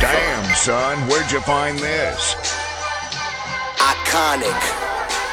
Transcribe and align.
Damn, 0.00 0.54
son, 0.54 0.98
where'd 1.08 1.32
you 1.32 1.40
find 1.40 1.76
this? 1.78 2.34
Iconic. 3.78 4.81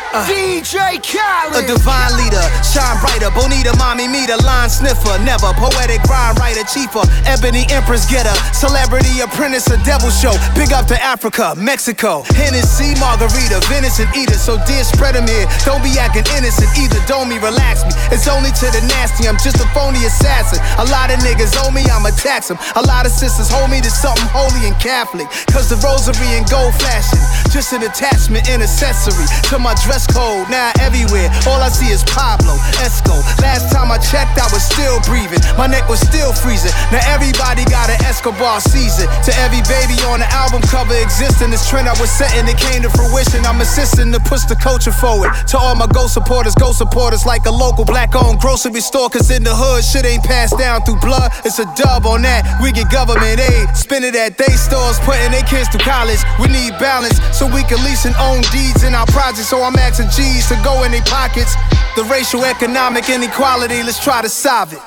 Uh, 0.10 0.26
DJ 0.26 0.98
Khaled. 1.06 1.54
A 1.54 1.68
divine 1.70 2.18
leader, 2.18 2.42
shine 2.66 2.98
brighter. 2.98 3.30
Bonita, 3.30 3.78
mommy, 3.78 4.10
me, 4.10 4.26
the 4.26 4.42
line 4.42 4.70
sniffer. 4.70 5.14
Never 5.22 5.54
poetic 5.54 6.02
rhyme 6.10 6.34
writer, 6.42 6.66
chiefer. 6.66 7.06
Ebony 7.30 7.70
empress 7.70 8.10
getter. 8.10 8.34
Celebrity 8.50 9.22
apprentice, 9.22 9.70
a 9.70 9.78
devil 9.86 10.10
show. 10.10 10.34
Big 10.58 10.74
up 10.74 10.90
to 10.90 10.98
Africa, 10.98 11.54
Mexico. 11.54 12.26
Hennessy, 12.34 12.98
margarita, 12.98 13.62
venison 13.70 14.10
eater. 14.18 14.34
So 14.34 14.58
dear, 14.66 14.82
spread 14.82 15.14
them 15.14 15.30
here. 15.30 15.46
Don't 15.62 15.86
be 15.86 15.94
acting 16.02 16.26
innocent 16.34 16.74
either. 16.74 16.98
Don't 17.06 17.30
me, 17.30 17.38
relax 17.38 17.86
me. 17.86 17.94
It's 18.10 18.26
only 18.26 18.50
to 18.50 18.68
the 18.74 18.82
nasty. 18.90 19.30
I'm 19.30 19.38
just 19.38 19.62
a 19.62 19.68
phony 19.78 20.02
assassin. 20.10 20.58
A 20.82 20.90
lot 20.90 21.14
of 21.14 21.22
niggas 21.22 21.54
owe 21.62 21.70
me, 21.70 21.86
I'ma 21.86 22.18
tax 22.18 22.50
them. 22.50 22.58
A 22.74 22.82
lot 22.82 23.06
of 23.06 23.14
sisters 23.14 23.54
hold 23.54 23.70
me 23.70 23.78
to 23.86 23.92
something 23.94 24.26
holy 24.34 24.66
and 24.66 24.78
Catholic. 24.82 25.30
Cause 25.54 25.70
the 25.70 25.78
rosary 25.86 26.34
and 26.34 26.50
gold 26.50 26.74
flashing. 26.82 27.22
Just 27.54 27.78
an 27.78 27.86
attachment 27.86 28.50
and 28.50 28.66
accessory 28.66 29.30
to 29.54 29.62
my 29.62 29.78
dress 29.86 29.99
dress 30.00 30.08
code, 30.08 30.50
now 30.50 30.72
everywhere. 30.80 31.30
All 31.48 31.60
I 31.60 31.70
see 31.70 31.92
is 31.92 32.04
Pablo, 32.04 32.56
Esco. 32.80 33.20
Last 33.42 33.72
time 33.72 33.92
I 33.92 33.98
checked, 33.98 34.40
I 34.40 34.48
was 34.52 34.64
still 34.64 35.00
breathing. 35.04 35.40
My 35.58 35.68
neck 35.68 35.90
was 35.90 36.00
still 36.00 36.32
freezing. 36.32 36.72
Now 36.92 37.04
everybody 37.08 37.66
got 37.66 37.90
an 37.90 38.00
Escobar 38.06 38.62
season. 38.62 39.08
To 39.28 39.32
every 39.44 39.62
baby 39.68 40.00
on 40.08 40.20
the 40.20 40.30
album 40.32 40.62
cover 40.64 40.96
existing, 40.96 41.52
this 41.52 41.68
trend 41.68 41.88
I 41.88 41.96
was 42.00 42.10
setting, 42.10 42.48
it 42.48 42.58
came 42.58 42.82
to 42.84 42.90
fruition. 42.90 43.44
I'm 43.46 43.60
assisting 43.60 44.12
to 44.14 44.20
push 44.20 44.44
the 44.46 44.56
culture 44.56 44.92
forward. 44.94 45.32
To 45.52 45.58
all 45.58 45.76
my 45.76 45.88
Go 45.88 46.08
supporters, 46.08 46.56
Go 46.56 46.72
supporters 46.72 47.26
like 47.26 47.46
a 47.46 47.52
local 47.52 47.84
black 47.84 48.16
owned 48.16 48.40
grocery 48.40 48.82
store. 48.82 49.10
Cause 49.10 49.32
in 49.32 49.44
the 49.44 49.54
hood, 49.54 49.84
shit 49.84 50.06
ain't 50.06 50.24
passed 50.24 50.58
down 50.58 50.82
through 50.84 51.00
blood. 51.02 51.32
It's 51.44 51.60
a 51.60 51.68
dub 51.76 52.06
on 52.06 52.22
that. 52.24 52.46
We 52.62 52.72
get 52.72 52.90
government 52.92 53.40
aid. 53.40 53.76
Spend 53.76 54.06
it 54.06 54.16
at 54.16 54.38
they 54.38 54.54
stores, 54.56 55.00
putting 55.02 55.32
their 55.32 55.44
kids 55.44 55.68
through 55.70 55.84
college. 55.84 56.22
We 56.40 56.48
need 56.48 56.78
balance 56.80 57.20
so 57.36 57.48
we 57.48 57.64
can 57.64 57.82
lease 57.84 58.06
and 58.06 58.16
own 58.22 58.42
deeds 58.54 58.84
in 58.84 58.94
our 58.94 59.08
projects. 59.08 59.50
So 59.50 59.64
I'm 59.64 59.76
at 59.78 59.89
And 59.98 60.12
G's 60.12 60.48
to 60.50 60.62
go 60.64 60.84
in 60.84 60.92
their 60.92 61.02
pockets. 61.02 61.56
The 61.96 62.04
racial 62.04 62.46
economic 62.46 63.10
inequality, 63.10 63.82
let's 63.82 64.02
try 64.02 64.22
to 64.22 64.30
solve 64.30 64.72
it. 64.72 64.80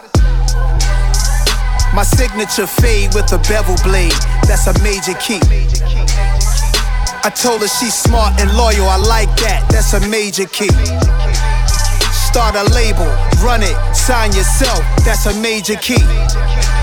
My 1.93 2.05
signature 2.07 2.69
fade 2.69 3.13
with 3.13 3.33
a 3.33 3.39
bevel 3.51 3.75
blade, 3.83 4.15
that's 4.47 4.69
a 4.69 4.75
major 4.83 5.15
key. 5.19 5.43
I 7.25 7.31
told 7.35 7.63
her 7.63 7.69
she's 7.69 7.95
smart 7.95 8.41
and 8.41 8.49
loyal, 8.57 8.87
I 8.87 8.97
like 8.97 9.29
that, 9.43 9.67
that's 9.69 9.93
a 9.93 10.01
major 10.09 10.47
key. 10.47 10.71
Start 12.15 12.55
a 12.55 12.65
label, 12.73 13.11
run 13.43 13.63
it, 13.63 13.77
sign 13.95 14.33
yourself, 14.33 14.81
that's 15.05 15.27
a 15.27 15.35
major 15.43 15.77
key. 15.77 16.07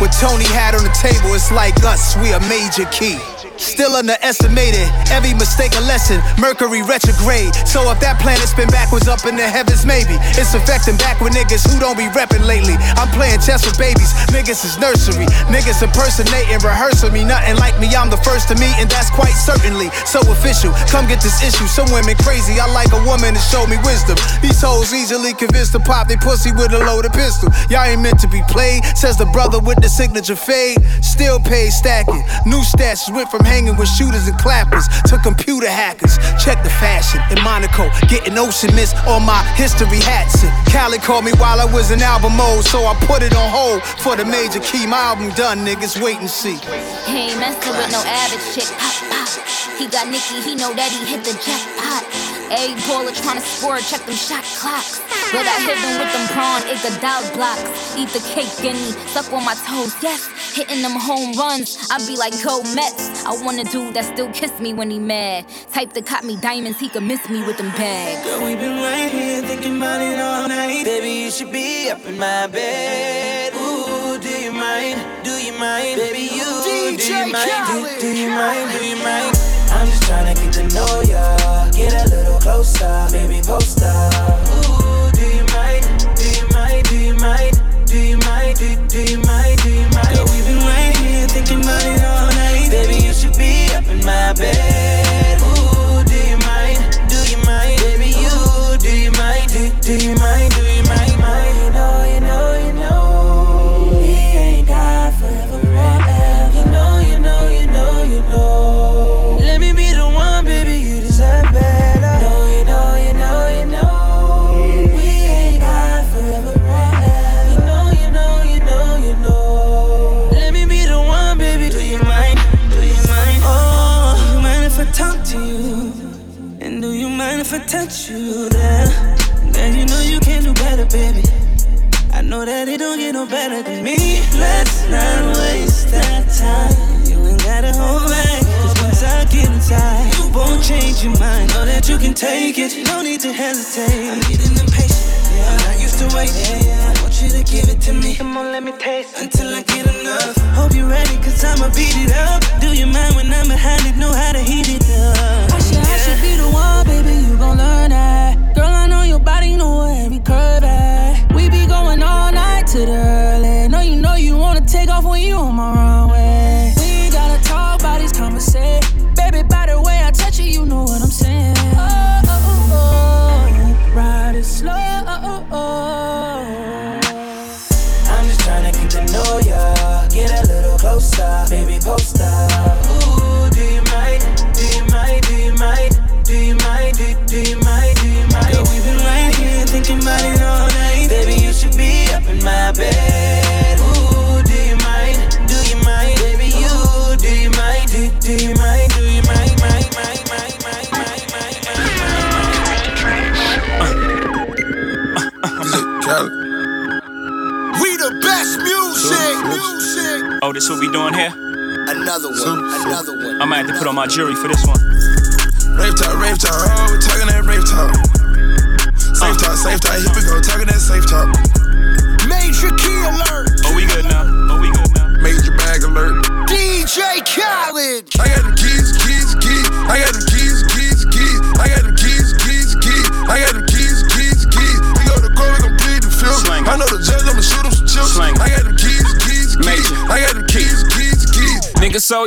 What 0.03 0.11
Tony 0.19 0.45
had 0.51 0.75
on 0.75 0.83
the 0.83 0.93
table, 0.99 1.33
it's 1.33 1.51
like 1.51 1.73
us, 1.85 2.17
we 2.17 2.33
a 2.33 2.39
major 2.51 2.85
key. 2.91 3.17
Still 3.59 3.99
underestimated, 3.99 4.87
every 5.11 5.35
mistake 5.35 5.75
a 5.75 5.83
lesson. 5.83 6.23
Mercury 6.39 6.81
retrograde. 6.81 7.51
So 7.67 7.83
if 7.91 7.99
that 7.99 8.17
planet 8.23 8.47
spin 8.47 8.71
backwards 8.71 9.11
up 9.11 9.27
in 9.27 9.35
the 9.35 9.43
heavens, 9.43 9.83
maybe 9.85 10.15
it's 10.39 10.55
affecting 10.55 10.95
back 10.95 11.19
with 11.19 11.35
niggas 11.35 11.67
who 11.67 11.75
don't 11.75 11.99
be 11.99 12.07
repping 12.15 12.47
lately. 12.47 12.79
I'm 12.95 13.11
playing 13.11 13.43
chess 13.43 13.67
with 13.67 13.75
babies, 13.75 14.15
niggas 14.31 14.63
is 14.63 14.79
nursery. 14.79 15.27
Niggas 15.51 15.83
impersonating, 15.83 16.63
rehearsing 16.63 17.11
me. 17.11 17.27
Nothing 17.27 17.59
like 17.59 17.75
me, 17.83 17.91
I'm 17.91 18.07
the 18.07 18.21
first 18.23 18.47
to 18.47 18.55
meet, 18.55 18.71
and 18.79 18.87
that's 18.87 19.11
quite 19.11 19.35
certainly 19.35 19.91
so 20.07 20.23
official. 20.31 20.71
Come 20.87 21.11
get 21.11 21.19
this 21.19 21.43
issue. 21.43 21.67
Some 21.67 21.91
women 21.91 22.15
crazy, 22.23 22.55
I 22.63 22.71
like 22.71 22.95
a 22.95 23.01
woman 23.03 23.35
to 23.35 23.43
show 23.51 23.67
me 23.67 23.75
wisdom. 23.83 24.15
These 24.39 24.63
hoes 24.63 24.95
easily 24.95 25.35
convinced 25.35 25.75
to 25.75 25.83
pop 25.83 26.07
they 26.07 26.15
pussy 26.15 26.55
with 26.55 26.71
a 26.71 26.79
loaded 26.79 27.11
pistol. 27.11 27.51
Y'all 27.67 27.83
ain't 27.83 27.99
meant 27.99 28.23
to 28.23 28.29
be 28.31 28.39
played, 28.47 28.87
says 28.95 29.19
the 29.19 29.27
brother 29.35 29.59
with 29.59 29.83
the 29.83 29.91
signature 29.91 30.39
fade. 30.39 30.79
Still 31.03 31.39
paid 31.43 31.75
stacking. 31.75 32.23
New 32.47 32.63
stats 32.63 33.11
went 33.11 33.27
from 33.29 33.43
hanging 33.49 33.75
with 33.75 33.89
shooters 33.89 34.29
and 34.29 34.37
clappers 34.37 34.85
to 35.09 35.17
computer 35.25 35.69
hackers. 35.69 36.21
Check 36.37 36.61
the 36.61 36.69
fashion 36.69 37.19
in 37.33 37.41
Monaco, 37.43 37.89
getting 38.05 38.37
ocean 38.37 38.69
mist 38.77 38.93
on 39.09 39.25
my 39.25 39.41
history 39.57 39.99
hats. 40.05 40.45
And 40.89 41.03
called 41.03 41.25
me 41.25 41.31
while 41.37 41.59
I 41.59 41.65
was 41.65 41.91
in 41.91 42.01
album 42.01 42.37
mode, 42.37 42.63
so 42.63 42.85
I 42.85 42.95
put 43.05 43.21
it 43.21 43.35
on 43.35 43.49
hold 43.49 43.83
for 43.83 44.15
the 44.15 44.25
major 44.25 44.59
key. 44.59 44.87
My 44.87 45.13
album 45.13 45.29
done, 45.35 45.65
niggas 45.65 46.01
wait 46.01 46.17
and 46.17 46.29
see. 46.29 46.55
He 47.05 47.29
ain't 47.29 47.39
messing 47.39 47.75
with 47.77 47.91
no 47.91 48.01
average 48.05 48.45
chick. 48.55 48.69
Pop, 48.77 48.95
pop. 49.11 49.29
He 49.77 49.87
got 49.87 50.11
Nicki, 50.11 50.41
he 50.41 50.55
know 50.55 50.73
that 50.75 50.91
he 50.91 51.07
hit 51.07 51.23
the 51.23 51.31
jackpot. 51.39 52.03
A 52.51 52.75
baller 52.83 53.15
tryna 53.15 53.39
score, 53.39 53.77
check 53.79 54.03
them 54.03 54.15
shot 54.15 54.43
clocks. 54.59 54.99
But 55.31 55.45
I 55.47 55.55
hit 55.63 55.77
them 55.79 55.95
with 56.01 56.11
them 56.11 56.25
prawn, 56.35 56.59
dog 56.99 57.23
blocks. 57.31 57.63
Eat 57.95 58.09
the 58.09 58.19
cake, 58.35 58.51
guinea, 58.59 58.91
suck 59.07 59.31
on 59.31 59.45
my 59.45 59.55
toes, 59.63 59.95
yes. 60.01 60.27
Hitting 60.51 60.81
them 60.81 60.99
home 60.99 61.37
runs, 61.37 61.77
I 61.91 62.01
be 62.03 62.17
like, 62.17 62.33
go 62.43 62.59
Mets. 62.75 63.23
I 63.23 63.38
want 63.43 63.59
a 63.59 63.63
dude 63.63 63.93
that 63.93 64.05
still 64.05 64.31
kiss 64.31 64.59
me 64.59 64.73
when 64.73 64.89
he 64.89 64.99
mad. 64.99 65.45
Type 65.71 65.93
that 65.93 66.05
caught 66.05 66.23
me 66.23 66.35
diamonds, 66.37 66.79
he 66.79 66.89
could 66.89 67.03
miss 67.03 67.29
me 67.29 67.43
with 67.45 67.57
them 67.57 67.71
bags. 67.71 68.25
Girl, 68.25 68.43
we 68.45 68.55
been 68.55 68.77
right 68.77 69.11
here 69.11 69.41
thinking 69.41 69.77
about 69.77 70.01
it 70.01 70.19
all 70.19 70.47
night. 70.47 70.85
Baby, 70.85 71.11
you 71.11 71.31
should 71.31 71.51
be 71.51 71.89
up 71.89 72.05
in 72.05 72.17
my 72.17 72.47
bed. 72.47 73.53
Ooh, 73.55 74.17
do 74.19 74.29
you 74.29 74.51
mind? 74.51 74.99
Do 75.23 75.31
you 75.31 75.53
mind? 75.57 75.99
Baby, 75.99 76.29
you, 76.35 76.49
DJ 76.65 76.97
do 76.97 77.13
you 77.13 77.31
mind? 77.31 77.67
Do, 77.67 78.01
do 78.01 78.17
you 78.17 78.29
mind? 78.29 78.71
Do 78.71 78.85
you 78.85 78.95
mind? 78.97 79.35
I'm 79.71 79.87
just 79.87 80.03
trying 80.03 80.35
to 80.35 80.41
get 80.41 80.53
to 80.53 80.63
know 80.73 81.01
ya. 81.01 81.71
Get 81.71 81.93
a 81.93 82.09
little 82.09 82.39
closer, 82.39 83.07
baby, 83.11 83.41
post 83.45 83.81
up. 83.83 84.13
Ooh, 84.49 85.11
do 85.11 85.25
you 85.25 85.45
mind? 85.53 85.85
Do 86.15 86.29
you 86.29 86.47
mind? 86.53 86.87
Do 86.89 86.97
you 86.97 87.13
mind? 87.15 87.58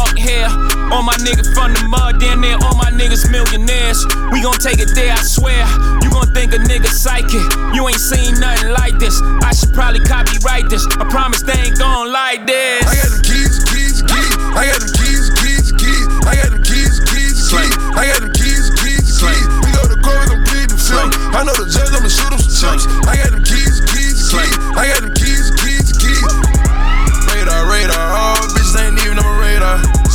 talk 0.00 0.16
here. 0.16 0.48
All 0.90 1.02
my 1.02 1.16
niggas 1.20 1.52
from 1.52 1.72
the 1.76 1.84
mud, 1.88 2.20
damn 2.20 2.40
near 2.40 2.56
all 2.64 2.76
my 2.76 2.90
niggas 2.90 3.28
millionaires. 3.30 4.00
We 4.32 4.40
gon' 4.40 4.58
take 4.58 4.80
it 4.80 4.90
there, 4.96 5.12
I 5.12 5.22
swear. 5.22 5.60
You 6.02 6.08
gon' 6.10 6.32
think 6.32 6.52
a 6.56 6.60
nigga 6.64 6.88
psychic. 6.88 7.44
You 7.76 7.86
ain't 7.86 8.00
seen 8.00 8.40
nothing 8.40 8.72
like 8.72 8.96
this. 8.98 9.20
I 9.44 9.52
should 9.52 9.72
probably 9.72 10.00
copyright 10.00 10.68
this. 10.72 10.86
I 10.96 11.04
promise 11.08 11.42
they 11.42 11.58
ain't 11.68 11.78
gon' 11.78 12.12
like 12.12 12.46
this. 12.46 12.84
I 12.88 12.94
got 12.96 13.10
them 13.12 13.22
keys, 13.22 13.56
keys, 13.68 13.98
keys. 14.02 14.34
I 14.56 14.62
got 14.66 14.80
them 14.80 14.92
keys, 14.96 15.26
keys, 15.38 15.68
keys. 15.76 16.06
I 16.24 16.32
got 16.40 16.50
them 16.50 16.62
keys, 16.64 16.96
keys, 17.12 17.38
keys. 17.50 17.74
I 17.94 18.02
got 18.08 18.20
them 18.24 18.32
keys, 18.32 18.66
keys, 18.80 19.08
keys. 19.20 19.46
We 19.62 19.68
go 19.76 19.84
to 19.84 19.98
court, 20.00 20.18
we 20.24 20.26
gon' 20.32 20.44
plead 20.48 20.68
the 20.72 20.78
fifth. 20.80 21.12
I 21.36 21.44
know 21.44 21.54
the 21.54 21.68
judge, 21.68 21.92
I'ma 21.92 22.08
shoot 22.08 22.32
him 22.32 22.40
some 22.40 22.56
chips. 22.56 22.84
I 23.04 23.20
got 23.20 23.30
them 23.36 23.44
keys, 23.44 23.76
keys, 23.92 24.18
keys. 24.32 24.56
I 24.74 24.88
got 24.90 25.04
them 25.04 25.12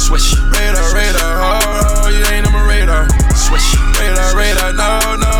Swish, 0.06 0.36
Radar, 0.38 0.94
radar, 0.94 1.42
oh, 1.42 2.10
you 2.14 2.24
ain't 2.32 2.46
on 2.46 2.54
my 2.54 2.62
radar. 2.70 3.10
swish, 3.34 3.74
Radar, 3.98 4.38
radar, 4.38 4.72
no, 4.74 5.16
no, 5.18 5.35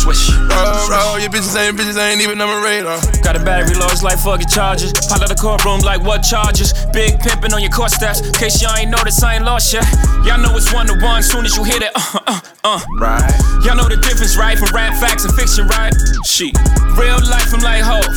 swish. 0.00 0.32
Oh, 0.32 1.12
oh, 1.12 1.16
your 1.20 1.28
bitches 1.28 1.52
ain't, 1.60 1.76
bitches 1.76 2.00
ain't 2.00 2.24
even 2.24 2.40
on 2.40 2.48
my 2.48 2.64
radar. 2.64 2.96
Got 3.20 3.36
a 3.36 3.44
battery 3.44 3.76
large 3.76 4.02
like 4.02 4.18
fucking 4.18 4.48
charges. 4.48 4.92
Pile 4.96 5.20
out 5.20 5.28
the 5.28 5.36
courtroom 5.36 5.80
like 5.80 6.00
what 6.00 6.24
charges? 6.24 6.72
Big 6.92 7.20
pimpin' 7.20 7.52
on 7.52 7.60
your 7.60 7.70
court 7.70 7.90
steps. 7.92 8.24
Case 8.32 8.62
y'all 8.62 8.76
ain't 8.76 8.90
noticed, 8.90 9.22
I 9.22 9.36
ain't 9.36 9.44
lost 9.44 9.72
yet. 9.72 9.84
Y'all 10.24 10.40
know 10.40 10.56
it's 10.56 10.72
one 10.72 10.86
to 10.88 10.96
one. 11.04 11.22
Soon 11.22 11.44
as 11.44 11.56
you 11.56 11.64
hit 11.64 11.82
it, 11.82 11.92
uh, 11.94 12.18
uh, 12.26 12.40
uh. 12.64 12.80
Right. 12.96 13.28
Y'all 13.60 13.76
know 13.76 13.88
the 13.88 14.00
difference, 14.00 14.36
right? 14.40 14.56
From 14.56 14.72
rap 14.72 14.96
facts 14.96 15.24
and 15.24 15.34
fiction, 15.36 15.68
right? 15.68 15.92
She. 16.24 16.48
Real 16.96 17.20
life, 17.28 17.52
I'm 17.52 17.60
like 17.60 17.84
Hov. 17.84 18.08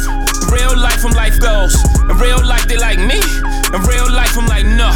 Real 0.56 0.76
life, 0.80 1.04
I'm 1.04 1.12
like 1.12 1.36
goals. 1.44 1.76
In 2.08 2.16
real 2.16 2.40
life, 2.48 2.64
they 2.64 2.78
like 2.80 3.00
me. 3.00 3.20
In 3.76 3.82
real 3.84 4.08
life, 4.08 4.40
I'm 4.40 4.48
like, 4.48 4.64
no. 4.64 4.88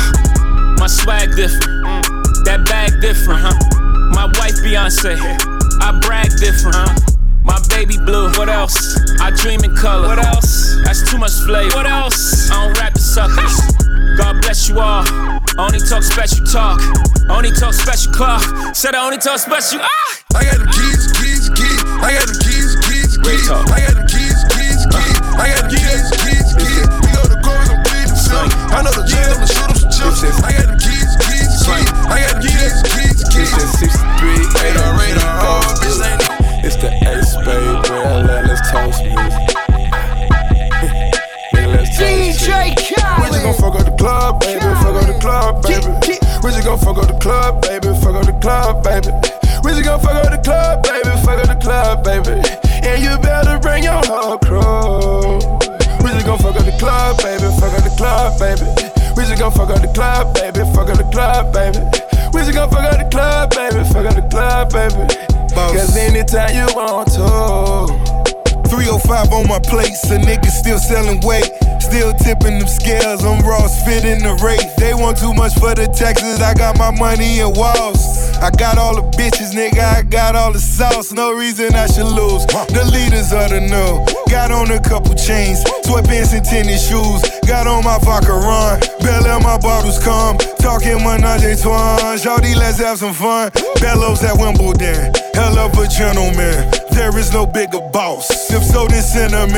My 0.80 0.88
swag 0.88 1.36
different. 1.36 1.84
That 2.48 2.63
bag 2.63 3.01
different, 3.01 3.44
huh? 3.44 3.60
My 4.16 4.25
wife, 4.39 4.56
Beyonce. 4.63 5.56
I 5.81 6.00
brag 6.01 6.29
different? 6.39 6.89
My 7.44 7.59
baby 7.69 7.97
blue. 7.97 8.29
What 8.38 8.50
else? 8.50 8.97
I 9.21 9.31
dream 9.31 9.63
in 9.63 9.75
color. 9.75 10.07
What 10.07 10.19
else? 10.19 10.75
That's 10.83 11.09
too 11.09 11.18
much 11.18 11.33
flavor. 11.45 11.75
What 11.75 11.88
else? 11.88 12.50
I 12.51 12.65
don't 12.65 12.77
rap 12.77 12.94
the 12.94 13.00
suckers. 13.00 13.56
God 14.18 14.41
bless 14.41 14.68
you 14.69 14.79
all. 14.79 15.06
Only 15.57 15.79
talk 15.79 16.03
special 16.03 16.45
talk. 16.45 16.81
Only 17.29 17.51
talk 17.51 17.74
special 17.74 18.12
clock. 18.13 18.41
Said 18.75 18.95
I 18.95 19.06
only 19.06 19.18
talk 19.18 19.39
special. 19.39 19.79
Ah! 19.81 20.18
I 20.35 20.44
got 20.45 20.57
them 20.57 20.68
keys, 20.69 21.12
keys, 21.18 21.50
keys. 21.50 21.81
I 21.97 22.13
got 22.13 22.27
them 22.29 22.39
keys, 22.39 22.77
keys, 22.88 23.18
keys. 23.18 23.50
I 23.50 23.79
got 23.83 23.95
them 23.97 24.07
keys, 24.07 24.39
keys, 24.53 24.81
keys. 24.85 25.18
I 25.33 25.50
got 25.50 25.65
them 25.65 25.69
keys, 25.74 26.06
keys, 26.24 26.50
keys. 26.62 26.88
We 27.01 27.09
go 27.09 27.25
to 27.25 27.38
court, 27.41 27.57
we 27.57 27.68
gon' 27.74 27.83
plead 27.89 28.06
the 28.06 28.18
fifth. 28.21 28.53
I 28.69 28.85
know 28.85 28.94
the 28.94 29.06
judge, 29.09 29.33
I'ma 29.33 29.47
shoot 29.50 29.69
him 29.71 29.77
some 29.81 29.94
chips. 29.97 30.39
I 30.45 30.51
got 30.53 30.69
them 30.69 30.77
keys, 30.77 31.09
keys, 31.18 31.26
keys. 31.67 31.91
I 32.07 32.23
got 32.23 32.41
keys, 32.41 32.75
keys, 32.95 33.19
keys. 33.31 33.51
It's 33.51 33.51
that 33.51 33.69
63, 33.75 34.63
Radar, 34.63 34.91
radar, 34.95 35.33
oh, 35.43 35.61
bitches 35.67 35.99
ain't. 35.99 36.23
It's 36.63 36.77
the 36.77 36.89
ace, 37.03 37.35
baby. 37.43 37.67
Let, 38.27 38.47
let's 38.47 38.71
toast 38.71 39.03
DJ 41.97 42.75
We 43.19 43.27
just 43.27 43.43
gon' 43.43 43.53
Khaled. 43.53 43.57
fuck 43.57 43.75
up 43.75 43.85
the 43.85 43.95
club, 43.97 44.39
baby. 44.39 44.61
Fuck 44.61 44.95
up 44.95 45.07
the 45.07 45.17
club, 45.19 45.63
baby. 45.63 46.19
We 46.43 46.51
just 46.51 46.63
gon' 46.65 46.77
fuck 46.79 46.97
up 46.97 47.07
the 47.07 47.17
club, 47.19 47.61
baby. 47.61 47.87
Fuck 48.01 48.15
up 48.15 48.25
the 48.25 48.33
club, 48.39 48.83
baby. 48.83 49.11
We 49.63 49.71
just 49.71 49.83
gon' 49.83 49.99
fuck 49.99 50.15
up 50.23 50.31
the 50.31 50.37
club, 50.43 50.83
baby. 50.83 51.09
Fuck 51.25 51.39
up 51.39 51.47
the 51.47 51.55
club, 51.55 52.03
baby. 52.03 52.41
And 52.87 53.01
you 53.03 53.17
better 53.19 53.59
bring 53.59 53.83
your 53.83 54.01
whole 54.05 54.37
crew. 54.37 55.66
Gon' 56.38 56.54
fuck 56.54 56.62
up 56.62 56.66
the 56.66 56.78
club, 56.78 57.18
baby. 57.18 57.50
Fuck 57.60 57.74
up 57.74 57.84
the 57.84 57.95
club, 57.98 58.39
baby. 58.39 58.62
We 59.16 59.24
just 59.24 59.39
gon' 59.39 59.51
fuck 59.51 59.69
up 59.72 59.81
the 59.81 59.88
club, 59.88 60.36
baby. 60.36 60.60
Fuck 60.72 60.89
up 60.89 60.98
the 60.98 61.04
club, 61.12 61.51
baby. 61.51 61.80
We 62.31 62.42
just 62.42 62.54
gon' 62.54 62.69
fuck 62.69 62.84
up 62.84 63.00
the 63.00 63.10
club, 63.10 63.50
baby. 63.50 63.84
Fuck 63.89 64.06
up 64.06 64.16
the 64.16 64.28
club, 64.30 64.72
baby. 64.72 65.56
Cause 65.56 65.98
anytime 65.98 66.54
you 66.54 66.68
want 66.75 67.10
to. 67.13 68.26
305 68.69 69.33
on 69.33 69.47
my 69.47 69.59
plate, 69.59 69.95
so 69.95 70.17
niggas 70.17 70.51
still 70.51 70.79
selling 70.79 71.21
weight. 71.21 71.49
Still 71.79 72.13
tipping 72.13 72.59
them 72.59 72.67
scales, 72.67 73.23
I'm 73.23 73.39
Ross 73.47 73.83
fitting 73.85 74.19
the 74.19 74.35
rate. 74.43 74.67
They 74.77 74.93
want 74.93 75.17
too 75.17 75.33
much 75.33 75.53
for 75.55 75.73
the 75.73 75.87
taxes, 75.87 76.41
I 76.41 76.53
got 76.53 76.77
my 76.77 76.91
money 76.91 77.39
in 77.39 77.53
walls. 77.53 78.27
I 78.43 78.51
got 78.51 78.77
all 78.77 78.95
the 78.95 79.07
bitches, 79.17 79.55
nigga, 79.55 79.79
I 79.79 80.01
got 80.03 80.35
all 80.35 80.51
the 80.51 80.59
sauce. 80.59 81.11
No 81.11 81.31
reason 81.31 81.73
I 81.73 81.87
should 81.87 82.11
lose. 82.11 82.45
The 82.45 82.83
leaders 82.91 83.31
of 83.31 83.49
the 83.49 83.61
new. 83.61 84.05
Got 84.29 84.51
on 84.51 84.69
a 84.71 84.79
couple 84.79 85.15
chains, 85.15 85.63
sweatpants 85.85 86.36
and 86.36 86.45
tennis 86.45 86.88
shoes. 86.88 87.21
Got 87.47 87.67
on 87.67 87.83
my 87.83 87.97
vodka 88.00 88.33
run, 88.33 88.79
Bell 89.00 89.39
my 89.39 89.57
bottles 89.57 90.00
come. 90.03 90.38
Talking 90.59 91.00
Menage 91.03 91.62
Trois, 91.62 92.17
Shawty, 92.19 92.55
let's 92.55 92.79
have 92.79 92.97
some 92.97 93.13
fun. 93.13 93.51
Bellows 93.79 94.24
at 94.24 94.38
Wimbledon, 94.38 95.13
hell 95.33 95.57
of 95.57 95.77
a 95.79 95.88
gentleman. 95.88 96.69
There 96.91 97.17
is 97.17 97.31
no 97.31 97.45
bigger 97.45 97.79
boss. 97.93 98.27
If 98.57 98.63
so, 98.63 98.87
then 98.87 99.03
send 99.03 99.33
him. 99.33 99.53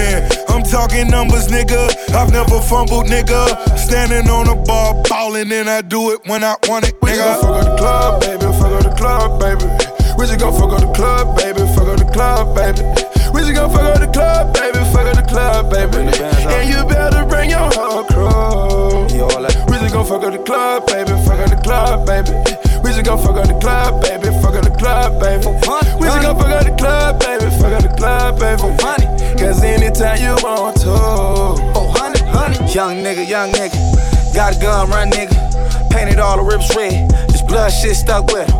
I'm 0.50 0.62
talking 0.64 1.08
numbers, 1.08 1.48
nigga. 1.48 1.88
I've 2.14 2.34
never 2.34 2.60
fumbled, 2.60 3.06
nigga. 3.06 3.56
Standing 3.78 4.30
on 4.30 4.50
a 4.50 4.56
bar, 4.56 4.94
ballin', 5.04 5.52
and 5.54 5.70
I 5.70 5.82
do 5.82 6.12
it 6.12 6.20
when 6.28 6.44
I 6.44 6.56
want 6.68 6.86
it, 6.86 6.96
We 7.02 7.12
just 7.12 7.42
gon' 7.42 7.64
nigga. 7.64 7.64
fuck 7.64 7.64
up 7.64 7.72
the 7.72 7.78
club, 7.80 8.22
baby. 8.22 8.46
Fuck 8.60 8.74
up 8.76 8.84
the 8.84 8.96
club, 9.00 9.40
baby. 9.40 9.66
We 10.20 10.26
just 10.28 10.40
gon' 10.40 10.54
fuck 10.54 10.72
up 10.76 10.82
the 10.82 10.92
club, 10.92 11.38
baby. 11.38 11.64
Fuck 11.74 11.88
up 11.88 11.98
the 11.98 12.12
club, 12.12 12.56
baby. 12.56 12.84
We 13.32 13.40
just 13.42 13.56
gon' 13.56 13.72
fuck 13.72 13.88
up 13.88 14.00
the 14.04 14.12
club, 14.12 14.54
baby. 14.54 14.80
Fuck 14.92 15.08
up 15.08 15.16
the 15.16 15.24
club, 15.32 15.72
baby. 15.72 15.98
And 16.52 16.68
you 16.68 16.84
better 16.84 17.24
bring 17.24 17.50
your 17.52 17.72
whole 17.72 18.04
crew. 18.04 19.08
We 19.72 19.80
just 19.80 19.94
gon' 19.94 20.06
fuck 20.06 20.24
up 20.28 20.34
the 20.36 20.44
club, 20.44 20.88
baby. 20.88 21.16
Fuck 21.24 21.40
up 21.40 21.50
the 21.50 21.60
club, 21.64 22.06
baby. 22.06 22.36
We 22.84 22.92
just 22.92 23.06
gon' 23.08 23.20
fuck 23.24 23.38
up 23.40 23.48
the 23.48 23.56
club, 23.64 24.04
baby. 24.04 24.28
Fuck 24.44 24.60
up 24.60 24.68
the 24.68 24.76
club, 24.76 25.24
baby. 25.24 25.49
Young 32.74 32.98
nigga, 32.98 33.28
young 33.28 33.52
nigga. 33.52 34.34
Got 34.36 34.56
a 34.56 34.60
gun, 34.60 34.92
run 34.92 35.10
nigga. 35.10 35.90
Painted 35.90 36.20
all 36.20 36.38
the 36.38 36.44
rips 36.44 36.76
red. 36.76 37.10
This 37.30 37.42
blood 37.42 37.72
shit 37.72 37.96
stuck 37.96 38.28
with 38.28 38.48
him. 38.48 38.56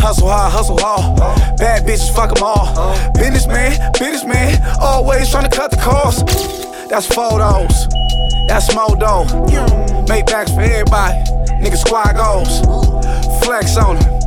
Hustle 0.00 0.30
hard, 0.30 0.50
hustle 0.50 0.78
hard. 0.80 1.58
Bad 1.58 1.84
bitches, 1.84 2.10
fuck 2.14 2.34
them 2.34 2.42
all. 2.42 2.74
Businessman, 3.12 3.92
businessman. 3.98 4.62
Always 4.80 5.30
trying 5.30 5.48
to 5.48 5.54
cut 5.54 5.70
the 5.70 5.76
cost. 5.76 6.26
That's 6.88 7.06
photos. 7.06 7.86
That's 8.48 8.74
Modo. 8.74 9.24
Make 10.08 10.24
backs 10.24 10.52
for 10.52 10.62
everybody. 10.62 11.18
Nigga 11.60 11.76
squad 11.76 12.16
goals. 12.16 12.60
Flex 13.44 13.76
on. 13.76 14.19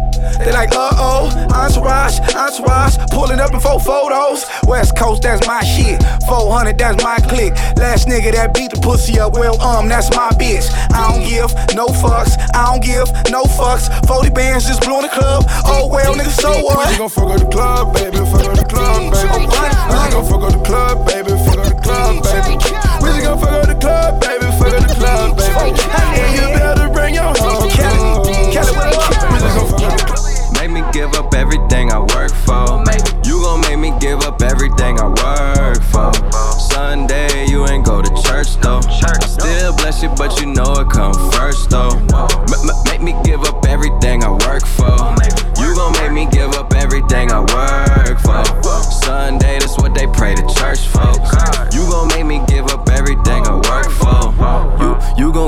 They 0.43 0.51
like, 0.51 0.75
uh 0.75 0.91
oh, 0.97 1.31
entourage, 1.55 2.19
entourage, 2.35 2.97
pulling 3.11 3.39
up 3.39 3.53
in 3.53 3.59
four 3.61 3.79
photos. 3.79 4.45
West 4.67 4.97
Coast, 4.97 5.21
that's 5.21 5.47
my 5.47 5.63
shit. 5.63 6.03
400, 6.27 6.77
that's 6.77 7.01
my 7.03 7.17
click. 7.31 7.53
Last 7.77 8.07
nigga 8.07 8.33
that 8.33 8.53
beat 8.53 8.71
the 8.71 8.79
pussy 8.81 9.19
up, 9.19 9.33
well, 9.33 9.59
um, 9.61 9.87
that's 9.87 10.09
my 10.11 10.29
bitch. 10.35 10.67
I 10.91 11.11
don't 11.11 11.23
give 11.23 11.47
no 11.75 11.87
fucks, 11.87 12.35
I 12.53 12.71
don't 12.71 12.83
give 12.83 13.07
no 13.31 13.43
fucks. 13.43 13.87
40 14.05 14.31
bands 14.31 14.67
just 14.67 14.81
blew 14.81 14.97
in 14.97 15.03
the 15.03 15.09
club. 15.09 15.45
Oh 15.65 15.87
well, 15.87 16.13
nigga, 16.13 16.29
so 16.29 16.51
what? 16.59 16.91
You 16.91 16.97
gon' 16.97 17.09
fuck 17.09 17.31
up 17.31 17.39
the 17.39 17.47
club, 17.47 17.93
baby, 17.93 18.17
fuck 18.17 18.43
up 18.43 18.57
the 18.57 18.65
club, 18.67 19.13
baby. 19.13 19.29
I'm 19.31 19.47
right. 19.47 20.11
gon' 20.11 20.25
fuck 20.25 20.43
up 20.43 20.51
the 20.51 20.63
club, 20.67 21.07
baby, 21.07 21.31
fuck 21.39 21.59
up 21.59 21.71
the 21.71 21.79
club, 21.79 22.23
baby. 22.23 22.59
We 22.99 23.15
just 23.15 23.23
gon' 23.23 23.39
fuck 23.39 23.55
up 23.55 23.67
the 23.67 23.77
club, 23.79 24.19
baby, 24.19 24.47
fuck 24.59 24.75
up 24.75 24.87
the 24.87 24.95
club, 24.99 25.37
baby. 25.39 25.71
And 26.19 26.29
you 26.35 26.45
better 26.51 26.89
bring 26.91 27.15
your 27.15 27.31
hoe. 27.31 27.69
Kelly, 27.71 28.51
Kelly, 28.51 28.75
what 28.75 28.91
up? 28.91 29.31
We 29.31 29.39
just 29.39 29.55
gon' 29.55 29.67
fuck 29.71 29.83
up 29.87 29.99
the 29.99 30.05
club 30.05 30.22
make 30.67 30.71
me 30.71 30.91
give 30.93 31.13
up 31.15 31.33
everything 31.33 31.91
I 31.91 31.99
work 31.99 32.31
for. 32.31 32.83
You 33.25 33.41
gon' 33.41 33.61
make 33.61 33.79
me 33.79 33.91
give 33.99 34.21
up 34.21 34.41
everything 34.41 34.97
I 34.97 35.07
work 35.07 35.83
for. 35.83 36.13
Sunday, 36.57 37.47
you 37.47 37.67
ain't 37.67 37.85
go 37.85 38.01
to 38.01 38.09
church 38.23 38.55
though. 38.61 38.79
I 38.79 39.25
still 39.25 39.75
bless 39.75 40.01
you, 40.01 40.09
but 40.15 40.39
you 40.39 40.47
know 40.53 40.71
it 40.75 40.89
come 40.89 41.13
first 41.31 41.69
though. 41.69 41.91
M- 41.91 42.69
m- 42.69 42.83
make 42.85 43.01
me 43.01 43.13
give 43.25 43.41
up 43.41 43.65
everything 43.65 44.23
I 44.23 44.31
work 44.31 44.65
for. 44.65 44.95
You 45.59 45.75
gon' 45.75 45.91
make 45.99 46.13
me 46.13 46.27
give 46.31 46.53
up 46.53 46.73
everything 46.75 47.29
I 47.31 47.41
work 47.41 48.19
for. 48.19 48.43
Sunday, 49.03 49.59
that's 49.59 49.77
what 49.77 49.93
they 49.93 50.07
pray 50.07 50.33
to 50.33 50.43
church 50.55 50.87
folks. 50.87 51.75
You 51.75 51.81
gon' 51.89 52.07
make 52.07 52.25
me 52.25 52.41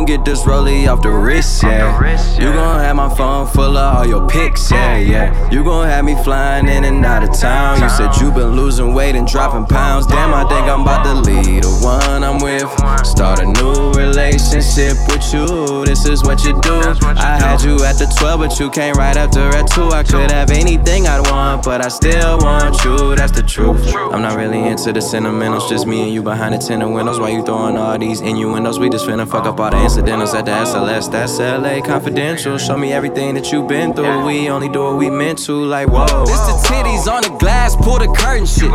gon' 0.05 0.17
get 0.17 0.25
this 0.25 0.43
rollie 0.43 0.87
off 0.87 1.01
the 1.01 1.09
wrist, 1.09 1.63
yeah. 1.63 2.39
You 2.39 2.53
gon' 2.53 2.79
have 2.79 2.95
my 2.95 3.13
phone 3.15 3.47
full 3.47 3.77
of 3.77 3.95
all 3.95 4.05
your 4.05 4.27
pics, 4.27 4.71
yeah, 4.71 4.97
yeah. 4.97 5.49
You 5.49 5.63
gon' 5.63 5.87
have 5.87 6.05
me 6.05 6.15
flying 6.23 6.67
in 6.67 6.83
and 6.83 7.03
out 7.05 7.23
of 7.23 7.33
town. 7.37 7.81
You 7.81 7.89
said 7.89 8.15
you 8.21 8.31
been 8.31 8.55
losing 8.55 8.93
weight 8.93 9.15
and 9.15 9.27
dropping 9.27 9.65
pounds. 9.65 10.05
Damn, 10.07 10.33
I 10.33 10.43
think 10.47 10.67
I'm 10.67 10.81
about 10.81 11.03
to 11.05 11.13
lead 11.13 11.63
the 11.63 11.71
one 11.81 12.23
I'm 12.23 12.39
with. 12.39 12.69
Start 13.05 13.39
a 13.39 13.45
new 13.45 13.91
relationship 13.93 14.97
with 15.07 15.25
you. 15.33 15.85
This 15.85 16.05
is 16.05 16.23
what 16.23 16.43
you 16.43 16.59
do. 16.61 16.81
I 17.17 17.37
had 17.39 17.61
you 17.61 17.83
at 17.83 17.97
the 17.97 18.05
12, 18.19 18.39
but 18.39 18.59
you 18.59 18.69
came 18.69 18.95
right 18.95 19.17
after 19.17 19.41
at 19.55 19.71
2. 19.71 19.89
I 19.89 20.03
could 20.03 20.31
have 20.31 20.51
anything 20.51 21.07
I'd 21.07 21.25
want, 21.31 21.63
but 21.63 21.83
I 21.83 21.87
still 21.87 22.37
want 22.39 22.83
you. 22.83 23.15
That's 23.15 23.31
the 23.31 23.43
truth. 23.43 23.95
I'm 23.95 24.21
not 24.21 24.37
really 24.37 24.59
into 24.59 24.93
the 24.93 25.01
sentimentals, 25.01 25.67
just 25.69 25.87
me 25.87 26.03
and 26.03 26.13
you 26.13 26.21
behind 26.21 26.53
the 26.53 26.59
tenant 26.59 26.91
windows. 26.91 27.19
Why 27.19 27.29
you 27.29 27.43
throwing 27.43 27.77
all 27.77 27.97
these 27.97 28.21
innuendos? 28.21 28.77
We 28.77 28.89
just 28.89 29.05
finna 29.05 29.27
fuck 29.27 29.45
up 29.45 29.59
all 29.59 29.71
the 29.71 29.77
incidentals 29.95 30.33
at 30.33 30.45
the 30.45 30.51
SLS. 30.51 31.09
That's 31.09 31.39
LA 31.39 31.79
confidential. 31.79 32.57
Show 32.57 32.77
me 32.77 32.91
everything 32.91 33.33
that 33.35 33.49
you've 33.53 33.69
been 33.69 33.93
through. 33.93 34.25
We 34.25 34.49
only 34.49 34.67
do 34.67 34.83
what 34.83 34.97
we 34.97 35.09
meant 35.09 35.39
to, 35.45 35.53
like 35.53 35.87
whoa. 35.87 36.25
This 36.25 36.39
the 36.39 36.67
titties 36.67 37.07
on 37.09 37.23
the 37.23 37.29
glass, 37.39 37.77
pull 37.77 37.99
the 37.99 38.07
curtain 38.07 38.45
shit. 38.45 38.71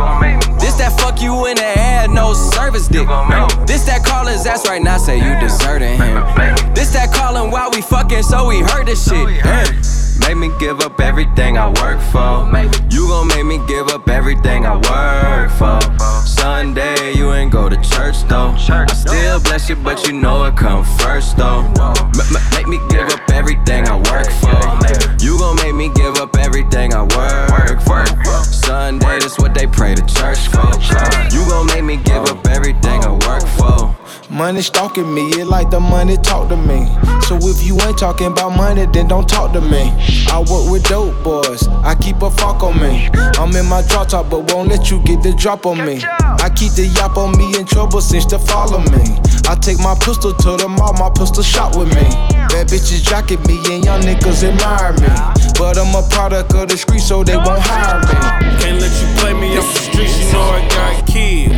This 0.59 0.75
that 0.77 0.99
fuck 0.99 1.21
you 1.21 1.45
in 1.45 1.55
the 1.57 1.77
air, 1.77 2.07
no 2.07 2.33
service 2.33 2.87
dick. 2.87 3.07
This 3.67 3.83
that 3.85 4.03
call 4.03 4.25
his 4.25 4.47
ass 4.47 4.67
right 4.67 4.81
now, 4.81 4.97
say 4.97 5.17
you 5.17 5.39
deserting 5.39 5.97
him. 5.97 6.15
This 6.73 6.91
that 6.93 7.13
calling 7.13 7.51
while 7.51 7.69
we 7.69 7.81
fucking, 7.81 8.23
so 8.23 8.47
we 8.47 8.61
heard 8.61 8.87
this 8.87 9.07
shit. 9.07 9.43
Damn. 9.43 10.10
Make 10.21 10.37
me 10.37 10.49
give 10.59 10.79
up 10.81 10.99
everything 10.99 11.57
I 11.57 11.67
work 11.67 11.99
for. 12.11 12.47
You 12.89 13.07
gon' 13.07 13.27
make 13.27 13.45
me 13.45 13.59
give 13.67 13.87
up 13.89 14.09
everything 14.09 14.65
I 14.65 14.75
work 14.75 15.51
for. 15.51 15.79
Sunday, 16.25 17.13
you 17.13 17.33
ain't 17.33 17.51
go 17.51 17.69
to 17.69 17.75
church 17.77 18.23
though. 18.27 18.55
I 18.57 18.85
still 18.93 19.39
bless 19.41 19.69
you, 19.69 19.75
but 19.75 20.07
you 20.07 20.13
know 20.13 20.45
it 20.45 20.55
come 20.55 20.83
first 20.99 21.37
though. 21.37 21.63
Make 22.53 22.67
me 22.67 22.79
give 22.89 23.09
up 23.09 23.29
everything 23.31 23.87
I 23.87 23.95
work 24.09 24.29
for. 24.41 25.23
You 25.23 25.37
gon' 25.37 25.55
make 25.57 25.75
me 25.75 25.89
give 25.95 26.17
up 26.17 26.35
everything 26.37 26.93
I 26.93 27.03
work 27.03 27.81
for. 27.81 28.05
Sunday, 28.43 29.19
that's 29.19 29.37
what 29.37 29.53
they 29.53 29.67
pray 29.67 29.95
to 29.95 30.05
church 30.05 30.47
for. 30.47 30.67
You 31.35 31.45
gon' 31.49 31.65
make 31.67 31.83
me 31.83 31.97
give 31.97 32.23
up 32.25 32.47
everything 32.47 33.03
I 33.03 33.11
work 33.27 33.47
for. 33.57 34.00
Money 34.31 34.61
stalking 34.61 35.13
me, 35.13 35.27
it 35.31 35.45
like 35.45 35.69
the 35.69 35.79
money 35.79 36.15
talk 36.15 36.47
to 36.47 36.55
me. 36.55 36.87
So 37.27 37.35
if 37.41 37.61
you 37.67 37.77
ain't 37.81 37.97
talking 37.97 38.27
about 38.27 38.55
money, 38.55 38.85
then 38.85 39.09
don't 39.09 39.27
talk 39.27 39.51
to 39.51 39.59
me. 39.59 39.91
I 40.31 40.39
work 40.39 40.71
with 40.71 40.85
dope 40.85 41.21
boys, 41.21 41.67
I 41.83 41.95
keep 41.95 42.21
a 42.21 42.31
fuck 42.31 42.63
on 42.63 42.79
me. 42.79 43.09
I'm 43.35 43.53
in 43.57 43.65
my 43.65 43.81
drop 43.89 44.07
top, 44.07 44.29
but 44.29 44.53
won't 44.53 44.69
let 44.69 44.89
you 44.89 45.03
get 45.03 45.21
the 45.21 45.33
drop 45.33 45.65
on 45.65 45.85
me. 45.85 45.99
I 46.05 46.49
keep 46.55 46.71
the 46.79 46.87
yap 46.95 47.17
on 47.17 47.37
me 47.37 47.59
in 47.59 47.65
trouble 47.65 47.99
since 47.99 48.25
to 48.27 48.39
follow 48.39 48.79
me. 48.79 49.19
I 49.51 49.55
take 49.59 49.79
my 49.79 49.95
pistol 49.99 50.31
to 50.31 50.55
the 50.55 50.69
mall, 50.69 50.93
my 50.93 51.09
pistol 51.09 51.43
shot 51.43 51.75
with 51.75 51.89
me. 51.89 52.07
Bad 52.47 52.71
bitches 52.71 53.03
jacking 53.03 53.43
me 53.43 53.59
and 53.67 53.83
young 53.83 53.99
niggas 53.99 54.47
admire 54.47 54.93
me. 54.93 55.11
But 55.59 55.77
I'm 55.77 55.93
a 55.93 56.07
product 56.07 56.53
of 56.55 56.69
the 56.69 56.77
street, 56.77 57.01
so 57.01 57.21
they 57.25 57.35
won't 57.35 57.59
hire 57.59 57.99
me. 57.99 58.15
Can't 58.63 58.79
let 58.79 58.95
you 58.95 59.07
play 59.19 59.33
me 59.33 59.57
off 59.57 59.67
the 59.73 59.79
streets, 59.91 60.17
you 60.23 60.31
know 60.31 60.55
I 60.55 60.67
got 60.69 61.05
kids. 61.05 61.50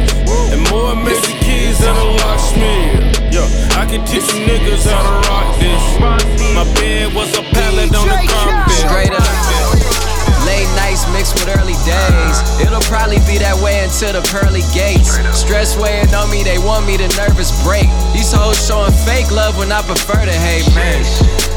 Stress 15.63 15.81
weighing 15.81 16.13
on 16.13 16.29
me, 16.29 16.43
they 16.43 16.57
want 16.57 16.85
me 16.85 16.97
to 16.97 17.07
nervous 17.15 17.55
break. 17.63 17.87
These 18.11 18.33
hoes 18.33 18.59
showing 18.67 18.91
fake 19.07 19.31
love 19.31 19.57
when 19.57 19.71
I 19.71 19.81
prefer 19.81 20.19
to 20.19 20.31
hate, 20.43 20.67
man. 20.75 20.99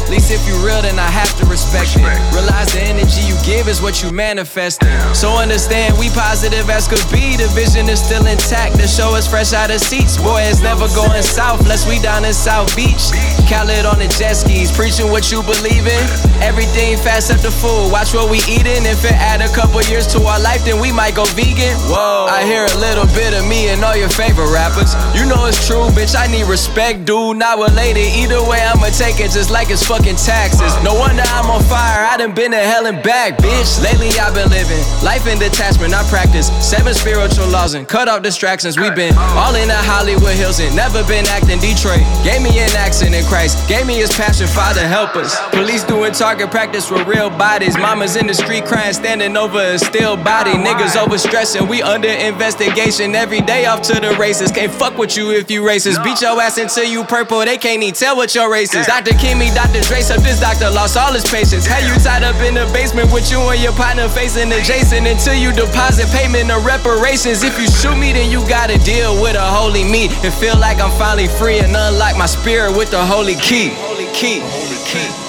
At 0.06 0.10
least 0.10 0.30
if 0.30 0.46
you 0.46 0.54
real, 0.64 0.80
then 0.80 0.96
I 0.96 1.10
have 1.10 1.34
to 1.40 1.46
respect 1.46 1.90
it. 1.96 2.06
Realize 2.30 2.70
the 2.70 2.82
energy 2.82 3.22
you 3.26 3.34
give 3.42 3.66
is 3.66 3.82
what 3.82 4.04
you 4.04 4.12
manifest. 4.12 4.84
So 5.12 5.36
understand 5.36 5.98
we 5.98 6.08
positive 6.10 6.70
as 6.70 6.86
could 6.86 7.02
be. 7.10 7.34
The 7.34 7.50
vision 7.50 7.88
is 7.88 7.98
still 7.98 8.26
intact. 8.26 8.76
The 8.76 8.86
show 8.86 9.16
is 9.16 9.26
fresh 9.26 9.52
out 9.52 9.72
of 9.72 9.80
seats. 9.80 10.16
Boy, 10.16 10.42
it's 10.42 10.62
never 10.62 10.86
going 10.94 11.20
south 11.24 11.62
unless 11.62 11.82
we 11.88 11.98
down 11.98 12.24
in 12.24 12.32
South 12.32 12.70
Beach. 12.76 13.10
Khaled 13.46 13.86
on 13.86 13.98
the 13.98 14.08
jet 14.18 14.34
skis, 14.34 14.70
preaching 14.74 15.10
what 15.10 15.30
you 15.30 15.42
believe 15.42 15.86
in. 15.86 16.04
Everything 16.42 16.98
fast 16.98 17.30
up 17.30 17.40
the 17.40 17.50
food. 17.50 17.90
Watch 17.94 18.12
what 18.12 18.28
we 18.30 18.38
eating. 18.50 18.82
If 18.82 19.06
it 19.06 19.14
add 19.14 19.40
a 19.40 19.48
couple 19.54 19.80
years 19.86 20.06
to 20.14 20.22
our 20.26 20.40
life, 20.40 20.64
then 20.64 20.80
we 20.82 20.90
might 20.90 21.14
go 21.14 21.24
vegan. 21.38 21.78
Whoa, 21.86 22.26
I 22.26 22.42
hear 22.44 22.66
a 22.66 22.76
little 22.78 23.06
bit 23.14 23.32
of 23.32 23.46
me 23.46 23.68
and 23.70 23.82
all 23.84 23.96
your 23.96 24.10
favorite 24.10 24.50
rappers. 24.50 24.98
You 25.14 25.24
know 25.26 25.46
it's 25.46 25.62
true, 25.66 25.86
bitch. 25.94 26.18
I 26.18 26.26
need 26.26 26.50
respect, 26.50 27.06
dude. 27.06 27.38
Not 27.38 27.58
related. 27.62 28.10
Either 28.18 28.42
way, 28.42 28.60
I'ma 28.60 28.90
take 28.90 29.22
it 29.22 29.30
just 29.30 29.50
like 29.50 29.70
it's 29.70 29.86
fucking 29.86 30.16
taxes. 30.16 30.74
No 30.82 30.94
wonder 30.98 31.22
I'm 31.24 31.46
on 31.46 31.62
fire. 31.64 32.02
I 32.04 32.16
done 32.18 32.34
been 32.34 32.50
to 32.50 32.58
hell 32.58 32.86
and 32.86 33.02
back, 33.02 33.38
bitch. 33.38 33.78
Lately 33.82 34.10
I've 34.18 34.34
been 34.34 34.50
living 34.50 34.82
life 35.06 35.26
in 35.26 35.38
detachment. 35.38 35.94
I 35.94 36.02
practice 36.10 36.50
seven 36.58 36.94
spiritual 36.94 37.46
laws 37.48 37.74
and 37.74 37.86
cut 37.86 38.08
off 38.08 38.22
distractions. 38.22 38.76
We've 38.78 38.94
been 38.94 39.14
all 39.38 39.54
in 39.54 39.68
the 39.68 39.78
Hollywood 39.78 40.34
Hills 40.34 40.58
and 40.58 40.74
never 40.74 41.04
been 41.04 41.26
acting 41.30 41.60
Detroit. 41.60 42.02
Gave 42.26 42.42
me 42.42 42.58
an 42.58 42.74
accent 42.76 43.14
in 43.14 43.24
Christ. 43.36 43.68
Gave 43.68 43.86
me 43.86 43.96
his 43.96 44.10
passion. 44.16 44.46
Father 44.46 44.86
help 44.88 45.14
us. 45.14 45.36
Police 45.50 45.84
doing 45.84 46.12
target 46.12 46.50
practice 46.50 46.90
with 46.90 47.06
real 47.06 47.28
bodies. 47.28 47.76
Mamas 47.76 48.16
in 48.16 48.26
the 48.26 48.32
street 48.32 48.64
crying, 48.64 48.94
standing 48.94 49.36
over 49.36 49.60
a 49.60 49.78
still 49.78 50.16
body. 50.16 50.52
Niggas 50.52 50.96
overstressing. 50.96 51.68
We 51.68 51.82
under 51.82 52.08
investigation 52.08 53.14
every 53.14 53.42
day 53.42 53.66
off 53.66 53.82
to 53.92 54.00
the 54.00 54.16
races. 54.16 54.50
Can't 54.50 54.72
fuck 54.72 54.96
with 54.96 55.18
you 55.18 55.32
if 55.32 55.50
you 55.50 55.60
racist. 55.60 56.02
Beat 56.02 56.22
your 56.22 56.40
ass 56.40 56.56
until 56.56 56.88
you 56.88 57.04
purple. 57.04 57.40
They 57.40 57.58
can't 57.58 57.82
even 57.82 57.92
tell 57.92 58.16
what 58.16 58.34
your 58.34 58.50
race 58.50 58.74
is. 58.74 58.86
Dr. 58.86 59.12
Kimmy, 59.20 59.54
Dr. 59.54 59.82
Dre, 59.84 60.00
up 60.00 60.22
this 60.24 60.40
doctor 60.40 60.70
lost 60.70 60.96
all 60.96 61.12
his 61.12 61.28
patience. 61.28 61.66
Had 61.66 61.84
you 61.84 61.94
tied 62.02 62.22
up 62.22 62.36
in 62.40 62.54
the 62.54 62.64
basement 62.72 63.12
with 63.12 63.30
you 63.30 63.40
and 63.52 63.60
your 63.60 63.76
partner 63.76 64.08
facing 64.08 64.50
adjacent 64.50 65.06
until 65.06 65.34
you 65.34 65.52
deposit 65.52 66.08
payment 66.08 66.50
of 66.50 66.64
reparations. 66.64 67.42
If 67.42 67.60
you 67.60 67.68
shoot 67.68 67.98
me, 67.98 68.14
then 68.16 68.30
you 68.30 68.40
gotta 68.48 68.78
deal 68.78 69.20
with 69.20 69.36
a 69.36 69.48
holy 69.58 69.84
me 69.84 70.08
and 70.24 70.32
feel 70.32 70.56
like 70.56 70.80
I'm 70.80 70.94
finally 70.96 71.28
free 71.28 71.58
and 71.58 71.76
unlock 71.76 72.16
my 72.16 72.24
spirit 72.24 72.72
with 72.72 72.90
the 72.90 73.04
holy 73.04 73.25
key. 73.34 73.70
Holy 73.74 74.06
key. 74.12 74.38
Holy 74.40 74.76
key. 74.86 75.25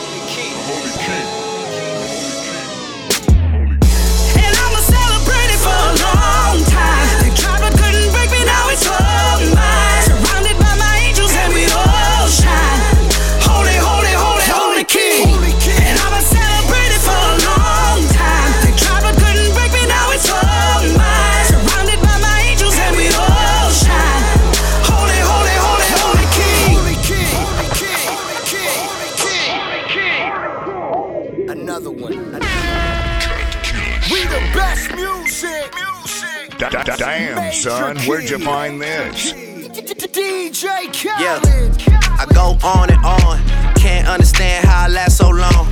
Damn, 36.57 37.53
son, 37.53 37.97
where'd 38.07 38.29
you 38.29 38.39
find 38.39 38.81
this? 38.81 39.31
DJ 39.31 40.91
Khaled. 40.91 41.81
Yeah, 41.81 41.99
I 42.19 42.25
go 42.33 42.57
on 42.67 42.89
and 42.89 43.05
on. 43.05 43.75
Can't 43.75 44.07
understand 44.07 44.65
how 44.65 44.85
I 44.85 44.87
last 44.87 45.17
so 45.17 45.29
long. 45.29 45.67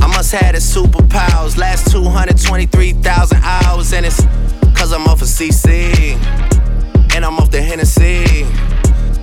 I 0.00 0.08
must 0.08 0.32
have 0.32 0.54
the 0.54 0.58
superpowers. 0.58 1.56
Last 1.56 1.92
223,000 1.92 3.38
hours, 3.44 3.92
and 3.92 4.04
it's 4.04 4.20
cause 4.76 4.92
I'm 4.92 5.06
off 5.06 5.22
of 5.22 5.28
CC. 5.28 6.16
And 7.14 7.24
I'm 7.24 7.38
off 7.38 7.50
the 7.52 7.62
Hennessy. 7.62 8.44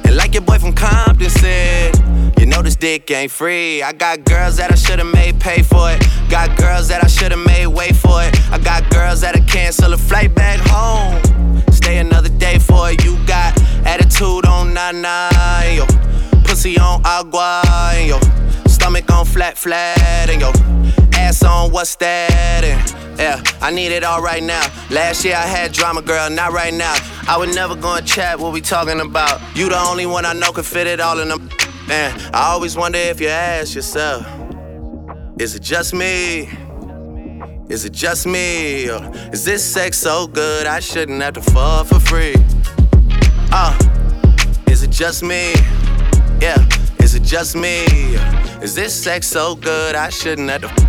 And 0.10 0.18
like 0.18 0.34
your 0.34 0.42
boy 0.42 0.58
from 0.58 0.74
Compton 0.74 1.30
said, 1.30 1.96
you 2.39 2.48
know 2.48 2.63
this 2.63 2.75
dick 2.75 3.12
ain't 3.12 3.30
free. 3.30 3.84
I 3.84 3.94
got 3.94 4.24
girls 4.25 4.58
that 4.58 4.72
I 4.72 4.75
should've 4.75 5.06
made 5.06 5.39
pay 5.39 5.62
for 5.62 5.92
it. 5.92 6.04
Got 6.32 6.58
girls 6.58 6.88
that 6.88 7.04
I 7.04 7.08
should've 7.08 7.46
made 7.46 7.68
wait 7.68 7.96
for 7.96 8.24
it. 8.24 8.36
I 8.51 8.58
got 8.58 8.89
girls 8.89 9.22
that'll 9.22 9.46
cancel 9.46 9.94
a 9.94 9.98
flight 9.98 10.34
back 10.34 10.60
home. 10.62 11.62
Stay 11.72 12.00
another 12.00 12.30
day 12.30 12.58
for 12.58 12.89
it. 12.89 13.04
You 13.04 13.24
got 13.28 13.56
attitude 13.86 14.48
on 14.48 14.74
nana, 14.74 15.30
and 15.32 15.78
yo. 15.78 15.86
Pussy 16.44 16.80
on 16.80 17.04
agua, 17.06 17.62
and 17.94 18.10
yo. 18.10 18.20
Stomach 18.66 19.12
on 19.12 19.25
flat, 19.28 19.60
flat, 19.60 20.28
and 20.28 20.42
yo. 20.42 20.51
Ass 21.29 21.43
on 21.43 21.71
what's 21.71 21.95
that? 21.98 22.63
And 22.63 23.19
yeah, 23.19 23.43
I 23.62 23.69
need 23.69 23.91
it 23.91 24.03
all 24.03 24.19
right 24.19 24.41
now. 24.41 24.65
Last 24.89 25.24
year 25.24 25.36
I 25.36 25.45
had 25.45 25.71
drama, 25.71 26.01
girl, 26.01 26.27
not 26.27 26.53
right 26.53 26.74
now. 26.74 26.95
I 27.27 27.38
would 27.38 27.53
never 27.53 27.75
go 27.75 27.93
and 27.93 28.07
chat 28.07 28.39
what 28.39 28.51
we 28.51 28.62
talking 28.62 29.00
about. 29.00 29.39
You 29.55 29.69
the 29.69 29.77
only 29.77 30.07
one 30.07 30.25
I 30.25 30.33
know 30.33 30.51
can 30.51 30.63
fit 30.63 30.88
it 30.88 31.00
all 31.00 31.19
in 31.19 31.29
them. 31.29 31.48
Man, 31.88 32.19
I 32.33 32.50
always 32.50 32.75
wonder 32.75 32.98
if 32.98 33.21
you 33.21 33.27
ask 33.27 33.75
yourself, 33.75 34.25
is 35.38 35.53
it 35.53 35.62
just 35.62 35.93
me? 35.93 36.50
Is 37.69 37.86
it 37.86 37.93
just 37.93 38.25
me? 38.25 38.89
Or 38.89 39.12
is 39.31 39.45
this 39.45 39.63
sex 39.63 40.00
so 40.00 40.25
good 40.25 40.65
I 40.65 40.79
shouldn't 40.79 41.21
have 41.21 41.36
to 41.36 41.43
fall 41.43 41.83
for 41.83 42.00
free? 42.00 42.33
Uh, 43.51 43.77
is 44.67 44.81
it 44.81 44.89
just 44.89 45.21
me? 45.21 45.53
Yeah, 46.41 46.67
is 47.03 47.13
it 47.13 47.21
just 47.21 47.55
me? 47.55 47.86
Is 48.63 48.74
this 48.74 48.95
sex 48.95 49.27
so 49.27 49.53
good 49.53 49.93
I 49.93 50.09
shouldn't 50.09 50.50
have 50.50 50.62
to 50.62 50.88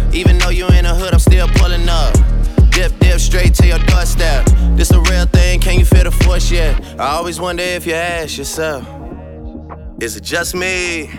Even 0.13 0.37
though 0.37 0.49
you 0.49 0.67
in 0.67 0.83
the 0.83 0.93
hood, 0.93 1.13
I'm 1.13 1.19
still 1.19 1.47
pulling 1.47 1.87
up. 1.87 2.13
Dip, 2.71 2.97
dip, 2.99 3.19
straight 3.19 3.53
to 3.55 3.67
your 3.67 3.79
doorstep. 3.79 4.45
This 4.75 4.91
a 4.91 4.99
real 4.99 5.25
thing, 5.25 5.59
can 5.59 5.79
you 5.79 5.85
feel 5.85 6.03
the 6.03 6.11
force 6.11 6.51
yet? 6.51 6.81
I 6.99 7.11
always 7.11 7.39
wonder 7.39 7.63
if 7.63 7.85
you 7.87 7.93
ask 7.93 8.37
yourself. 8.37 8.85
Is 10.01 10.17
it 10.17 10.23
just 10.23 10.53
me? 10.53 11.09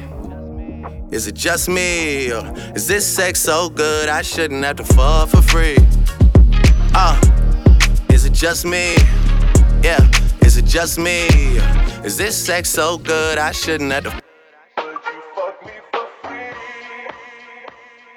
Is 1.10 1.26
it 1.26 1.34
just 1.34 1.68
me? 1.68 2.32
Or 2.32 2.52
is 2.74 2.86
this 2.86 3.06
sex 3.06 3.40
so 3.40 3.70
good 3.70 4.08
I 4.08 4.22
shouldn't 4.22 4.64
have 4.64 4.76
to 4.76 4.84
fall 4.84 5.26
for 5.26 5.40
free? 5.40 5.76
Uh, 6.94 7.18
is 8.10 8.26
it 8.26 8.32
just 8.34 8.66
me? 8.66 8.96
Yeah, 9.82 10.06
is 10.42 10.58
it 10.58 10.66
just 10.66 10.98
me? 10.98 11.28
Is 12.04 12.18
this 12.18 12.36
sex 12.36 12.68
so 12.68 12.98
good 12.98 13.38
I 13.38 13.52
shouldn't 13.52 13.92
have 13.92 14.04
to 14.04 14.31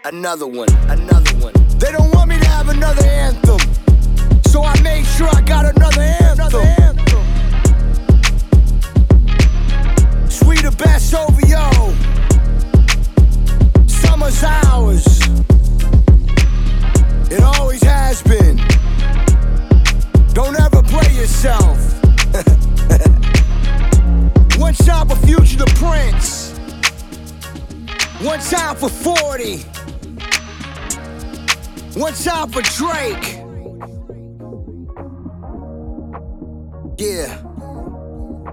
Another 0.06 0.46
one, 0.46 0.70
another 0.88 1.36
one. 1.38 1.54
They 1.80 1.92
don't 1.92 2.14
want 2.14 2.30
me 2.30 2.38
to 2.38 2.46
have 2.46 2.70
another 2.70 3.04
anthem. 3.08 3.58
So 4.44 4.64
I 4.64 4.80
made 4.84 5.04
sure 5.04 5.28
I 5.34 5.42
got 5.42 5.66
another 5.66 6.02
anthem. 6.02 7.00
Sweeter 10.30 10.70
best 10.70 11.12
OVO. 11.12 11.96
Summer's 13.88 14.44
ours. 14.44 15.08
It 17.32 17.42
always 17.42 17.82
has 17.82 18.22
been. 18.22 18.58
Don't 20.34 20.56
ever 20.60 20.84
play 20.84 21.12
yourself. 21.16 21.80
One 24.60 24.76
shot 24.76 25.10
for 25.10 25.16
Future 25.26 25.58
the 25.58 25.66
Prince. 25.80 26.52
One 28.24 28.39
time 28.39 28.76
for 28.76 28.89
40. 28.89 29.75
One 31.95 32.13
time 32.13 32.49
for 32.51 32.62
Drake. 32.62 33.39
Yeah. 36.97 37.41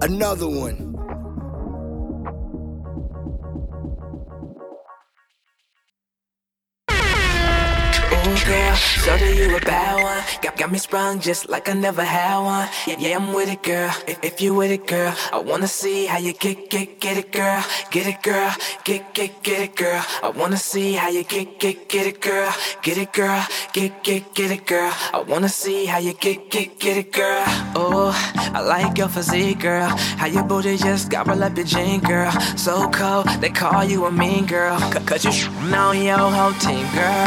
Another 0.01 0.49
one. 0.49 0.92
Girl, 8.45 8.75
so 8.77 9.19
do 9.19 9.27
you 9.35 9.57
a 9.57 9.61
bad 9.61 10.03
one? 10.03 10.23
Got, 10.43 10.57
got 10.57 10.73
me 10.73 10.79
sprung 10.79 11.21
just 11.21 11.49
like 11.49 11.69
I 11.69 11.75
never 11.75 12.05
had 12.05 12.39
one. 12.39 12.69
Yeah, 12.87 12.97
yeah, 12.99 13.17
I'm 13.17 13.33
with 13.33 13.49
it, 13.49 13.63
girl. 13.63 13.91
If, 14.07 14.23
if 14.23 14.41
you 14.41 14.55
with 14.55 14.71
it, 14.71 14.87
girl, 14.87 15.15
I 15.33 15.39
wanna 15.39 15.69
see 15.69 16.07
how 16.07 16.19
you 16.19 16.33
get, 16.33 16.71
get, 16.71 17.01
get 17.01 17.17
it, 17.17 17.33
girl. 17.33 17.65
Get 17.91 18.07
it, 18.07 18.23
girl. 18.23 18.55
Get, 18.85 19.15
get, 19.15 19.43
get 19.43 19.61
it, 19.61 19.77
girl. 19.77 20.05
I 20.23 20.29
wanna 20.31 20.57
see 20.57 20.95
how 20.95 21.09
you 21.09 21.25
get, 21.25 21.59
get, 21.59 21.89
get 21.89 22.07
it, 22.07 22.21
girl. 22.21 22.53
Get 22.83 22.99
it, 22.99 23.13
girl. 23.13 23.47
Get, 23.73 24.03
get, 24.03 24.35
get 24.35 24.51
it, 24.51 24.67
girl. 24.67 24.93
I 25.13 25.21
wanna 25.27 25.49
see 25.49 25.87
how 25.87 25.99
you 25.99 26.15
get, 26.15 26.51
get, 26.51 26.79
get 26.79 26.97
it, 26.97 27.13
girl. 27.13 27.45
Oh, 27.75 28.13
I 28.55 28.61
like 28.61 28.99
your 28.99 29.09
physique, 29.09 29.61
girl. 29.61 29.89
How 30.19 30.27
your 30.27 30.45
booty 30.45 30.77
just 30.77 31.11
got 31.11 31.27
roll 31.27 31.43
up 31.43 31.57
your 31.57 31.67
jean, 31.67 32.01
girl. 32.01 32.31
So 32.57 32.89
cold, 32.91 33.27
they 33.41 33.51
call 33.51 33.85
you 33.85 34.07
a 34.07 34.13
mean 34.13 34.47
girl. 34.47 34.79
Cause 35.07 35.25
you 35.25 35.33
sh- 35.33 35.49
on 35.73 36.03
your 36.03 36.19
whole 36.19 36.53
team, 36.55 36.87
girl. 36.95 37.27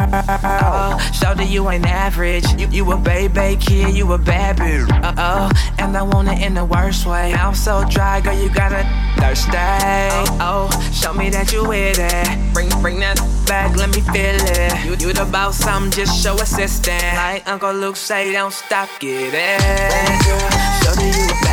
Oh, 0.67 1.04
Shawty, 1.13 1.49
you 1.49 1.69
ain't 1.69 1.85
average. 1.85 2.45
You, 2.59 2.67
you 2.67 2.91
a 2.91 2.97
baby 2.97 3.57
kid, 3.57 3.95
you 3.95 4.11
a 4.13 4.17
bad 4.17 4.57
bitch. 4.57 4.89
Uh 5.03 5.13
oh, 5.17 5.51
and 5.79 5.95
I 5.95 6.03
want 6.03 6.27
it 6.29 6.41
in 6.41 6.53
the 6.53 6.65
worst 6.65 7.05
way. 7.05 7.33
I'm 7.33 7.55
so 7.55 7.83
dry, 7.89 8.21
girl, 8.21 8.37
you 8.37 8.49
gotta 8.49 8.83
thirsty. 9.19 9.51
Oh, 9.53 10.69
oh, 10.71 10.91
show 10.91 11.13
me 11.13 11.29
that 11.29 11.51
you 11.51 11.67
with 11.67 11.97
it. 11.99 12.53
Bring, 12.53 12.69
bring 12.81 12.99
that 12.99 13.17
back, 13.47 13.75
let 13.75 13.89
me 13.89 14.01
feel 14.01 14.37
it. 14.39 14.85
You, 14.85 15.07
you 15.07 15.13
the 15.13 15.25
boss, 15.31 15.65
I'm 15.65 15.91
just 15.91 16.21
show 16.21 16.35
assistant. 16.35 17.01
Like 17.15 17.47
Uncle 17.47 17.73
Luke 17.73 17.95
say, 17.95 18.31
don't 18.31 18.53
stop, 18.53 18.89
get 18.99 19.33
it. 19.33 20.25
Girl, 20.25 20.49
shawty, 20.81 21.41
you 21.41 21.44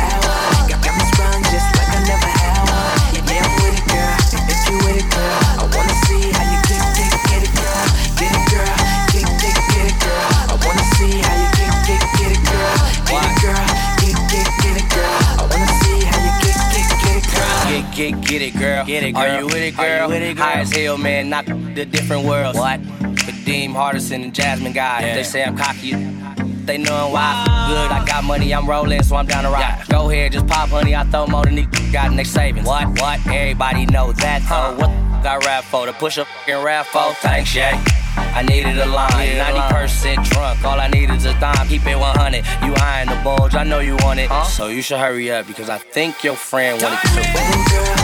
girl. 18.83 18.99
Get 18.99 19.03
it, 19.03 19.11
girl. 19.13 19.23
Are 19.23 19.39
you 19.39 19.45
with 19.45 19.55
it, 19.55 19.75
girl? 19.75 20.09
with 20.09 20.21
it, 20.21 20.37
girl? 20.37 20.45
High 20.45 20.59
as 20.61 20.71
hell, 20.73 20.97
man. 20.97 21.29
Not 21.29 21.45
the 21.45 21.85
different 21.85 22.25
worlds. 22.25 22.57
What? 22.57 22.81
Kadeem 22.81 23.73
Hardison 23.73 24.23
and 24.23 24.33
Jasmine 24.33 24.73
guy. 24.73 25.13
They 25.13 25.23
say 25.23 25.43
I'm 25.43 25.57
cocky. 25.57 25.93
They 26.65 26.77
knowin' 26.77 27.11
why. 27.11 27.43
Good, 27.67 27.91
I 27.91 28.05
got 28.05 28.23
money, 28.23 28.53
I'm 28.53 28.69
rolling, 28.69 29.03
so 29.03 29.17
I'm 29.17 29.25
down 29.25 29.43
to 29.43 29.49
ride. 29.49 29.83
Go 29.89 30.09
ahead, 30.09 30.31
just 30.31 30.47
pop, 30.47 30.69
honey. 30.69 30.95
I 30.95 31.03
throw 31.03 31.27
more 31.27 31.43
than 31.43 31.55
these 31.55 31.67
got 31.91 32.09
in 32.09 32.15
their 32.15 32.23
savings. 32.23 32.65
What? 32.65 32.87
What? 33.01 33.19
Everybody 33.27 33.85
know 33.87 34.13
that, 34.13 34.41
though. 34.47 34.77
What 34.77 35.23
the 35.23 35.29
I 35.29 35.37
rap 35.39 35.65
for? 35.65 35.85
To 35.85 35.93
push 35.93 36.17
a 36.17 36.23
fucking 36.23 36.63
rap 36.63 36.85
for? 36.85 37.13
Thanks, 37.15 37.53
yeah. 37.53 37.83
I 38.15 38.43
needed 38.43 38.77
a 38.77 38.85
line, 38.85 39.11
90% 39.11 40.23
drunk. 40.29 40.63
All 40.63 40.79
I 40.79 40.87
need 40.87 41.09
is 41.09 41.25
a 41.25 41.37
dime, 41.39 41.67
keep 41.67 41.85
it 41.85 41.97
100. 41.97 42.45
You 42.65 42.73
eyeing 42.77 43.09
the 43.09 43.19
bulge, 43.23 43.55
I 43.55 43.63
know 43.63 43.79
you 43.79 43.97
want 43.97 44.19
it. 44.21 44.29
So 44.45 44.67
you 44.67 44.81
should 44.81 44.99
hurry 44.99 45.31
up 45.31 45.47
because 45.47 45.69
I 45.69 45.79
think 45.79 46.23
your 46.23 46.35
friend 46.35 46.81
wanted 46.81 46.99
to. 47.01 48.02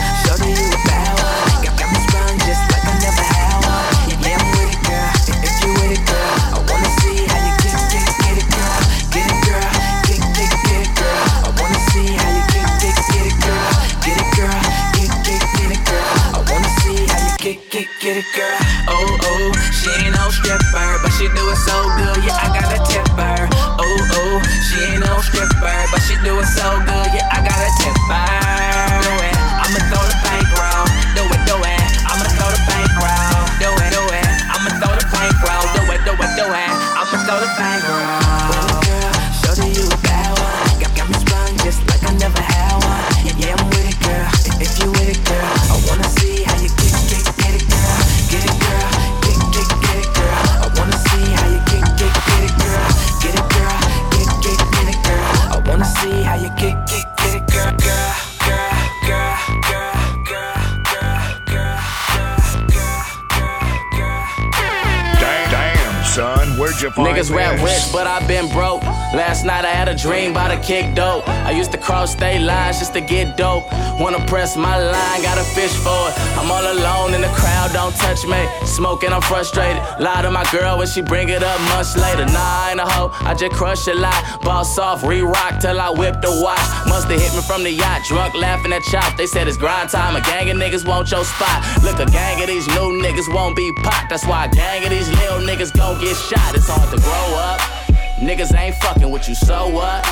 Niggas 67.04 67.34
rap 67.34 67.62
rich, 67.62 67.92
but 67.92 68.06
i 68.06 68.24
been 68.26 68.48
broke. 68.48 68.82
Last 69.12 69.44
night 69.44 69.64
I 69.64 69.74
had 69.74 69.88
a 69.88 69.94
dream 69.94 70.30
about 70.30 70.52
a 70.52 70.60
kick 70.60 70.94
dope. 70.94 71.28
I 71.28 71.50
used 71.50 71.72
to 71.72 71.78
cross 71.78 72.12
state 72.12 72.38
lines 72.38 72.78
just 72.78 72.92
to 72.94 73.00
get 73.00 73.36
dope. 73.36 73.64
Wanna 73.98 74.24
press 74.26 74.56
my 74.56 74.78
line, 74.78 75.22
gotta 75.22 75.42
fish 75.42 75.74
for 75.74 76.00
it. 76.08 76.14
I'm 76.38 76.48
all 76.48 76.62
alone 76.62 77.14
in 77.14 77.20
the 77.20 77.32
crowd, 77.34 77.72
don't 77.72 77.94
touch 77.96 78.24
me. 78.24 78.38
Smoking, 78.64 79.12
I'm 79.12 79.20
frustrated. 79.20 79.82
Lie 79.98 80.22
to 80.22 80.30
my 80.30 80.44
girl 80.52 80.78
when 80.78 80.86
she 80.86 81.02
bring 81.02 81.28
it 81.28 81.42
up 81.42 81.60
months 81.74 81.96
later. 81.96 82.24
Nah, 82.26 82.38
I 82.38 82.70
ain't 82.70 82.80
a 82.80 82.86
hoe, 82.86 83.10
I 83.26 83.34
just 83.34 83.52
crush 83.52 83.88
a 83.88 83.94
lot. 83.94 84.42
Boss 84.42 84.78
off, 84.78 85.02
re 85.02 85.22
rock 85.22 85.58
till 85.60 85.80
I 85.80 85.90
whip 85.90 86.22
the 86.22 86.30
watch. 86.30 86.62
Musta 86.86 87.18
hit 87.18 87.34
me 87.34 87.42
from 87.42 87.64
the 87.64 87.72
yacht, 87.72 88.02
drunk 88.06 88.34
laughing 88.34 88.72
at 88.72 88.82
chop. 88.84 89.16
They 89.16 89.26
said 89.26 89.48
it's 89.48 89.56
grind 89.56 89.90
time, 89.90 90.14
a 90.14 90.20
gang 90.20 90.50
of 90.50 90.56
niggas 90.56 90.86
want 90.86 91.10
your 91.10 91.24
spot. 91.24 91.66
Look, 91.82 91.98
a 91.98 92.06
gang 92.06 92.40
of 92.40 92.46
these 92.46 92.68
new 92.68 93.02
niggas 93.02 93.26
won't 93.34 93.56
be 93.56 93.72
popped. 93.82 94.10
That's 94.10 94.24
why 94.24 94.44
a 94.44 94.48
gang 94.48 94.84
of 94.84 94.90
these 94.90 95.08
little 95.08 95.40
niggas 95.40 95.76
gon' 95.76 96.00
get 96.00 96.16
shot. 96.16 96.54
It's 96.54 96.68
hard 96.68 96.94
to 96.94 97.02
grow 97.02 97.38
up. 97.38 97.79
Niggas 98.20 98.54
ain't 98.54 98.74
fucking 98.74 99.10
with 99.10 99.30
you, 99.30 99.34
so 99.34 99.68
what? 99.68 100.04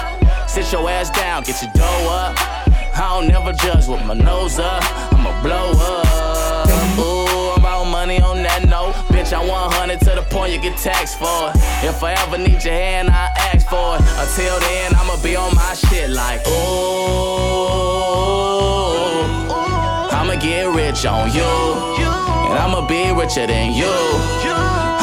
Sit 0.49 0.73
your 0.73 0.89
ass 0.89 1.11
down, 1.11 1.43
get 1.43 1.61
your 1.61 1.71
dough 1.75 2.09
up. 2.09 2.35
I 2.97 3.21
don't 3.21 3.29
never 3.29 3.53
judge 3.53 3.87
with 3.87 4.03
my 4.07 4.15
nose 4.15 4.59
up. 4.59 4.83
I'ma 5.13 5.43
blow 5.43 5.73
up. 5.77 6.69
Ooh, 6.99 7.53
I'm 7.53 7.59
about 7.59 7.85
money 7.85 8.19
on 8.23 8.43
that 8.45 8.67
note. 8.67 8.95
Bitch, 9.13 9.35
I 9.35 9.47
100 9.47 10.01
to 10.01 10.15
the 10.17 10.23
point 10.31 10.55
you 10.55 10.59
get 10.61 10.79
taxed 10.79 11.19
for 11.19 11.53
it. 11.53 11.57
If 11.85 12.03
I 12.03 12.15
ever 12.25 12.39
need 12.39 12.65
your 12.65 12.73
hand, 12.73 13.11
I 13.11 13.27
ask 13.53 13.69
for 13.69 13.97
it. 13.97 14.03
Until 14.17 14.59
then, 14.59 14.95
I'ma 14.97 15.23
be 15.23 15.37
on 15.37 15.55
my 15.55 15.75
shit 15.75 16.09
like, 16.09 16.41
ooh. 16.49 17.69
I'ma 20.17 20.37
get 20.41 20.67
rich 20.75 21.05
on 21.05 21.31
you. 21.31 21.45
And 21.45 22.59
I'ma 22.59 22.87
be 22.87 23.13
richer 23.13 23.47
than 23.47 23.75
you. 23.75 23.93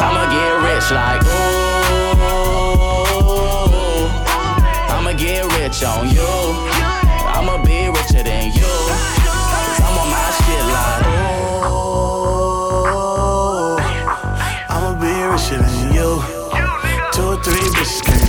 I'ma 0.02 0.26
get 0.34 0.74
rich 0.74 0.90
like, 0.90 1.22
ooh 1.24 1.85
rich 5.76 5.84
on 5.84 6.10
you. 6.10 6.22
I'ma 7.36 7.58
be 7.64 7.88
richer 7.90 8.24
than 8.24 8.52
you. 8.54 8.62
Cause 8.62 9.80
I'm 9.82 9.98
on 9.98 10.10
my 10.10 10.32
shit 10.40 10.66
like, 10.76 11.06
ooh. 11.68 11.96
I'ma 14.70 14.92
be 15.00 15.14
richer 15.32 15.60
than 15.62 15.94
you. 15.94 16.10
Two 17.12 17.32
three 17.44 17.68
bitches 17.76 18.25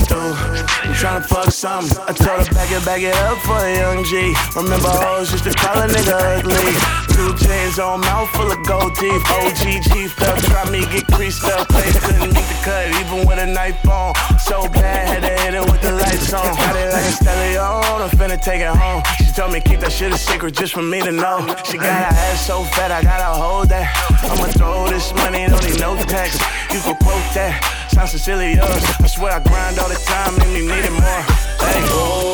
tryna 0.97 1.25
fuck 1.29 1.51
something. 1.51 1.99
I 2.09 2.13
told 2.13 2.49
her 2.49 2.55
back 2.55 2.73
it, 2.73 2.85
back 2.85 3.03
it 3.03 3.15
up 3.29 3.37
for 3.45 3.61
a 3.61 3.77
young 3.77 4.03
G. 4.05 4.33
Remember 4.57 4.89
hoes 4.89 5.31
used 5.31 5.45
to 5.45 5.53
call 5.53 5.77
a 5.77 5.87
nigga 5.87 6.41
ugly. 6.41 6.73
Two 7.13 7.37
chains 7.37 7.79
on, 7.79 8.01
mouth 8.01 8.29
full 8.33 8.51
of 8.51 8.61
gold 8.65 8.97
teeth. 8.97 9.21
OG 9.29 9.85
chief 9.93 10.17
up, 10.23 10.39
try 10.49 10.65
me 10.71 10.81
get 10.89 11.07
creased 11.13 11.45
up. 11.45 11.69
Place 11.69 12.01
couldn't 12.01 12.33
get 12.33 12.47
the 12.49 12.59
cut, 12.65 12.89
even 13.01 13.29
with 13.29 13.39
a 13.39 13.47
knife 13.47 13.77
on. 13.89 14.15
So 14.41 14.69
bad, 14.69 15.09
had 15.09 15.23
to 15.23 15.43
hit 15.45 15.55
it 15.55 15.65
with 15.65 15.83
the 15.83 15.93
lights 15.93 16.33
on. 16.33 16.45
Got 16.57 16.77
it 16.77 16.93
like 16.93 17.05
a 17.05 17.13
stallion, 17.13 17.61
I'm 17.61 18.11
finna 18.17 18.41
take 18.41 18.61
it 18.61 18.73
home. 18.73 19.03
She 19.19 19.33
told 19.33 19.53
me 19.53 19.61
keep 19.61 19.81
that 19.81 19.93
shit 19.93 20.13
a 20.13 20.19
secret 20.19 20.55
just 20.55 20.73
for 20.73 20.83
me 20.83 21.03
to 21.03 21.13
know. 21.13 21.45
She 21.65 21.77
got 21.77 21.93
her 21.93 22.17
ass 22.17 22.47
so 22.47 22.65
fat, 22.73 22.91
I 22.91 23.03
gotta 23.03 23.37
hold 23.37 23.69
that. 23.69 23.93
I'ma 24.25 24.49
throw 24.57 24.89
this 24.89 25.13
money, 25.13 25.47
don't 25.47 25.63
need 25.65 25.81
no 25.81 25.97
tax. 26.09 26.41
You 26.73 26.81
can 26.81 26.97
quote 27.05 27.29
that, 27.37 27.61
yours. 27.97 28.85
I 29.01 29.07
swear 29.07 29.33
I 29.33 29.41
grind 29.41 29.79
all 29.79 29.89
the 29.89 29.95
time, 29.97 30.37
make 30.37 30.49
me 30.49 30.61
need 30.61 30.85
it 30.85 30.93
more. 30.93 31.23
Hey. 31.65 31.81
Oh. 31.89 32.27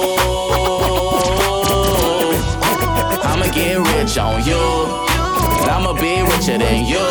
I'ma 3.23 3.47
get 3.53 3.79
rich 3.79 4.19
on 4.19 4.45
you. 4.45 4.59
I'ma 5.71 5.93
be 5.95 6.23
richer 6.23 6.59
than 6.59 6.87
you. 6.87 7.07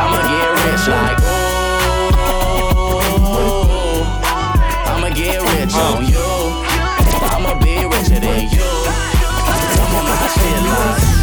I'ma 0.00 0.20
get 0.30 0.50
rich 0.64 0.88
like 0.88 1.20
ooh. 1.20 1.64
I'ma 4.90 5.08
get 5.10 5.40
rich 5.52 5.74
on 5.74 6.06
you. 6.06 6.28
I'ma 7.30 7.52
be 7.60 7.84
richer 7.84 8.20
than 8.20 8.48
you. 8.48 8.70
Come 9.76 9.94
on, 9.96 10.04
my 10.08 10.16
shit 10.32 10.62
like. 10.64 11.13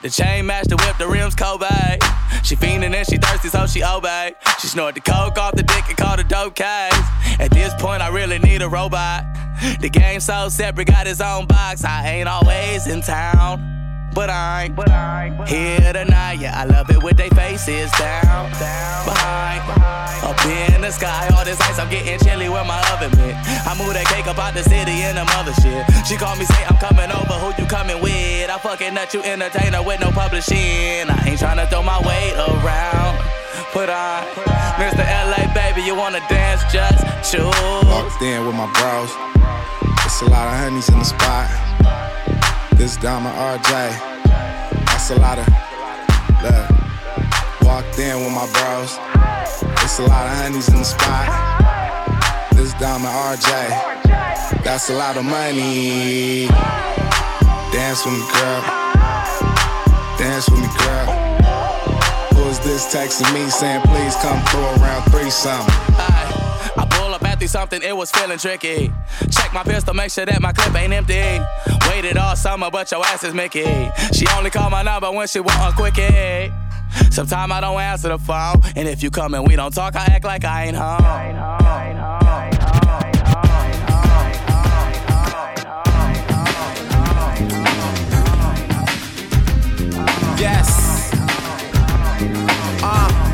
The 0.00 0.08
chain 0.08 0.46
matched 0.46 0.70
the 0.70 0.76
whip, 0.76 0.96
the 0.98 1.06
rims 1.06 1.34
Kobe. 1.34 1.66
She 2.42 2.56
fiendin' 2.56 2.94
and 2.94 3.06
she 3.06 3.18
thirsty, 3.18 3.48
so 3.48 3.66
she 3.66 3.82
obey. 3.82 4.34
She 4.58 4.68
snort 4.68 4.94
the 4.94 5.00
coke 5.00 5.38
off 5.38 5.54
the 5.54 5.62
dick 5.62 5.84
and 5.88 5.96
call 5.96 6.16
the 6.16 6.24
dope 6.24 6.54
case. 6.54 6.92
At 7.38 7.50
this 7.50 7.74
point, 7.74 8.02
I 8.02 8.08
really 8.08 8.38
need 8.38 8.62
a 8.62 8.68
robot. 8.68 9.24
The 9.80 9.88
game 9.88 10.20
so 10.20 10.48
separate, 10.48 10.88
got 10.88 11.06
his 11.06 11.20
own 11.20 11.46
box. 11.46 11.84
I 11.84 12.08
ain't 12.08 12.28
always 12.28 12.86
in 12.86 13.02
town. 13.02 13.83
But 14.14 14.30
I 14.30 14.64
ain't, 14.64 14.76
but 14.76 14.90
I 14.90 15.26
ain't 15.26 15.48
here 15.48 15.92
tonight. 15.92 16.38
Yeah, 16.38 16.54
I 16.54 16.64
love 16.66 16.88
it 16.88 17.02
with 17.02 17.16
they 17.16 17.30
faces 17.30 17.90
down, 17.98 18.46
down, 18.62 19.04
behind, 19.10 19.66
behind, 19.66 20.22
up 20.22 20.38
in 20.46 20.82
the 20.82 20.92
sky. 20.92 21.28
All 21.36 21.44
this 21.44 21.60
ice, 21.60 21.80
I'm 21.80 21.90
getting 21.90 22.20
chilly 22.20 22.48
where 22.48 22.64
my 22.64 22.78
oven 22.94 23.10
been. 23.18 23.34
I 23.66 23.74
moved 23.76 23.96
that 23.98 24.06
cake 24.06 24.28
up 24.28 24.38
out 24.38 24.54
the 24.54 24.62
city 24.62 25.02
in 25.02 25.18
the 25.18 25.26
mother 25.34 25.50
shit. 25.58 25.82
She 26.06 26.14
called 26.14 26.38
me, 26.38 26.44
say 26.46 26.62
I'm 26.62 26.78
coming 26.78 27.10
over. 27.10 27.34
Who 27.42 27.60
you 27.60 27.66
coming 27.66 28.00
with? 28.00 28.48
I 28.50 28.56
fucking 28.62 28.94
nut 28.94 29.12
you 29.12 29.20
entertain 29.26 29.74
entertainer 29.74 29.82
with 29.82 30.00
no 30.00 30.10
publishing. 30.14 31.10
I 31.10 31.18
ain't 31.26 31.38
trying 31.42 31.58
to 31.58 31.66
throw 31.66 31.82
my 31.82 31.98
weight 32.06 32.38
around. 32.38 33.18
put 33.74 33.90
on. 33.90 34.22
Mr. 34.78 35.02
LA, 35.02 35.42
baby, 35.58 35.82
you 35.82 35.96
wanna 35.98 36.22
dance? 36.30 36.62
Just 36.70 37.02
choose. 37.26 37.50
Walked 37.90 38.22
in 38.22 38.46
with 38.46 38.54
my 38.54 38.70
bros. 38.78 39.10
It's 40.06 40.22
a 40.22 40.30
lot 40.30 40.46
of 40.46 40.54
honeys 40.54 40.88
in 40.88 40.98
the 40.98 41.04
spot. 41.04 41.50
This 42.76 42.96
diamond 42.96 43.34
RJ. 43.36 43.70
That's 44.86 45.10
a 45.10 45.16
lot 45.16 45.38
of 45.38 45.48
love. 46.42 46.70
Walked 47.62 47.98
in 47.98 48.16
with 48.18 48.32
my 48.32 48.46
bros. 48.52 48.98
It's 49.82 49.98
a 50.00 50.02
lot 50.02 50.26
of 50.26 50.36
honeys 50.36 50.68
in 50.68 50.78
the 50.78 50.84
spot. 50.84 51.28
This 52.52 52.74
diamond 52.74 53.14
RJ. 53.14 54.62
That's 54.64 54.90
a 54.90 54.94
lot 54.94 55.16
of 55.16 55.24
money. 55.24 56.48
Dance 57.72 58.04
with 58.04 58.14
me, 58.14 58.26
girl. 58.32 58.62
Dance 60.18 60.50
with 60.50 60.60
me, 60.60 60.68
girl. 60.78 61.06
Who 62.34 62.48
is 62.50 62.58
this 62.60 62.92
texting 62.92 63.32
me 63.32 63.48
saying, 63.50 63.82
please 63.82 64.16
come 64.16 64.44
through 64.46 64.82
around 64.82 65.10
three 65.10 65.30
something? 65.30 66.33
I 67.34 67.36
at 67.36 67.40
through 67.40 67.48
something, 67.48 67.82
it 67.82 67.96
was 67.96 68.12
feeling 68.12 68.38
tricky. 68.38 68.92
Check 69.28 69.52
my 69.52 69.64
pistol, 69.64 69.92
make 69.92 70.12
sure 70.12 70.24
that 70.24 70.40
my 70.40 70.52
clip 70.52 70.72
ain't 70.76 70.92
empty. 70.92 71.40
Waited 71.88 72.16
all 72.16 72.36
summer, 72.36 72.70
but 72.70 72.88
your 72.92 73.04
ass 73.04 73.24
is 73.24 73.34
Mickey. 73.34 73.90
She 74.12 74.24
only 74.36 74.50
call 74.50 74.70
my 74.70 74.82
number 74.82 75.10
when 75.10 75.26
she 75.26 75.40
want 75.40 75.58
a 75.58 75.72
quickie. 75.76 76.52
Sometimes 77.10 77.50
I 77.50 77.60
don't 77.60 77.80
answer 77.80 78.10
the 78.10 78.18
phone, 78.18 78.60
and 78.76 78.88
if 78.88 79.02
you 79.02 79.10
come 79.10 79.34
and 79.34 79.44
we 79.44 79.56
don't 79.56 79.74
talk, 79.74 79.96
I 79.96 80.04
act 80.04 80.24
like 80.24 80.44
I 80.44 80.66
ain't 80.66 80.76
home. 80.76 81.02
Yes. 90.38 91.12
Uh. 92.80 93.24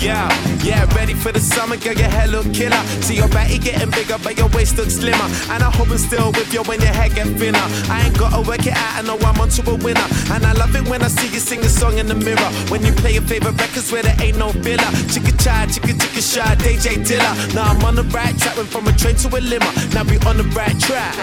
Yeah, 0.00 0.28
yeah, 0.64 0.88
ready 0.96 1.12
for 1.12 1.30
the 1.30 1.40
summer, 1.40 1.76
girl, 1.76 1.92
your 1.92 2.08
hair 2.08 2.26
look 2.26 2.48
killer. 2.54 2.80
See 3.04 3.16
your 3.16 3.28
body 3.28 3.58
getting 3.58 3.90
bigger, 3.90 4.16
but 4.24 4.36
your 4.38 4.48
waist 4.48 4.76
looks 4.78 4.96
slimmer. 4.96 5.28
And 5.52 5.62
I 5.62 5.70
hope 5.70 5.90
I'm 5.90 5.98
still 5.98 6.32
with 6.32 6.52
you 6.52 6.62
when 6.64 6.80
your 6.80 6.92
hair 6.92 7.10
get 7.10 7.28
thinner. 7.36 7.66
I 7.92 8.04
ain't 8.06 8.16
gotta 8.18 8.40
work 8.48 8.66
it 8.66 8.72
out, 8.72 8.98
I 8.98 9.02
know 9.02 9.18
I'm 9.20 9.38
onto 9.38 9.60
a 9.70 9.74
winner. 9.76 10.08
And 10.32 10.42
I 10.44 10.52
love 10.52 10.74
it 10.74 10.88
when 10.88 11.02
I 11.02 11.08
see 11.08 11.28
you 11.28 11.40
sing 11.40 11.60
a 11.60 11.68
song 11.68 11.98
in 11.98 12.06
the 12.06 12.14
mirror. 12.14 12.50
When 12.72 12.82
you 12.82 12.92
play 12.92 13.12
your 13.12 13.22
favorite 13.22 13.60
records 13.60 13.92
where 13.92 14.02
there 14.02 14.16
ain't 14.20 14.38
no 14.38 14.52
filler. 14.64 14.90
Chicka 15.12 15.36
chai, 15.44 15.66
chicka 15.68 15.92
chicka 16.00 16.22
shy, 16.24 16.54
DJ 16.64 17.04
Dilla. 17.04 17.32
Now 17.54 17.68
I'm 17.68 17.84
on 17.84 17.94
the 17.94 18.04
right 18.04 18.36
track, 18.38 18.56
went 18.56 18.70
from 18.70 18.88
a 18.88 18.92
train 18.92 19.16
to 19.16 19.28
a 19.28 19.40
limo. 19.40 19.68
Now 19.92 20.04
we 20.04 20.16
on 20.24 20.38
the 20.38 20.48
right 20.56 20.76
track. 20.80 21.14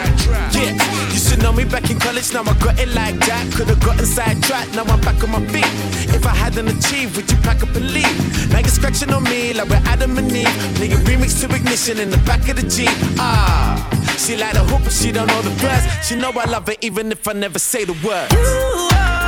Yeah, 0.54 0.78
you 1.10 1.18
should 1.18 1.42
know 1.42 1.52
me 1.52 1.66
back 1.66 1.90
in 1.90 1.98
college, 1.98 2.32
now 2.34 2.44
I 2.44 2.54
got 2.62 2.80
it 2.80 2.94
like 2.94 3.18
that. 3.26 3.52
Could've 3.56 3.80
gotten 3.80 4.06
sidetracked, 4.06 4.76
now 4.76 4.84
I'm 4.86 5.02
back 5.02 5.18
on 5.24 5.32
my 5.32 5.42
feet. 5.48 5.72
If 6.14 6.28
I 6.28 6.36
hadn't 6.36 6.68
achieved, 6.68 7.16
would 7.16 7.30
you 7.32 7.38
pack 7.38 7.64
up 7.64 7.74
and 7.76 7.92
leave? 7.92 8.52
Now 8.52 8.60
you're 8.60 8.70
scratching 8.70 9.12
on 9.12 9.24
me 9.24 9.31
like 9.32 9.70
we're 9.70 9.82
Adam 9.86 10.18
and 10.18 10.32
Eve. 10.32 10.48
Nigga 10.80 10.98
remix 11.08 11.40
to 11.42 11.56
ignition 11.56 12.00
in 12.00 12.10
the 12.10 12.18
back 12.30 12.48
of 12.50 12.56
the 12.58 12.64
Jeep. 12.64 12.90
Ah, 13.18 13.76
she 14.18 14.36
like 14.36 14.54
the 14.54 14.60
hoop, 14.60 14.84
but 14.84 14.94
she 14.94 15.12
don't 15.12 15.28
know 15.28 15.42
the 15.42 15.54
words. 15.64 15.86
She 16.06 16.16
know 16.16 16.32
I 16.32 16.46
love 16.46 16.68
her 16.68 16.76
even 16.82 17.12
if 17.12 17.28
I 17.28 17.34
never 17.34 17.60
say 17.60 17.86
the 17.86 17.96
words. 18.06 19.21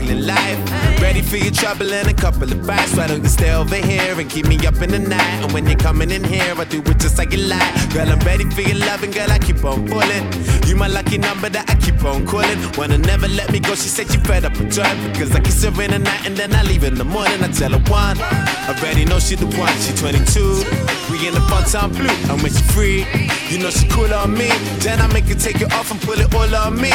Life. 0.00 1.00
Ready 1.00 1.22
for 1.22 1.36
your 1.36 1.52
trouble 1.52 1.92
and 1.92 2.08
a 2.08 2.14
couple 2.14 2.50
of 2.50 2.66
bites. 2.66 2.96
Why 2.96 3.06
don't 3.06 3.22
you 3.22 3.28
stay 3.28 3.52
over 3.52 3.76
here 3.76 4.18
and 4.18 4.28
keep 4.28 4.46
me 4.46 4.56
up 4.66 4.80
in 4.82 4.90
the 4.90 4.98
night? 4.98 5.42
And 5.42 5.52
when 5.52 5.66
you're 5.66 5.78
coming 5.78 6.10
in 6.10 6.24
here, 6.24 6.54
I 6.56 6.64
do 6.64 6.80
it 6.80 6.98
just 6.98 7.18
like 7.18 7.32
you 7.32 7.44
like. 7.44 7.92
Girl, 7.92 8.08
I'm 8.08 8.18
ready 8.20 8.44
for 8.50 8.62
your 8.62 8.78
loving, 8.78 9.10
girl, 9.10 9.30
I 9.30 9.38
keep 9.38 9.64
on 9.64 9.86
pulling. 9.86 10.24
You 10.66 10.76
my 10.76 10.88
lucky 10.88 11.18
number 11.18 11.48
that 11.48 11.70
I 11.70 11.74
keep 11.76 12.02
on 12.04 12.26
calling. 12.26 12.58
Wanna 12.76 12.98
never 12.98 13.28
let 13.28 13.52
me 13.52 13.60
go, 13.60 13.74
she 13.74 13.88
said 13.88 14.10
she 14.10 14.18
fed 14.18 14.44
up 14.44 14.56
with 14.58 14.74
time. 14.74 14.96
Because 15.12 15.34
I 15.34 15.40
kiss 15.40 15.62
her 15.62 15.82
in 15.82 15.90
the 15.90 15.98
night 15.98 16.26
and 16.26 16.36
then 16.36 16.54
I 16.54 16.62
leave 16.62 16.84
in 16.84 16.94
the 16.94 17.04
morning. 17.04 17.42
I 17.42 17.48
tell 17.48 17.70
her 17.70 17.90
one. 17.90 18.18
I 18.20 18.74
already 18.78 19.04
know 19.04 19.18
she 19.18 19.36
the 19.36 19.46
one, 19.46 19.76
she 19.78 19.92
22. 19.94 20.64
We 21.10 21.28
in 21.28 21.34
the 21.34 21.40
fun 21.48 21.64
time 21.64 21.90
blue, 21.92 22.08
and 22.30 22.42
when 22.42 22.52
she 22.52 22.62
free, 22.74 23.04
you 23.50 23.58
know 23.58 23.70
she 23.70 23.88
cool 23.88 24.12
on 24.14 24.32
me. 24.34 24.48
Then 24.80 25.00
I 25.00 25.06
make 25.12 25.24
her 25.26 25.34
take 25.34 25.60
it 25.60 25.72
off 25.74 25.90
and 25.90 26.00
pull 26.00 26.20
it 26.20 26.34
all 26.34 26.54
on 26.54 26.80
me. 26.80 26.90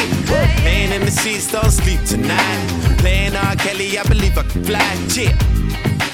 Laying 0.64 0.92
in 0.92 1.02
the 1.02 1.12
seats, 1.12 1.52
don't 1.52 1.72
sleep 1.72 2.02
tonight. 2.06 2.98
Playing 3.00 3.36
R. 3.36 3.56
Kelly, 3.56 3.98
I 3.98 4.04
believe 4.04 4.38
I 4.38 4.44
can 4.44 4.64
fly. 4.64 4.94
Yeah. 5.16 5.38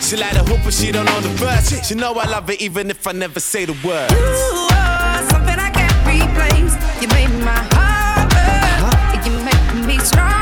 She 0.02 0.18
like 0.18 0.34
the 0.34 0.44
hoop, 0.44 0.60
but 0.64 0.74
she 0.74 0.92
don't 0.92 1.06
know 1.06 1.20
the 1.22 1.34
words. 1.44 1.88
She 1.88 1.96
know 1.96 2.14
I 2.14 2.26
love 2.30 2.48
her 2.48 2.56
even 2.60 2.90
if 2.90 3.08
I 3.08 3.12
never 3.12 3.40
say 3.40 3.66
the 3.66 3.74
words. 3.86 4.14
You 4.14 4.68
are 4.72 5.24
something 5.32 5.60
I 5.60 5.72
can't 5.72 5.98
replace. 6.06 6.76
You 7.02 7.08
made 7.10 7.34
my 7.44 7.58
heart 7.74 8.30
burn. 8.30 9.26
You 9.26 9.44
make 9.44 9.88
me 9.88 9.98
stronger. 10.06 10.35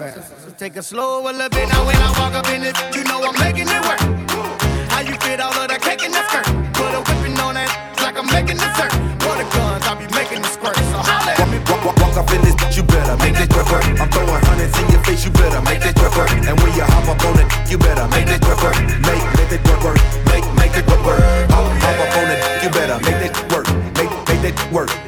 Fast. 0.00 0.32
So 0.44 0.50
take 0.56 0.76
it 0.76 0.82
slow 0.82 1.28
a 1.28 1.32
little 1.32 1.52
bit. 1.52 1.68
Now 1.68 1.84
when 1.84 2.00
I 2.00 2.10
walk 2.16 2.32
up 2.32 2.48
in 2.48 2.64
it, 2.64 2.74
you 2.96 3.04
know 3.04 3.20
I'm 3.20 3.36
making 3.36 3.68
it 3.68 3.82
work. 3.84 4.00
How 4.88 5.04
you 5.04 5.12
fit 5.20 5.40
all 5.44 5.52
of 5.52 5.68
that 5.68 5.80
cake 5.84 6.00
in 6.00 6.12
that 6.16 6.24
skirt? 6.32 6.48
Put 6.72 6.96
a 6.96 7.00
whipping 7.04 7.36
on 7.44 7.54
that 7.60 7.68
like 8.00 8.16
I'm 8.16 8.28
making 8.32 8.56
dessert. 8.56 8.92
For 9.20 9.36
the 9.36 9.44
guns, 9.52 9.84
I'll 9.84 10.00
be 10.00 10.08
making 10.16 10.40
the 10.40 10.48
squirt. 10.48 10.76
So 10.88 11.04
holla 11.04 11.36
at 11.36 11.48
me. 11.52 11.60
Walk, 11.68 11.84
walk, 11.84 11.96
walk 12.00 12.16
up 12.16 12.32
in 12.32 12.40
this 12.40 12.56
you 12.72 12.82
better 12.88 13.16
make 13.20 13.36
that 13.36 13.52
work. 13.52 13.84
I'm 14.00 14.08
throwing 14.08 14.44
hundreds 14.48 14.72
in 14.80 14.88
your 14.88 15.04
face, 15.04 15.24
you 15.24 15.32
better 15.36 15.60
make 15.68 15.84
that 15.84 15.96
work. 16.16 16.32
And 16.48 16.56
when 16.64 16.72
you 16.72 16.86
hop 16.88 17.12
up 17.12 17.20
on 17.28 17.36
it, 17.36 17.48
you 17.68 17.76
better 17.76 18.08
make 18.08 18.24
that 18.32 18.40
work. 18.40 18.76
Make, 19.04 19.24
make 19.36 19.50
that 19.52 19.60
twerk 19.68 19.84
work. 19.84 20.00
Make, 20.32 20.46
make 20.56 20.72
that 20.72 20.88
work. 21.04 21.20
Hop, 21.52 21.68
hop 21.84 22.00
up 22.00 22.16
on 22.16 22.28
it, 22.32 22.40
you 22.64 22.70
better 22.72 22.96
make 23.04 23.20
that 23.20 23.36
work. 23.52 23.68
Make, 24.00 24.12
make 24.32 24.40
that 24.48 24.72
work. 24.72 24.99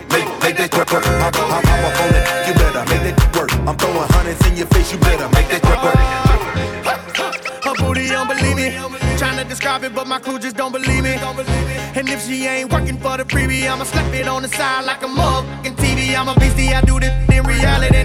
If 12.12 12.26
she 12.26 12.46
ain't 12.46 12.70
working 12.70 12.98
for 12.98 13.16
the 13.16 13.24
freebie, 13.24 13.66
I'ma 13.68 13.84
slap 13.84 14.12
it 14.12 14.28
on 14.28 14.42
the 14.42 14.48
side 14.48 14.84
like 14.84 15.02
a 15.02 15.06
motherfucking 15.06 15.76
TV. 15.76 16.14
I'm 16.14 16.28
a 16.28 16.34
beastie, 16.38 16.68
I 16.68 16.82
do 16.82 17.00
this 17.00 17.12
in 17.30 17.42
reality. 17.44 18.04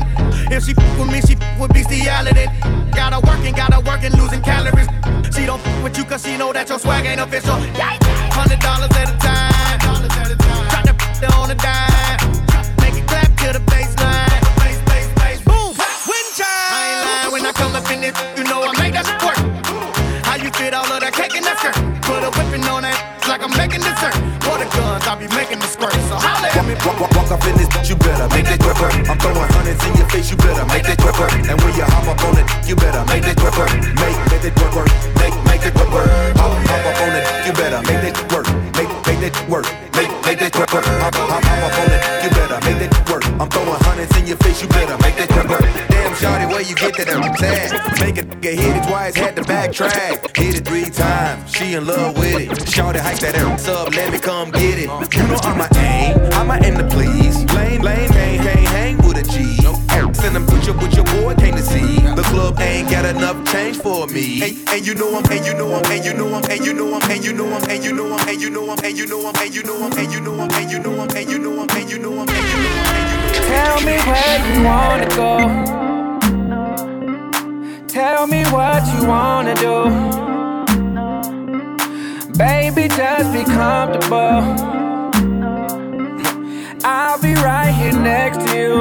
If 0.49 0.63
she 0.65 0.71
f 0.71 0.99
with 0.99 1.11
me, 1.11 1.19
she 1.21 1.35
f 1.35 1.59
with 1.59 1.73
bestiality. 1.73 2.45
Got 2.95 3.13
her 3.13 3.21
working, 3.27 3.53
got 3.53 3.73
her 3.73 3.81
working, 3.81 4.13
losing 4.13 4.41
calories. 4.41 4.87
She 5.35 5.45
don't 5.45 5.59
f 5.59 5.83
with 5.83 5.97
you 5.97 6.05
cause 6.05 6.23
she 6.23 6.37
know 6.37 6.53
that 6.53 6.69
your 6.69 6.79
swag 6.79 7.05
ain't 7.05 7.19
official. 7.19 7.59
Hundred 8.31 8.59
dollars 8.59 8.91
at 8.95 9.13
a 9.13 9.17
time. 9.17 9.79
Try 10.71 10.81
to 10.83 10.95
f 10.95 11.35
on 11.35 11.51
a 11.51 11.55
dime. 11.55 12.16
Walk 27.27 27.43
up 27.43 27.47
in 27.49 27.57
this, 27.57 27.89
you 27.89 27.95
better 27.97 28.23
make 28.31 28.45
twerk 28.45 28.79
work. 28.79 28.95
I'm 29.03 29.19
throwing 29.19 29.51
hundreds 29.51 29.83
in 29.83 29.95
your 29.99 30.07
face, 30.07 30.31
you 30.31 30.37
better 30.37 30.63
make 30.63 30.83
twerk 30.83 31.19
work. 31.19 31.33
And 31.35 31.59
when 31.59 31.75
you 31.75 31.83
hop 31.83 32.07
up 32.07 32.23
on 32.23 32.39
it, 32.39 32.47
you 32.63 32.73
better 32.73 33.03
make 33.03 33.27
twerk 33.35 33.51
work. 33.59 33.67
Make, 33.99 34.15
make 34.31 34.55
twerk 34.55 34.71
work. 34.71 34.87
Make, 35.19 35.35
make 35.43 35.59
twerk 35.59 35.91
work. 35.91 36.07
Hop, 36.39 36.55
hop 36.55 36.85
up 36.87 37.01
on 37.03 37.11
it, 37.19 37.27
you 37.43 37.51
better 37.51 37.83
make 37.83 37.99
that 37.99 38.15
work. 38.31 38.47
Make, 38.79 38.87
make 39.03 39.19
that 39.27 39.35
work. 39.51 39.67
Make, 39.91 40.07
make 40.23 40.39
twerk 40.39 40.71
work. 40.71 40.85
Hop, 41.03 41.15
hop, 41.19 41.43
hop 41.43 41.63
up 41.67 41.75
on 41.75 41.91
it, 41.91 42.01
you 42.23 42.29
better 42.31 42.59
make 42.63 42.79
that 42.87 43.09
work. 43.11 43.25
I'm 43.43 43.49
throwing 43.51 43.81
hundreds 43.83 44.15
in 44.15 44.27
your 44.27 44.37
face, 44.37 44.61
you 44.63 44.69
better 44.69 44.95
make 45.03 45.19
twerk 45.19 45.49
work. 45.51 45.67
Damn, 45.91 46.15
shawty, 46.15 46.47
where 46.47 46.63
you 46.63 46.75
get 46.75 46.95
that 46.95 47.11
tag? 47.11 47.99
Make 47.99 48.17
it 48.23 48.39
get 48.39 48.55
hit 48.55 48.71
it 48.71 48.87
twice, 48.87 49.15
had 49.17 49.35
to 49.35 49.41
backtrack. 49.43 50.31
Hit 50.31 50.55
it 50.55 50.65
three 50.65 50.87
times, 50.87 51.51
she 51.51 51.73
in 51.73 51.85
love 51.87 52.17
with 52.17 52.39
it. 52.39 52.49
Shawty 52.71 53.03
hike 53.03 53.19
that 53.19 53.35
ass 53.35 53.67
up, 53.67 53.93
let 53.93 54.13
me 54.13 54.19
come 54.19 54.49
get 54.51 54.79
it. 54.79 55.06
You 55.27 55.33
know 55.33 55.39
I'm 55.43 55.59
a 55.59 55.67
aim, 55.75 56.15
I'm 56.39 56.51
a 56.51 56.55
in 56.65 56.75
the 56.75 56.85
please. 56.85 57.43
Lame, 57.53 57.81
lame, 57.81 58.11
ain't, 58.13 58.43
can't 58.43 58.67
hang 58.71 58.97
with 58.99 59.17
a 59.17 59.23
G. 59.23 59.57
Send 60.15 60.35
them 60.35 60.45
with 60.45 60.65
your, 60.65 60.75
with 60.77 60.95
your 60.95 61.03
boy 61.03 61.35
came 61.35 61.53
to 61.55 61.61
see. 61.61 61.99
The 61.99 62.23
club 62.31 62.57
ain't 62.61 62.89
got 62.89 63.03
enough 63.03 63.35
change 63.51 63.75
for 63.75 64.07
me. 64.07 64.41
And, 64.41 64.69
and 64.69 64.87
you 64.87 64.95
know 64.95 65.17
I'm, 65.17 65.25
and 65.29 65.45
you 65.45 65.53
know 65.53 65.75
I'm, 65.75 65.83
and 65.91 66.05
you 66.05 66.13
know 66.13 66.33
I'm, 66.33 66.45
and 66.49 66.65
you 66.65 66.73
know 66.73 66.95
I'm, 66.95 67.11
and 67.11 67.25
you 67.25 67.33
know 67.33 67.53
I'm, 67.53 67.69
and 67.69 67.83
you 67.83 67.91
know 67.91 68.15
I'm, 68.15 68.23
and 68.29 68.47
you 68.47 68.49
know 68.53 68.69
I'm, 68.69 68.79
and 68.85 68.95
you 68.95 69.05
know 69.05 69.19
I'm, 69.27 69.35
and 69.43 69.53
you 69.53 69.63
know 69.63 69.83
I'm, 69.83 69.91
and 69.97 70.13
you 70.13 70.13
know 70.13 70.15
I'm, 70.15 70.15
and 70.15 70.15
you 70.15 70.23
know 70.23 70.39
I'm, 70.39 70.49
and 70.55 70.71
you 70.71 70.79
know 70.79 71.01
I'm, 71.01 71.09
and 71.11 71.29
you 71.29 71.39
know 71.39 71.59
I'm, 71.59 71.69
and 71.75 71.89
you 71.91 71.99
know 71.99 72.21
I'm, 72.21 72.29
and 72.29 72.39
you 72.47 72.63
know 72.63 72.87
I'm. 72.87 73.07
Tell 73.51 73.81
me 73.83 73.99
where 74.07 74.39
you 74.47 74.63
wanna 74.63 75.09
go. 75.11 75.33
Tell 77.87 78.27
me 78.27 78.43
what 78.45 78.81
you 78.93 79.01
wanna 79.05 79.55
do. 79.55 79.75
Baby, 82.37 82.87
just 82.87 83.33
be 83.33 83.43
comfortable. 83.43 84.86
I'll 87.17 87.23
be 87.23 87.33
right 87.33 87.71
here 87.71 87.93
next 87.93 88.37
to 88.45 88.55
you. 88.55 88.77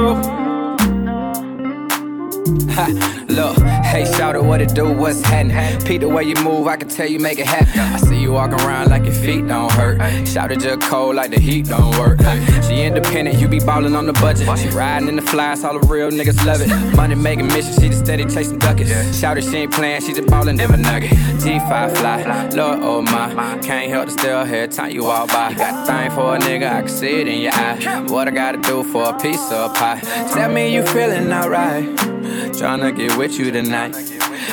Look, 3.35 3.57
hey, 3.87 4.05
shout 4.05 4.35
it, 4.35 4.43
what 4.43 4.61
it 4.61 4.73
do, 4.75 4.91
what's 4.91 5.21
happening? 5.21 5.81
Pete, 5.85 6.01
the 6.01 6.09
way 6.09 6.23
you 6.23 6.35
move, 6.43 6.67
I 6.67 6.77
can 6.77 6.89
tell 6.89 7.07
you 7.07 7.19
make 7.19 7.39
it 7.39 7.47
happen. 7.47 7.79
I 7.79 7.97
see 7.97 8.19
you 8.19 8.33
walking 8.33 8.59
around 8.61 8.89
like 8.89 9.05
your 9.05 9.13
feet 9.13 9.47
don't 9.47 9.71
hurt. 9.71 10.27
Shout 10.27 10.51
it 10.51 10.59
just 10.59 10.81
cold 10.81 11.15
like 11.15 11.31
the 11.31 11.39
heat 11.39 11.67
don't 11.67 11.97
work. 11.97 12.19
She 12.63 12.81
independent, 12.83 13.39
you 13.39 13.47
be 13.47 13.59
ballin' 13.59 13.95
on 13.95 14.05
the 14.05 14.13
budget. 14.13 14.47
She 14.59 14.69
riding 14.69 15.07
in 15.07 15.15
the 15.15 15.21
flies, 15.21 15.63
all 15.63 15.79
the 15.79 15.87
real 15.87 16.09
niggas 16.09 16.45
love 16.45 16.61
it. 16.61 16.95
Money 16.95 17.15
making 17.15 17.47
mission, 17.47 17.73
she 17.73 17.89
just 17.89 18.03
steady 18.03 18.25
chasing 18.25 18.59
duckets. 18.59 19.19
Shout 19.19 19.37
it, 19.37 19.43
she 19.43 19.57
ain't 19.57 19.73
playing, 19.73 20.01
she 20.01 20.13
just 20.13 20.27
ballin' 20.27 20.57
never 20.57 20.77
nugget. 20.77 21.11
G5 21.41 21.97
fly, 21.97 22.49
Lord, 22.49 22.79
oh 22.81 23.01
my. 23.01 23.57
Can't 23.61 23.89
help 23.89 24.05
to 24.07 24.11
still 24.11 24.45
hear 24.45 24.67
time 24.67 24.91
you 24.91 25.03
walk 25.03 25.29
by. 25.29 25.53
Got 25.53 25.83
a 25.83 25.91
thing 25.91 26.11
for 26.11 26.35
a 26.35 26.39
nigga, 26.39 26.71
I 26.71 26.81
can 26.81 26.89
see 26.89 27.21
it 27.21 27.27
in 27.27 27.41
your 27.41 27.53
eye. 27.53 28.05
What 28.07 28.27
I 28.27 28.31
gotta 28.31 28.59
do 28.59 28.83
for 28.83 29.09
a 29.09 29.19
piece 29.19 29.51
of 29.51 29.73
pie? 29.75 29.99
Tell 30.33 30.51
me 30.51 30.73
you 30.73 30.85
feeling 30.85 31.31
alright. 31.31 32.16
Tryna 32.57 32.95
get 32.95 33.17
with 33.17 33.37
you 33.39 33.51
tonight. 33.51 33.95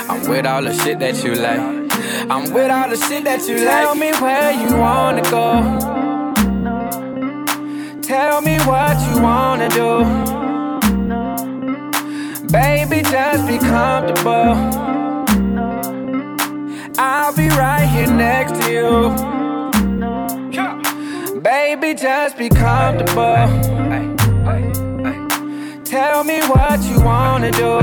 I'm 0.08 0.28
with 0.28 0.46
all 0.46 0.62
the 0.62 0.74
shit 0.74 0.98
that 1.00 1.22
you 1.24 1.34
like. 1.34 1.60
I'm 2.30 2.52
with 2.52 2.70
all 2.70 2.88
the 2.88 2.96
shit 2.96 3.24
that 3.24 3.46
you 3.48 3.56
like. 3.56 3.66
Tell 3.66 3.94
me 3.94 4.12
where 4.12 4.52
you 4.52 4.76
wanna 4.76 5.22
go. 5.22 5.62
Tell 8.02 8.40
me 8.42 8.58
what 8.58 8.96
you 9.08 9.22
wanna 9.22 9.68
do. 9.70 10.04
Baby, 12.48 13.02
just 13.02 13.46
be 13.48 13.58
comfortable. 13.58 14.54
I'll 16.98 17.34
be 17.34 17.48
right 17.48 17.86
here 17.86 18.06
next 18.06 18.60
to 18.62 18.70
you. 18.72 19.12
Baby, 21.40 21.94
just 21.94 22.38
be 22.38 22.48
comfortable. 22.48 23.73
Tell 25.94 26.24
me 26.24 26.40
what 26.48 26.82
you 26.82 27.00
wanna 27.00 27.52
do. 27.52 27.78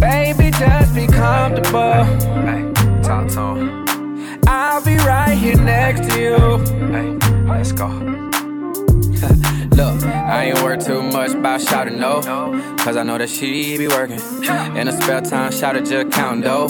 Baby, 0.00 0.50
just 0.52 0.94
be 0.94 1.06
comfortable. 1.06 2.06
I'll 4.46 4.82
be 4.82 4.96
right 5.04 5.36
here 5.36 5.60
next 5.60 6.08
to 6.14 6.18
you. 6.18 6.36
Let's 7.46 7.72
go. 7.72 8.29
Look, 9.80 10.04
I 10.04 10.44
ain't 10.44 10.62
worried 10.62 10.82
too 10.82 11.02
much 11.02 11.32
about 11.32 11.62
shouting 11.62 11.98
no. 11.98 12.20
Cause 12.80 12.98
I 12.98 13.02
know 13.02 13.16
that 13.16 13.30
she 13.30 13.78
be 13.78 13.88
working. 13.88 14.20
In 14.76 14.86
her 14.86 14.92
spare 14.92 15.22
time, 15.22 15.52
shout 15.52 15.74
it 15.74 15.86
just 15.86 16.12
counting 16.12 16.42
dough. 16.42 16.68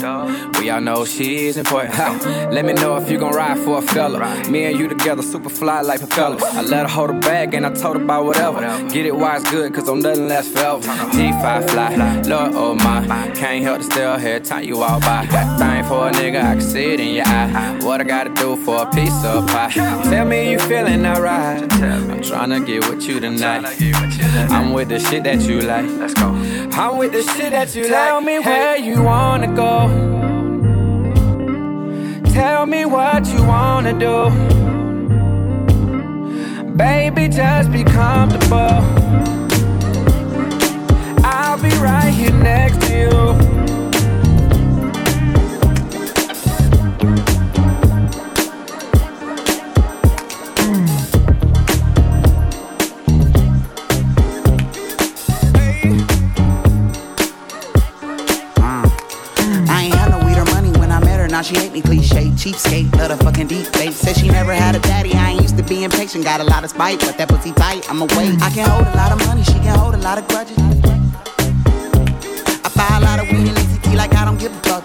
We 0.60 0.70
all 0.70 0.80
know 0.80 1.04
she's 1.04 1.56
important. 1.56 1.96
Let 2.52 2.64
me 2.64 2.72
know 2.72 2.96
if 2.98 3.10
you 3.10 3.18
gon' 3.18 3.32
ride 3.32 3.58
for 3.58 3.78
a 3.78 3.82
fella. 3.82 4.18
Me 4.48 4.66
and 4.66 4.78
you 4.78 4.86
together, 4.88 5.22
super 5.22 5.48
fly 5.48 5.80
like 5.80 5.98
propellers. 5.98 6.42
I 6.42 6.62
let 6.62 6.82
her 6.82 6.88
hold 6.88 7.10
her 7.10 7.20
bag 7.20 7.54
and 7.54 7.66
I 7.66 7.72
told 7.72 7.96
her 7.96 8.02
about 8.02 8.26
whatever. 8.26 8.60
Get 8.90 9.06
it 9.06 9.16
why 9.16 9.36
it's 9.38 9.50
good, 9.50 9.74
cause 9.74 9.88
I'm 9.88 10.00
nothing 10.00 10.28
last 10.28 10.52
forever. 10.52 10.80
G5 11.12 11.70
fly, 11.70 12.20
Lord 12.22 12.52
oh 12.54 12.74
my. 12.76 13.30
Can't 13.34 13.64
help 13.64 13.78
to 13.78 13.84
still 13.84 14.18
hear 14.18 14.38
time 14.38 14.64
you 14.64 14.78
walk 14.78 15.00
by. 15.00 15.26
Thing 15.26 15.84
for 15.84 16.08
a 16.08 16.12
nigga, 16.12 16.42
I 16.42 16.52
can 16.54 16.60
see 16.60 16.92
it 16.94 17.00
in 17.00 17.14
your 17.14 17.26
eye. 17.26 17.78
What 17.82 18.00
I 18.00 18.04
gotta 18.04 18.30
do 18.34 18.56
for 18.56 18.82
a 18.82 18.90
piece 18.90 19.24
of 19.24 19.48
pie? 19.48 19.70
Tell 19.72 20.26
me 20.26 20.52
you 20.52 20.58
feeling 20.60 21.04
alright. 21.06 21.62
I'm 21.72 22.20
tryna 22.20 22.66
get 22.66 22.88
with 22.88 22.99
you 23.02 23.20
tonight. 23.20 23.64
I'm 24.50 24.72
with 24.72 24.88
the 24.88 24.98
shit 24.98 25.24
that 25.24 25.40
you 25.42 25.60
like. 25.60 25.86
Let's 25.86 26.14
go. 26.14 26.28
I'm 26.72 26.98
with 26.98 27.12
the 27.12 27.22
shit 27.22 27.52
that 27.52 27.74
you 27.74 27.84
Tell 27.84 27.92
like. 27.92 28.08
Tell 28.08 28.20
me 28.20 28.38
where 28.38 28.76
you 28.76 29.02
wanna 29.02 29.54
go. 29.54 29.88
Tell 32.32 32.66
me 32.66 32.84
what 32.84 33.26
you 33.26 33.44
wanna 33.44 33.92
do. 33.98 34.30
Baby, 36.76 37.28
just 37.28 37.70
be 37.72 37.84
comfortable. 37.84 38.82
I'll 41.24 41.60
be 41.60 41.70
right 41.78 42.10
here 42.10 42.32
next 42.32 42.80
to 42.86 42.98
you. 42.98 43.59
I 65.80 65.84
ain't 65.84 65.92
used 65.92 66.12
to 66.12 66.16
being 66.16 66.24
patient. 66.24 66.24
Got 66.24 66.40
a 66.40 66.44
lot 66.44 66.64
of 66.64 66.70
spite, 66.70 67.00
but 67.00 67.16
that 67.16 67.28
pussy 67.28 67.52
tight. 67.52 67.88
I'ma 67.88 68.06
wait. 68.16 68.36
I 68.42 68.50
can 68.50 68.68
hold 68.68 68.86
a 68.86 68.96
lot 68.96 69.12
of 69.12 69.26
money. 69.26 69.42
She 69.44 69.54
can 69.64 69.78
hold 69.78 69.94
a 69.94 69.98
lot 69.98 70.18
of 70.18 70.28
grudges. 70.28 70.58
I 72.64 72.68
buy 72.76 72.96
a 72.96 73.00
lot 73.00 73.18
of 73.20 73.26
weed 73.30 73.48
and 73.48 73.56
ACT 73.56 73.94
like 73.94 74.14
I 74.14 74.24
don't 74.24 74.38
give 74.38 74.52
a 74.52 74.60
fuck. 74.60 74.84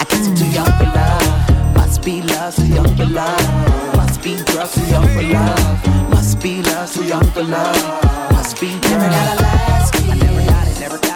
I 0.00 0.04
guess 0.08 0.28
I'm 0.28 0.36
too 0.36 0.50
young 0.52 0.72
for 0.76 0.88
love. 0.92 1.76
Must 1.76 2.04
be 2.04 2.22
love, 2.22 2.54
too 2.54 2.66
young 2.66 2.96
for 2.96 3.06
love. 3.06 3.96
Must 3.96 4.22
be 4.22 4.36
drugs, 4.44 4.74
too 4.74 4.84
young 4.92 5.08
for 5.08 5.22
love. 5.22 6.10
Must 6.10 6.42
be 6.42 6.62
love, 6.62 6.92
too 6.92 7.04
young 7.04 7.24
for 7.32 7.44
love. 7.44 8.32
Must 8.32 8.60
be 8.60 8.68
never 8.68 9.08
got 9.08 9.38
a 9.38 9.42
last 9.42 9.94
key. 9.94 10.10
I 10.10 10.16
never 10.16 10.44
got 10.44 10.68
it, 10.68 10.80
never 10.80 11.07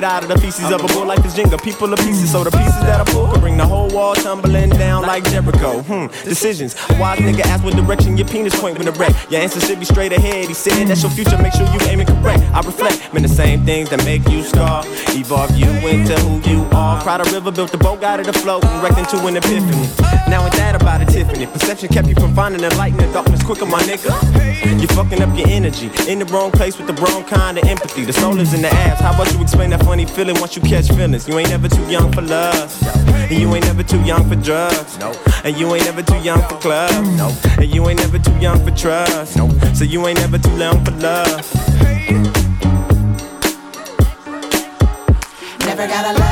made 0.00 0.06
out 0.06 0.22
of 0.22 0.28
the 0.28 0.38
pieces 0.38 0.70
of 0.70 0.84
a 0.84 0.86
bull 0.94 1.06
like 1.06 1.20
this 1.22 1.34
Jenga. 1.34 1.60
People 1.62 1.92
are 1.92 1.96
pieces, 1.96 2.30
so 2.30 2.44
the 2.44 2.50
pieces 2.50 2.80
that 2.82 3.00
I 3.00 3.04
pull 3.12 3.26
can 3.32 3.40
bring 3.40 3.56
the 3.56 3.66
whole 3.66 3.88
wall 3.88 4.14
tumbling 4.14 4.70
down 4.70 5.02
like 5.02 5.24
Jericho. 5.24 5.82
Hmm, 5.82 6.06
decisions. 6.28 6.76
A 6.90 7.00
wise 7.00 7.18
nigga 7.18 7.40
ask 7.46 7.64
what 7.64 7.74
direction 7.74 8.16
your 8.16 8.28
penis 8.28 8.58
point 8.60 8.78
when 8.78 8.86
the 8.86 8.92
wreck. 8.92 9.12
Your 9.30 9.40
answer 9.40 9.60
should 9.60 9.80
be 9.80 9.84
straight 9.84 10.12
ahead. 10.12 10.46
He 10.46 10.54
said 10.54 10.86
that's 10.86 11.02
your 11.02 11.10
future, 11.10 11.38
make 11.38 11.52
sure 11.52 11.66
you 11.66 11.80
aim 11.88 12.00
it 12.00 12.06
correct. 12.06 12.42
I 12.54 12.60
reflect, 12.60 13.12
man, 13.12 13.22
the 13.22 13.28
same 13.28 13.64
things 13.64 13.90
that 13.90 14.04
make 14.04 14.28
you 14.28 14.42
scar. 14.44 14.84
Evolve 15.18 15.56
you 15.56 15.70
into 15.88 16.14
who 16.20 16.34
you 16.48 16.64
are. 16.72 17.02
Cried 17.02 17.20
a 17.20 17.24
river, 17.32 17.50
built 17.50 17.72
the 17.72 17.78
boat, 17.78 18.00
got 18.00 18.20
it 18.20 18.28
afloat, 18.28 18.64
and 18.64 18.82
wrecked 18.82 18.98
into 18.98 19.26
an 19.26 19.36
epiphany. 19.36 20.07
Now 20.28 20.44
ain't 20.44 20.52
that 20.56 20.76
about 20.80 21.00
it, 21.00 21.08
Tiffany? 21.08 21.46
Perception 21.46 21.88
kept 21.88 22.06
you 22.06 22.14
from 22.14 22.34
finding 22.34 22.60
the 22.60 22.74
light 22.76 22.92
in 22.92 22.98
the 22.98 23.10
darkness 23.12 23.42
quicker, 23.42 23.64
my 23.64 23.80
nigga. 23.80 24.12
You're 24.78 24.88
fucking 24.88 25.22
up 25.22 25.34
your 25.36 25.48
energy 25.48 25.90
in 26.06 26.18
the 26.18 26.26
wrong 26.26 26.50
place 26.50 26.76
with 26.76 26.86
the 26.86 26.92
wrong 27.02 27.24
kind 27.24 27.56
of 27.56 27.64
empathy. 27.64 28.04
The 28.04 28.12
soul 28.12 28.38
is 28.38 28.52
in 28.52 28.60
the 28.60 28.68
ass. 28.68 29.00
How 29.00 29.14
about 29.14 29.32
you 29.32 29.40
explain 29.40 29.70
that 29.70 29.82
funny 29.84 30.04
feeling 30.04 30.38
once 30.38 30.54
you 30.54 30.62
catch 30.62 30.88
feelings? 30.88 31.26
You 31.26 31.38
ain't 31.38 31.48
never 31.48 31.68
too 31.68 31.84
young 31.88 32.12
for 32.12 32.20
love. 32.22 32.70
And 33.30 33.40
you 33.40 33.54
ain't 33.54 33.64
never 33.64 33.82
too 33.82 34.00
young 34.02 34.28
for 34.28 34.36
drugs. 34.36 34.98
No. 34.98 35.14
And 35.44 35.56
you 35.56 35.74
ain't 35.74 35.84
never 35.86 36.02
too 36.02 36.18
young 36.18 36.42
for 36.42 36.56
clubs. 36.56 37.08
No. 37.16 37.34
And 37.58 37.74
you 37.74 37.88
ain't 37.88 38.00
never 38.00 38.18
too 38.18 38.38
young 38.38 38.62
for 38.64 38.70
trust. 38.76 39.36
No. 39.36 39.48
So 39.72 39.84
you 39.84 40.06
ain't 40.06 40.18
never 40.18 40.38
too 40.38 40.56
young 40.56 40.84
for 40.84 40.92
love. 40.92 41.44
Never 45.64 45.86
got 45.86 46.14
a 46.14 46.27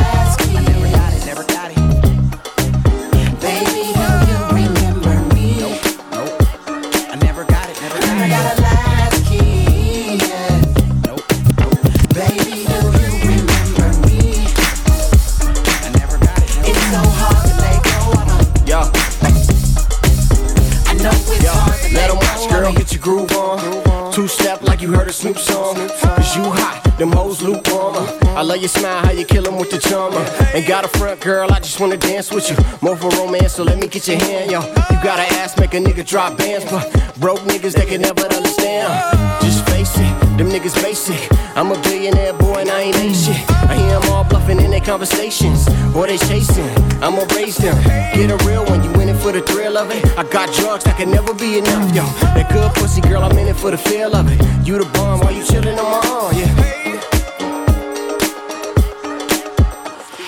I 28.36 28.42
love 28.42 28.58
your 28.58 28.68
smile, 28.68 29.02
how 29.02 29.12
you 29.12 29.24
kill 29.24 29.48
'em 29.48 29.56
with 29.56 29.70
the 29.70 29.78
charmer. 29.78 30.22
Ain't 30.52 30.66
got 30.66 30.84
a 30.84 30.88
front, 30.98 31.20
girl, 31.20 31.50
I 31.50 31.58
just 31.58 31.80
wanna 31.80 31.96
dance 31.96 32.30
with 32.30 32.50
you. 32.50 32.56
More 32.82 32.94
for 32.94 33.08
romance, 33.16 33.54
so 33.54 33.62
let 33.62 33.78
me 33.78 33.86
get 33.88 34.06
your 34.06 34.18
hand, 34.18 34.50
yo. 34.50 34.60
You 34.60 34.98
got 35.02 35.18
an 35.18 35.28
ass, 35.40 35.56
make 35.56 35.72
a 35.72 35.78
nigga 35.78 36.04
drop 36.04 36.36
bands, 36.36 36.66
but 36.70 36.84
broke 37.18 37.40
niggas, 37.46 37.72
they 37.72 37.86
can 37.86 38.02
never 38.02 38.26
understand. 38.36 38.92
Just 39.40 39.64
face 39.70 39.96
it, 39.96 40.36
them 40.36 40.50
niggas 40.50 40.76
basic. 40.82 41.18
I'm 41.56 41.72
a 41.72 41.78
billionaire 41.78 42.34
boy 42.34 42.56
and 42.60 42.70
I 42.70 42.82
ain't 42.82 42.98
ain't 42.98 43.16
shit. 43.16 43.40
I 43.70 43.74
hear 43.74 43.98
them 43.98 44.12
all 44.12 44.24
bluffing 44.24 44.60
in 44.60 44.70
their 44.70 44.84
conversations. 44.84 45.66
Or 45.94 46.06
they 46.06 46.18
chasing, 46.18 46.68
I'ma 47.00 47.24
raise 47.34 47.56
them. 47.56 47.76
Get 48.12 48.30
a 48.30 48.36
real 48.44 48.66
one, 48.66 48.84
you 48.84 48.92
in 49.00 49.08
it 49.08 49.16
for 49.16 49.32
the 49.32 49.40
thrill 49.40 49.78
of 49.78 49.90
it. 49.90 50.04
I 50.18 50.24
got 50.24 50.52
drugs 50.52 50.84
that 50.84 50.98
can 50.98 51.10
never 51.10 51.32
be 51.32 51.56
enough, 51.56 51.88
yo. 51.94 52.04
That 52.34 52.52
good 52.52 52.70
pussy 52.74 53.00
girl, 53.00 53.22
I'm 53.24 53.38
in 53.38 53.48
it 53.48 53.56
for 53.56 53.70
the 53.70 53.78
feel 53.78 54.14
of 54.14 54.30
it. 54.30 54.38
You 54.66 54.76
the 54.78 54.84
bomb 54.92 55.20
while 55.20 55.32
you 55.32 55.42
chillin' 55.42 55.78
on 55.78 55.90
my 55.90 56.02
arm, 56.10 56.36
yeah. 56.36 56.85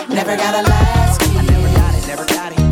Never 0.09 0.37
got 0.37 0.55
a 0.55 0.69
last 0.69 1.21
key. 1.21 1.35
Never 1.35 1.69
got 1.77 1.95
it, 1.95 2.07
never 2.07 2.25
got 2.25 2.53
it. 2.53 2.68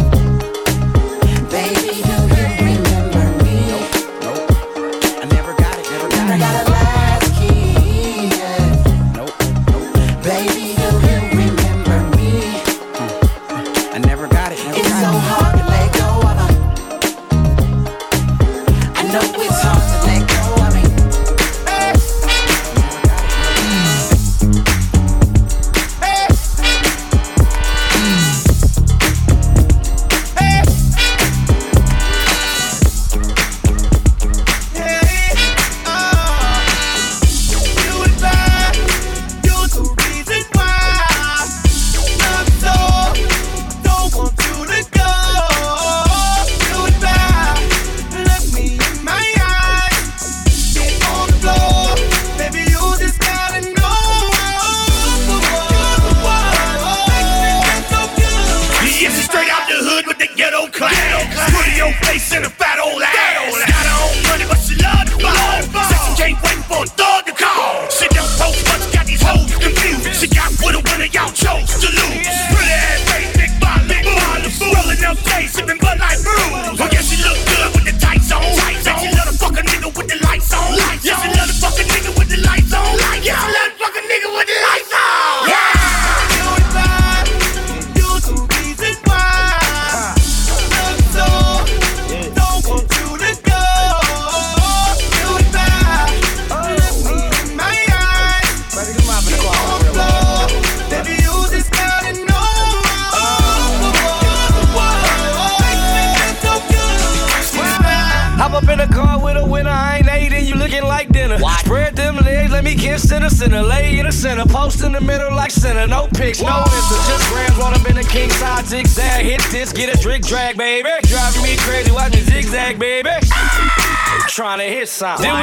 Trying 124.98 125.35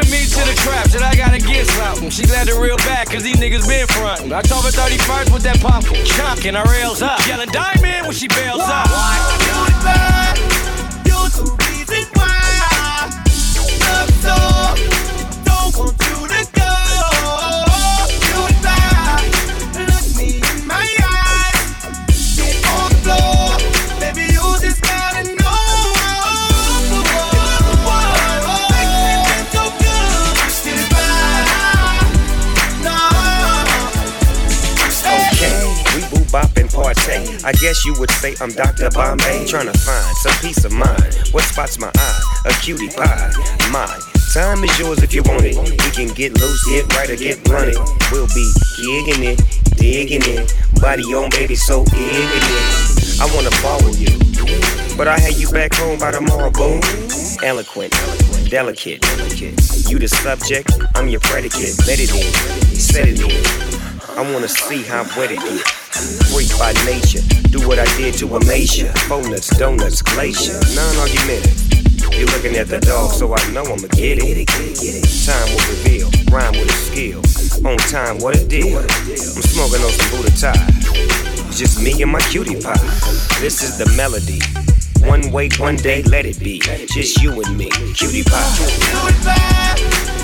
back 55.54 55.74
home 55.76 56.00
by 56.00 56.12
tomorrow, 56.12 56.50
boom. 56.50 56.82
Eloquent, 57.44 57.94
delicate. 58.50 59.06
You 59.88 60.00
the 60.00 60.08
subject, 60.08 60.72
I'm 60.96 61.08
your 61.08 61.20
predicate. 61.22 61.78
Let 61.86 62.00
it 62.02 62.10
in, 62.10 62.26
set 62.74 63.08
it 63.08 63.22
in. 63.22 63.30
I 64.18 64.22
wanna 64.34 64.48
see 64.48 64.82
how 64.82 65.04
wet 65.16 65.30
it 65.32 65.42
is. 65.44 65.62
Freak 66.34 66.50
by 66.58 66.74
nature, 66.90 67.22
do 67.54 67.68
what 67.68 67.78
I 67.78 67.86
did 67.98 68.16
to 68.16 68.36
Amasia. 68.36 68.92
Nuts, 69.10 69.56
donuts, 69.58 70.02
glacier, 70.02 70.58
non 70.74 70.96
argumentative. 70.98 71.62
You're 72.18 72.30
looking 72.34 72.58
at 72.58 72.68
the 72.68 72.80
dog, 72.80 73.12
so 73.12 73.34
I 73.36 73.42
know 73.52 73.64
I'ma 73.64 73.88
get 73.94 74.18
it. 74.22 74.50
Time 75.26 75.48
will 75.54 75.66
reveal, 75.70 76.10
rhyme 76.34 76.54
with 76.58 76.70
a 76.70 76.80
skill. 76.90 77.22
On 77.66 77.78
time, 77.78 78.18
what 78.20 78.36
a 78.36 78.44
deal. 78.46 78.80
I'm 78.80 79.46
smoking 79.46 79.86
on 79.86 79.92
some 79.94 80.10
Buddha 80.18 80.34
tie. 80.34 81.14
Just 81.54 81.82
me 81.82 82.02
and 82.02 82.12
my 82.12 82.22
cutie 82.22 82.60
pie. 82.60 82.74
This 83.40 83.62
is 83.62 83.78
the 83.78 83.86
melody. 83.96 84.42
One 85.06 85.32
way, 85.32 85.50
one 85.60 85.76
day, 85.76 86.02
let 86.04 86.26
it 86.26 86.40
be. 86.40 86.60
Just 86.60 87.22
you 87.22 87.42
and 87.42 87.58
me, 87.58 87.70
cutie 87.94 88.24
pie. 88.24 90.23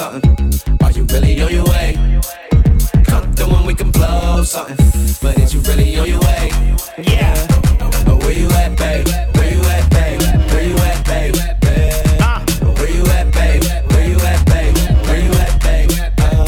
Something. 0.00 0.78
Are 0.82 0.90
you 0.92 1.04
really 1.12 1.42
on 1.42 1.52
your 1.52 1.64
way? 1.64 1.92
Come 3.04 3.34
through 3.34 3.54
and 3.54 3.66
we 3.66 3.74
can 3.74 3.90
blow 3.90 4.42
something. 4.42 4.76
But 5.20 5.38
is 5.38 5.52
you 5.52 5.60
really 5.60 5.94
on 5.98 6.08
your 6.08 6.20
way? 6.20 6.48
Yeah. 6.96 7.36
But 8.06 8.16
where 8.22 8.32
you 8.32 8.48
at, 8.62 8.78
babe? 8.78 9.06
Where 9.36 9.52
you 9.54 9.60
at, 9.76 9.90
babe? 9.90 10.22
Where 10.52 10.64
you 10.70 10.76
at, 10.90 11.04
babe? 11.04 11.34
Uh, 12.18 12.40
where 12.78 12.90
you 12.90 13.04
at, 13.18 13.30
babe? 13.34 13.62
Where 13.90 14.08
you 14.08 14.18
at, 14.20 14.40
babe? 14.46 14.74
Where 15.06 15.20
you 15.20 15.32
at, 15.44 15.60
babe? 15.60 15.90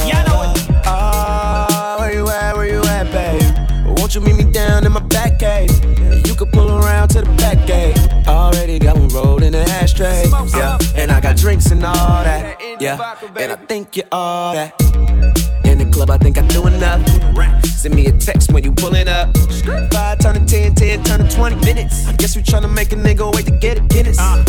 Yeah, 0.08 0.20
I 0.20 0.28
know 0.28 0.40
it. 0.48 0.86
Ah, 0.86 1.96
where 1.98 2.14
you 2.14 2.26
at? 2.30 2.56
Where 2.56 2.68
you 2.74 2.82
at, 2.96 3.06
babe? 3.12 3.98
Won't 3.98 4.14
you 4.14 4.22
meet 4.22 4.36
me 4.42 4.50
down 4.50 4.86
in 4.86 4.92
my 4.92 5.00
back 5.00 5.38
cave? 5.38 5.68
You 6.26 6.34
can 6.34 6.50
pull 6.52 6.70
around 6.70 7.08
to 7.08 7.20
the 7.20 7.32
back 7.36 7.66
gate. 7.66 7.98
Already 8.26 8.78
got 8.78 8.96
one 8.96 9.08
rolled 9.08 9.42
in 9.42 9.52
the 9.52 9.64
ashtray. 9.82 10.24
Yeah, 10.56 10.78
and 10.96 11.12
I 11.12 11.20
got 11.20 11.36
drinks 11.36 11.66
and 11.66 11.84
all 11.84 12.24
that. 12.24 12.51
Yeah, 12.82 13.16
and 13.36 13.52
I 13.52 13.54
think 13.54 13.96
you're 13.96 14.06
all 14.10 14.54
that. 14.54 14.74
In 15.64 15.78
the 15.78 15.88
club, 15.92 16.10
I 16.10 16.18
think 16.18 16.36
I 16.36 16.44
do 16.48 16.66
enough. 16.66 17.06
Send 17.64 17.94
me 17.94 18.06
a 18.06 18.12
text 18.12 18.50
when 18.50 18.64
you 18.64 18.72
pulling 18.72 19.06
up. 19.06 19.36
Five 19.92 20.18
turn 20.18 20.34
to 20.34 20.44
10, 20.44 20.74
10 20.74 21.04
turn 21.04 21.20
to 21.20 21.28
20 21.32 21.64
minutes. 21.64 22.08
I 22.08 22.12
guess 22.14 22.34
we 22.34 22.42
tryna 22.42 22.74
make 22.74 22.90
a 22.90 22.96
nigga 22.96 23.32
wait 23.32 23.46
to 23.46 23.52
get 23.52 23.78
a 23.78 23.82
Guinness. 23.82 24.18
Uh. 24.18 24.44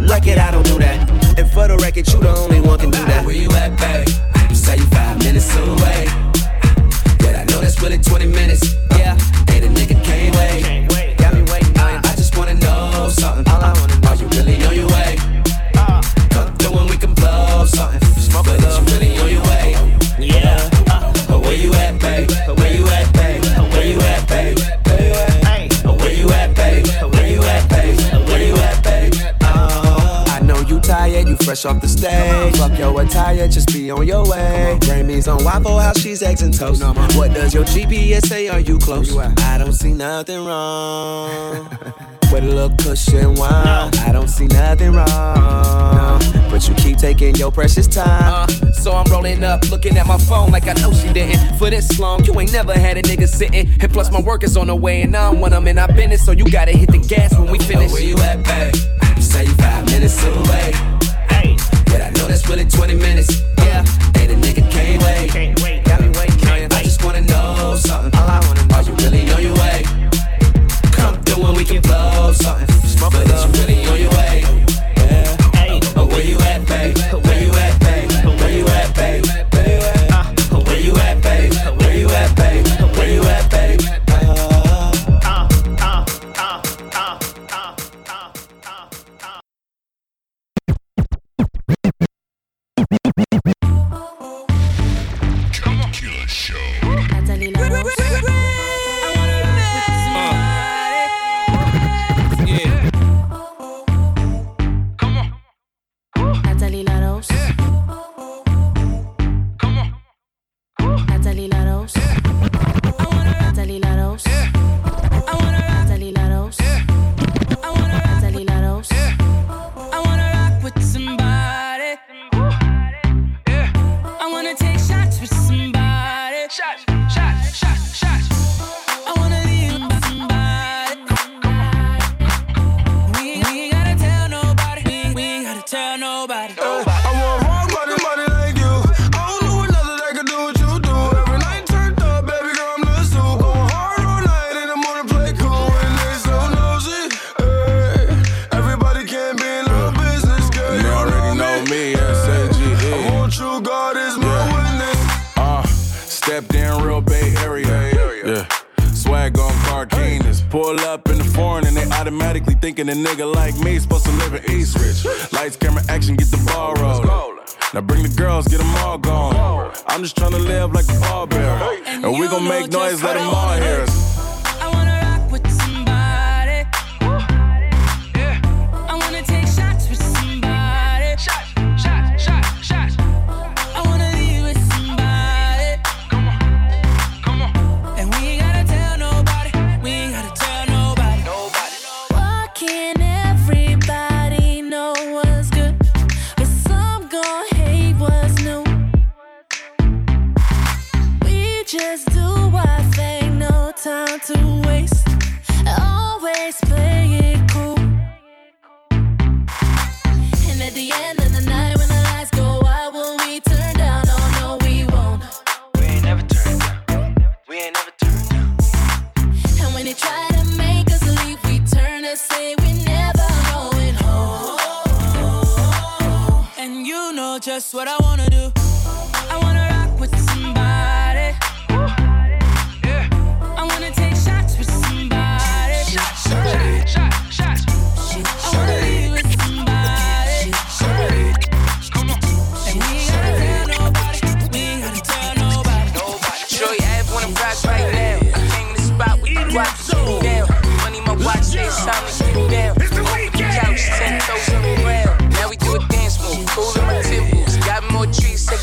Like 0.00 0.26
it, 0.26 0.36
I 0.36 0.50
don't 0.50 0.66
do 0.66 0.80
that. 0.80 1.08
And 1.38 1.48
for 1.52 1.68
the 1.68 1.76
record, 1.76 2.08
you 2.08 2.18
the 2.18 2.36
only 2.36 2.60
one 2.60 2.80
can 2.80 2.90
do 2.90 2.98
that. 3.04 3.24
Where 3.24 3.36
you 3.36 3.52
at, 3.52 3.78
babe? 3.78 4.08
You 4.50 4.56
say 4.56 4.78
you 4.78 4.86
five 4.86 5.18
minutes 5.20 5.54
away. 5.54 6.06
But 7.22 7.36
I 7.36 7.44
know 7.44 7.60
that's 7.60 7.80
really 7.80 7.98
20 7.98 8.26
minutes. 8.26 8.74
Yeah, 8.98 9.12
and 9.46 9.64
a 9.64 9.68
nigga 9.68 10.02
can't 10.02 10.34
wait. 10.34 10.95
Fresh 31.46 31.64
off 31.64 31.80
the 31.80 31.86
stage. 31.86 32.56
Fuck 32.56 32.76
your 32.76 33.00
attire, 33.00 33.46
just 33.46 33.72
be 33.72 33.88
on 33.92 34.04
your 34.04 34.28
way. 34.28 34.76
Grammys 34.80 35.32
on 35.32 35.44
Waffle 35.44 35.78
House, 35.78 36.00
she's 36.00 36.20
eggs 36.20 36.42
and 36.42 36.52
toast. 36.52 36.82
What 37.16 37.32
does 37.34 37.54
your 37.54 37.62
GPS 37.64 38.26
say? 38.26 38.48
Are 38.48 38.58
you 38.58 38.78
close? 38.78 39.16
I 39.16 39.56
don't 39.56 39.72
see 39.72 39.92
nothing 39.92 40.44
wrong. 40.44 41.68
With 42.32 42.42
a 42.42 42.48
little 42.48 42.76
cushion 42.76 43.36
wine, 43.36 43.94
I 43.94 44.10
don't 44.10 44.26
see 44.26 44.48
nothing 44.48 44.92
wrong. 44.94 46.20
But 46.50 46.68
you 46.68 46.74
keep 46.74 46.98
taking 46.98 47.36
your 47.36 47.52
precious 47.52 47.86
time. 47.86 48.48
Uh, 48.50 48.72
so 48.72 48.90
I'm 48.90 49.08
rolling 49.12 49.44
up, 49.44 49.70
looking 49.70 49.96
at 49.96 50.08
my 50.08 50.18
phone 50.18 50.50
like 50.50 50.66
I 50.66 50.72
know 50.72 50.92
she 50.92 51.12
didn't. 51.12 51.56
For 51.58 51.70
this 51.70 52.00
long, 52.00 52.24
you 52.24 52.38
ain't 52.40 52.52
never 52.52 52.72
had 52.72 52.96
a 52.96 53.02
nigga 53.02 53.28
sitting. 53.28 53.68
And 53.80 53.92
plus, 53.92 54.10
my 54.10 54.20
work 54.20 54.42
is 54.42 54.56
on 54.56 54.66
the 54.66 54.74
way, 54.74 55.02
and 55.02 55.16
I 55.16 55.30
don't 55.30 55.40
want 55.40 55.52
them 55.52 55.68
in 55.68 55.78
our 55.78 55.86
business. 55.92 56.24
So 56.24 56.32
you 56.32 56.50
gotta 56.50 56.72
hit 56.72 56.90
the 56.90 56.98
gas 56.98 57.38
when 57.38 57.52
we 57.52 57.60
finish. 57.60 57.92
Where 57.92 58.02
you 58.02 58.18
at, 58.18 58.42
babe? 58.42 58.74
You 59.14 59.22
say 59.22 59.44
you 59.44 59.54
five 59.54 59.86
minutes 59.86 60.20
away. 60.24 60.95
Know 62.26 62.32
that's 62.32 62.48
really 62.48 62.64
20 62.64 62.94
minutes. 62.96 63.40
Yeah, 63.58 63.84
and 64.16 64.32
a 64.32 64.34
nigga 64.34 64.68
can't 64.68 65.00
wait. 65.00 65.30
Can't 65.30 65.62
wait. 65.62 65.84
Got 65.84 66.00
me 66.00 66.08
waiting. 66.08 66.72
I 66.72 66.82
just 66.82 67.04
wanna 67.04 67.20
know 67.20 67.76
something. 67.78 68.18
All 68.18 68.28
I 68.28 68.40
wanna 68.40 68.66
know. 68.66 68.74
Are 68.74 68.82
you 68.82 68.94
really 68.94 69.30
on 69.30 69.42
your 69.42 69.54
way? 69.54 69.84
Come 70.90 71.22
through 71.22 71.46
and 71.46 71.56
we 71.56 71.64
can 71.64 71.82
blow 71.82 72.32
something. 72.32 72.66
But 72.98 73.14
is 73.30 73.45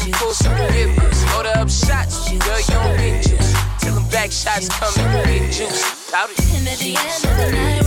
a 0.08 0.12
pull 0.18 0.34
some 0.34 0.56
givers. 0.72 1.24
Order 1.36 1.54
up 1.56 1.70
shots, 1.70 2.30
girl 2.30 2.60
you 2.60 2.66
don't 2.68 2.98
get 2.98 3.24
juice. 3.24 3.54
Till 3.80 3.96
them 3.96 4.10
back 4.10 4.32
shots 4.32 4.70
coming, 4.70 5.12
get 5.24 5.52
juice. 5.52 6.12
Doubt 6.12 6.30
it. 6.32 6.40
And 6.56 6.68
the 6.68 6.96
end 6.98 7.26
of 7.26 7.38
the 7.38 7.52
night, 7.52 7.83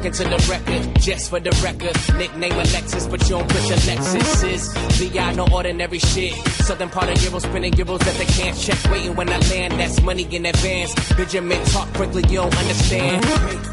fucking 0.00 0.12
to 0.12 0.24
the 0.24 0.48
record, 0.50 1.00
just 1.00 1.28
for 1.30 1.40
the 1.40 1.50
record. 1.62 1.94
Nickname 2.16 2.52
Alexis, 2.52 3.06
but 3.06 3.20
you 3.24 3.36
don't 3.36 3.48
put 3.48 3.68
your 3.68 3.78
Lexus 3.78 4.48
is. 4.48 4.72
VI, 4.98 5.34
no 5.34 5.46
ordinary 5.52 5.98
shit. 5.98 6.32
Southern 6.64 6.88
part 6.88 7.10
of 7.10 7.22
Euro 7.24 7.38
spinning 7.38 7.72
euros 7.74 7.98
that 8.00 8.14
they 8.16 8.24
can't 8.24 8.56
check. 8.56 8.78
Waiting 8.90 9.14
when 9.16 9.28
I 9.28 9.38
land, 9.50 9.74
that's 9.74 10.00
money 10.02 10.26
in 10.30 10.46
advance. 10.46 10.94
Benjamin 11.16 11.62
talk 11.66 11.92
quickly, 11.94 12.22
you 12.28 12.36
don't 12.36 12.56
understand. 12.56 13.24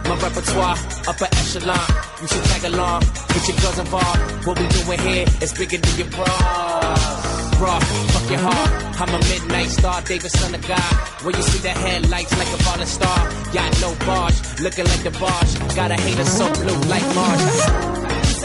My 0.03 0.15
repertoire, 0.19 0.77
upper 1.07 1.27
echelon. 1.31 1.79
You 2.21 2.27
should 2.27 2.43
tag 2.43 2.63
along, 2.73 3.01
get 3.29 3.47
your 3.47 3.57
girls 3.61 3.79
involved. 3.79 4.47
What 4.47 4.59
we 4.59 4.67
doing 4.67 4.99
here 4.99 5.25
is 5.41 5.53
bigger 5.53 5.77
than 5.77 5.97
your 5.97 6.09
bras. 6.09 7.37
Raw, 7.59 7.79
fuck 7.79 8.29
your 8.29 8.39
heart. 8.39 9.01
I'm 9.01 9.09
a 9.09 9.19
midnight 9.29 9.69
star, 9.69 10.01
David 10.01 10.31
son 10.31 10.53
of 10.53 10.67
God. 10.67 10.93
When 11.25 11.35
you 11.35 11.41
see 11.41 11.59
the 11.59 11.69
headlights 11.69 12.37
like 12.37 12.47
a 12.47 12.57
falling 12.61 12.85
star, 12.85 13.17
got 13.53 13.81
no 13.81 13.95
barge, 14.05 14.37
looking 14.61 14.85
like 14.85 15.01
the 15.01 15.11
barge 15.17 15.56
got 15.77 15.91
a 15.91 16.01
hater 16.01 16.25
so 16.25 16.51
blue 16.53 16.73
like 16.89 17.03
Mars. 17.13 17.57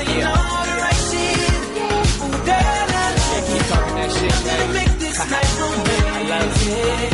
Yeah. 0.04 0.36
Yeah, 2.44 3.40
keep 3.48 3.62
talking 3.72 3.96
that 3.96 4.10
shit, 4.12 4.36
man. 4.44 4.76
I 6.14 6.28
love 6.28 6.68
it. 6.68 7.11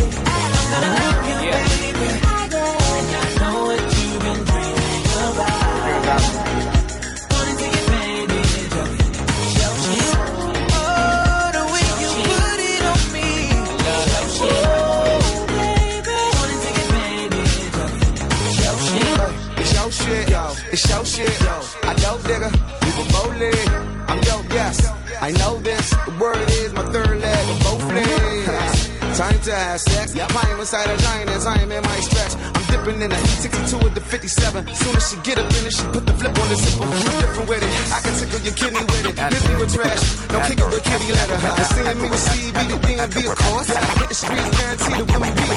Your 20.86 21.04
shit. 21.04 21.42
I 21.82 21.94
digger. 22.22 22.50
You 22.86 22.92
can 22.92 23.06
both 23.10 23.34
leg. 23.38 23.68
I'm 24.08 24.22
yo, 24.22 24.36
yes. 24.54 24.76
I 25.20 25.30
know 25.32 25.58
this. 25.58 25.90
The 25.90 26.16
word 26.20 26.48
is 26.50 26.72
my 26.72 26.82
third 26.92 27.20
leg 27.20 27.50
of 27.50 27.58
both 27.64 27.84
legs. 27.92 29.18
Time 29.18 29.40
to 29.40 29.54
have 29.54 29.80
sex. 29.80 30.14
Climb 30.14 30.60
inside 30.60 30.90
a 30.90 30.96
giant 30.98 31.30
as 31.30 31.46
I 31.46 31.56
am 31.62 31.72
in 31.72 31.82
my 31.82 32.00
stretch. 32.00 32.57
Dipping 32.68 33.00
in 33.02 33.10
the 33.10 33.16
62 33.16 33.78
with 33.84 33.94
the 33.94 34.00
57. 34.00 34.74
Soon 34.74 34.96
as 34.96 35.10
she 35.10 35.16
get 35.24 35.38
up 35.38 35.48
in 35.48 35.66
it, 35.66 35.72
she 35.72 35.84
put 35.88 36.04
the 36.06 36.12
flip 36.12 36.38
on 36.38 36.48
the 36.48 36.56
zipper. 36.56 36.86
Different 37.20 37.48
with 37.48 37.62
it. 37.62 37.72
I 37.92 37.98
can 38.04 38.14
tickle 38.20 38.40
your 38.44 38.54
kidney 38.54 38.84
with 38.84 39.08
it. 39.08 39.16
Me 39.16 39.54
with 39.56 39.72
trash. 39.74 40.02
No 40.32 40.38
kick 40.46 40.58
it 40.58 40.68
with 40.68 40.84
kitty 40.84 41.12
letter. 41.12 41.38
And 41.38 41.66
seeing 41.72 41.98
me 41.98 42.06
with 42.08 42.20
C, 42.20 42.52
be 42.52 42.62
the 42.68 42.76
be 43.08 43.26
a 43.26 43.34
course. 43.34 43.68
Hit 43.68 44.08
the 44.08 44.14
streets, 44.14 44.50
guaranteed 44.58 44.94
that 44.94 45.06
women 45.08 45.34
be 45.34 45.48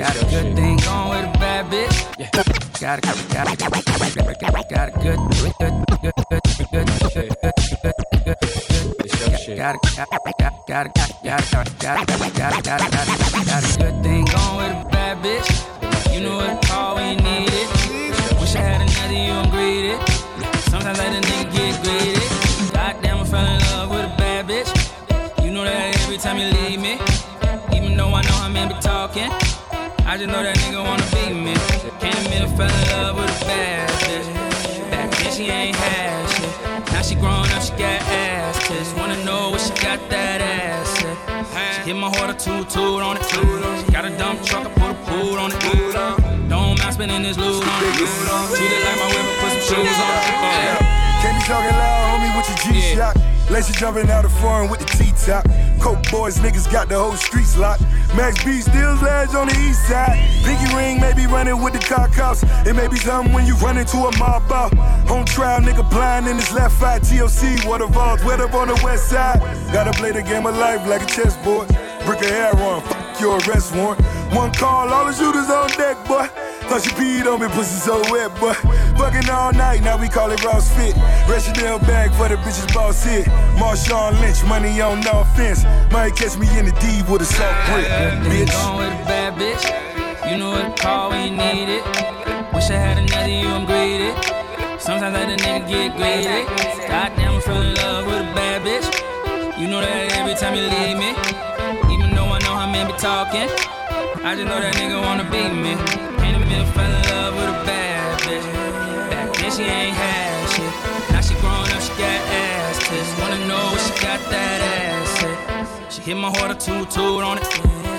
Got 0.00 0.16
a 0.16 0.24
good 0.24 0.56
thing 0.56 0.76
going 0.78 1.10
with 1.10 1.26
a 1.26 1.38
bad 1.38 1.66
bitch. 1.70 1.96
Got 2.80 2.98
a 2.98 3.02
got 3.28 3.46
a 3.46 3.56
got 3.56 3.72
a 3.72 3.84
got 3.84 4.54
a 4.54 4.64
got 4.68 4.88
a 4.88 4.92
good 5.02 5.20
good 5.36 5.52
good 5.58 5.74
good 6.00 6.14
good 6.70 6.86
good 6.86 6.86
good 6.86 7.20
Got 9.56 9.74
a 9.74 9.78
got 9.94 10.08
a 10.08 10.22
got 10.22 10.22
a 10.24 10.54
got 10.66 10.86
a 10.86 10.86
got 10.86 10.86
a 10.86 10.92
got 11.22 11.40
a 11.40 11.50
got 11.50 11.66
a 11.66 11.72
got 11.80 11.96
a 11.98 11.99
got 12.06 12.64
got 12.64 13.64
a 13.64 13.78
good 13.78 14.02
thing 14.02 14.24
going 14.24 14.56
with 14.56 14.86
a 14.86 14.88
bad 14.90 15.22
bitch. 15.22 16.14
You 16.14 16.20
know 16.20 16.36
what? 16.36 16.60
Need 17.10 17.50
it. 17.52 17.68
Wish 18.40 18.54
I 18.54 18.60
had 18.60 18.80
another 18.80 19.14
you, 19.14 19.32
I'm. 19.32 20.00
Sometimes 20.70 20.98
I 20.98 21.10
let 21.10 21.24
a 21.24 21.26
nigga 21.26 21.52
get 21.52 21.82
greedy. 21.82 22.72
Goddamn, 22.72 23.18
I 23.18 23.24
fell 23.24 23.46
in 23.46 23.60
love 23.72 23.90
with 23.90 24.04
a 24.04 24.14
bad 24.16 24.46
bitch. 24.46 24.70
You 25.44 25.50
know 25.50 25.64
that 25.64 25.96
every 26.02 26.18
time 26.18 26.38
you 26.38 26.46
leave 26.46 26.80
me. 26.80 26.98
Even 27.76 27.96
though 27.96 28.14
I 28.14 28.22
know 28.22 28.48
men 28.48 28.68
be 28.68 28.74
talking, 28.80 29.30
I 30.06 30.16
just 30.16 30.28
know 30.28 30.42
that 30.42 30.56
nigga 30.58 30.82
wanna 30.84 31.06
be 31.14 31.34
me. 31.34 31.54
fell 32.56 32.70
in 32.70 32.86
love 32.92 33.16
with 33.16 33.42
a 33.42 33.44
bad 33.44 33.88
bitch. 34.04 34.90
Back 34.90 35.10
then 35.10 35.32
she 35.32 35.44
ain't 35.50 35.76
had 35.76 36.28
shit. 36.30 36.92
Now 36.92 37.02
she 37.02 37.14
grown 37.16 37.50
up, 37.50 37.62
she 37.62 37.72
got 37.72 38.00
ass 38.02 38.68
tits. 38.68 38.94
Wanna 38.94 39.22
know 39.24 39.50
what 39.50 39.60
she 39.60 39.70
got 39.82 39.98
that 40.10 40.40
ass 40.40 40.89
hit 41.90 41.96
my 41.98 42.08
heart 42.16 42.30
a 42.30 42.34
toot 42.34 42.70
toot 42.70 43.02
on 43.02 43.16
it. 43.16 43.24
She 43.26 43.92
got 43.92 44.04
a 44.04 44.16
dump 44.16 44.42
truck, 44.44 44.64
I 44.64 44.70
put 44.78 44.90
a 44.90 44.98
pool 45.10 45.38
on 45.38 45.50
it. 45.50 45.58
Don't 46.48 46.78
mind 46.78 46.94
spending 46.94 47.22
this 47.22 47.36
loot 47.36 47.66
on 47.66 47.82
it. 47.82 47.94
Treat 47.96 48.70
it 48.70 48.82
like 48.86 48.98
my 49.02 49.08
whip, 49.10 49.26
put 49.42 49.50
some 49.50 49.82
shoes 49.82 49.98
on 49.98 50.10
it. 50.14 50.78
Can't 51.20 51.36
be 51.36 51.42
talking 51.50 51.74
loud, 51.74 52.06
homie, 52.14 52.30
with 52.36 52.48
your 52.48 52.58
G-Shock. 52.74 53.16
Lacy 53.50 53.72
jumping 53.72 54.08
out 54.08 54.24
of 54.24 54.32
foreign 54.38 54.70
with 54.70 54.78
the 54.78 54.86
T-top. 54.86 55.44
Coke 55.80 56.02
boys, 56.12 56.38
niggas 56.38 56.70
got 56.70 56.88
the 56.88 56.96
whole 56.96 57.16
streets 57.16 57.56
locked. 57.56 57.82
Max 58.14 58.44
B 58.44 58.60
still 58.60 58.94
lads 59.02 59.34
on 59.34 59.48
the 59.48 59.56
east 59.58 59.88
side. 59.88 60.16
Pinky 60.44 60.72
ring 60.74 61.00
may 61.00 61.12
be 61.12 61.26
running 61.26 61.60
with 61.60 61.72
the 61.72 61.80
car 61.80 62.08
cops. 62.08 62.44
It 62.66 62.74
may 62.74 62.86
be 62.86 62.96
something 62.96 63.32
when 63.32 63.46
you 63.46 63.56
run 63.56 63.76
into 63.76 63.96
a 63.98 64.16
mob 64.18 64.50
out. 64.52 64.72
Home 65.08 65.24
trial, 65.24 65.60
nigga 65.60 65.88
blind 65.90 66.28
in 66.28 66.36
his 66.36 66.52
left 66.52 66.80
eye. 66.82 67.00
TOC, 67.00 67.66
water 67.66 67.86
vaults, 67.86 68.24
wet 68.24 68.40
up 68.40 68.54
on 68.54 68.68
the 68.68 68.80
west 68.84 69.08
side. 69.08 69.40
Gotta 69.72 69.92
play 69.92 70.12
the 70.12 70.22
game 70.22 70.46
of 70.46 70.56
life 70.56 70.86
like 70.86 71.02
a 71.02 71.06
chessboard. 71.06 71.68
Brick 72.06 72.22
a 72.22 72.28
hair 72.28 72.56
on, 72.56 72.82
fuck 72.82 73.20
your 73.20 73.38
arrest 73.38 73.74
warrant. 73.74 74.00
One 74.34 74.52
call, 74.52 74.88
all 74.88 75.06
the 75.06 75.12
shooters 75.12 75.50
on 75.50 75.68
deck, 75.70 75.96
boy. 76.06 76.26
Thought 76.68 76.82
she 76.82 76.90
peed 76.90 77.26
on 77.26 77.40
me, 77.40 77.48
pussy 77.48 77.80
so 77.80 78.00
wet, 78.10 78.30
boy. 78.38 78.54
Fucking 78.98 79.28
all 79.30 79.52
night, 79.52 79.82
now 79.82 79.96
we 79.98 80.08
call 80.08 80.30
it 80.30 80.38
CrossFit. 80.40 80.94
Chanel 81.40 81.78
bag 81.80 82.12
for 82.12 82.28
the 82.28 82.36
bitches 82.36 82.72
boss 82.74 83.02
here. 83.02 83.24
Marshawn 83.56 84.20
Lynch, 84.20 84.44
money 84.44 84.80
on 84.80 85.00
no 85.00 85.20
offense. 85.20 85.64
Might 85.90 86.14
catch 86.14 86.36
me 86.36 86.46
in 86.58 86.66
the 86.66 86.72
D 86.72 87.02
with 87.10 87.22
a 87.22 87.24
soft 87.24 87.66
grip, 87.66 87.86
bitch. 88.28 88.52
Gone 88.52 88.78
with 88.78 88.92
a 88.92 89.04
bad 89.04 89.34
bitch. 89.40 90.30
You 90.30 90.36
know 90.36 90.50
what 90.50 90.78
call 90.78 91.10
when 91.10 91.32
you 91.32 91.36
need 91.36 91.68
it. 91.80 91.84
Wish 92.52 92.70
I 92.70 92.76
had 92.76 92.98
another 92.98 93.28
you, 93.28 93.48
I'm 93.48 93.64
greedy. 93.64 94.12
Sometimes 94.78 95.02
I 95.02 95.26
let 95.26 95.40
a 95.40 95.42
nigga 95.42 95.66
get 95.66 95.96
greedy. 95.96 96.44
Goddamn, 96.86 97.36
I 97.36 97.40
fell 97.40 97.62
in 97.62 97.74
love 97.74 98.06
with 98.06 98.20
a 98.20 98.34
bad 98.34 98.62
bitch. 98.62 99.58
You 99.58 99.66
know 99.68 99.80
that 99.80 100.12
every 100.12 100.34
time 100.34 100.54
you 100.54 100.62
leave 100.62 100.98
me. 100.98 101.29
Be 102.86 102.96
talking. 102.96 103.48
I 104.24 104.34
just 104.34 104.48
know 104.48 104.58
that 104.58 104.74
nigga 104.74 105.00
wanna 105.00 105.24
beat 105.30 105.52
me. 105.52 105.76
Ain't 106.24 106.36
a 106.36 106.40
minute 106.40 106.66
fell 106.74 106.88
in 106.88 107.02
love 107.12 107.34
with 107.36 107.48
a 107.48 107.66
bad 107.68 108.18
bitch. 108.20 108.46
Back 109.10 109.36
then 109.36 109.50
she 109.52 109.62
ain't 109.62 109.94
had 109.94 110.48
shit. 110.48 110.72
Now 111.12 111.20
she 111.20 111.34
grown 111.40 111.68
up, 111.68 111.80
she 111.82 111.92
got 112.00 112.20
ass 112.40 112.78
tits. 112.88 113.10
Wanna 113.20 113.46
know 113.46 113.64
what 113.72 113.80
she 113.84 113.92
got 114.00 114.20
that 114.32 114.60
ass 114.64 115.22
at. 115.24 115.92
She 115.92 116.00
hit 116.02 116.16
my 116.16 116.30
heart 116.30 116.50
a 116.50 116.54
toot 116.54 116.90
toot 116.90 117.22
on 117.22 117.38
it. 117.38 117.44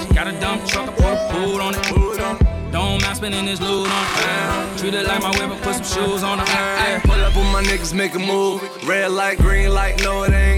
She 0.01 0.13
got 0.13 0.27
a 0.27 0.33
dump 0.39 0.65
truck, 0.65 0.89
I 0.89 0.93
put 0.93 1.13
a 1.13 1.19
pool 1.29 1.61
on 1.61 1.75
it. 1.75 2.71
Don't 2.71 3.01
mind 3.03 3.17
spending 3.17 3.45
this 3.45 3.61
loot 3.61 3.87
on 3.87 4.05
it. 4.17 4.79
Treat 4.79 4.95
it 4.95 5.05
like 5.05 5.21
my 5.21 5.31
whip, 5.37 5.61
put 5.61 5.75
some 5.75 5.83
shoes 5.83 6.23
on. 6.23 6.39
Yeah. 6.39 6.99
Pull 7.03 7.21
up 7.21 7.35
with 7.35 7.51
my 7.53 7.61
niggas, 7.61 7.93
make 7.93 8.15
a 8.15 8.19
move. 8.19 8.59
Red 8.87 9.11
light, 9.11 9.37
green 9.37 9.69
light, 9.69 10.01
no, 10.01 10.23
it 10.23 10.33
ain't 10.33 10.50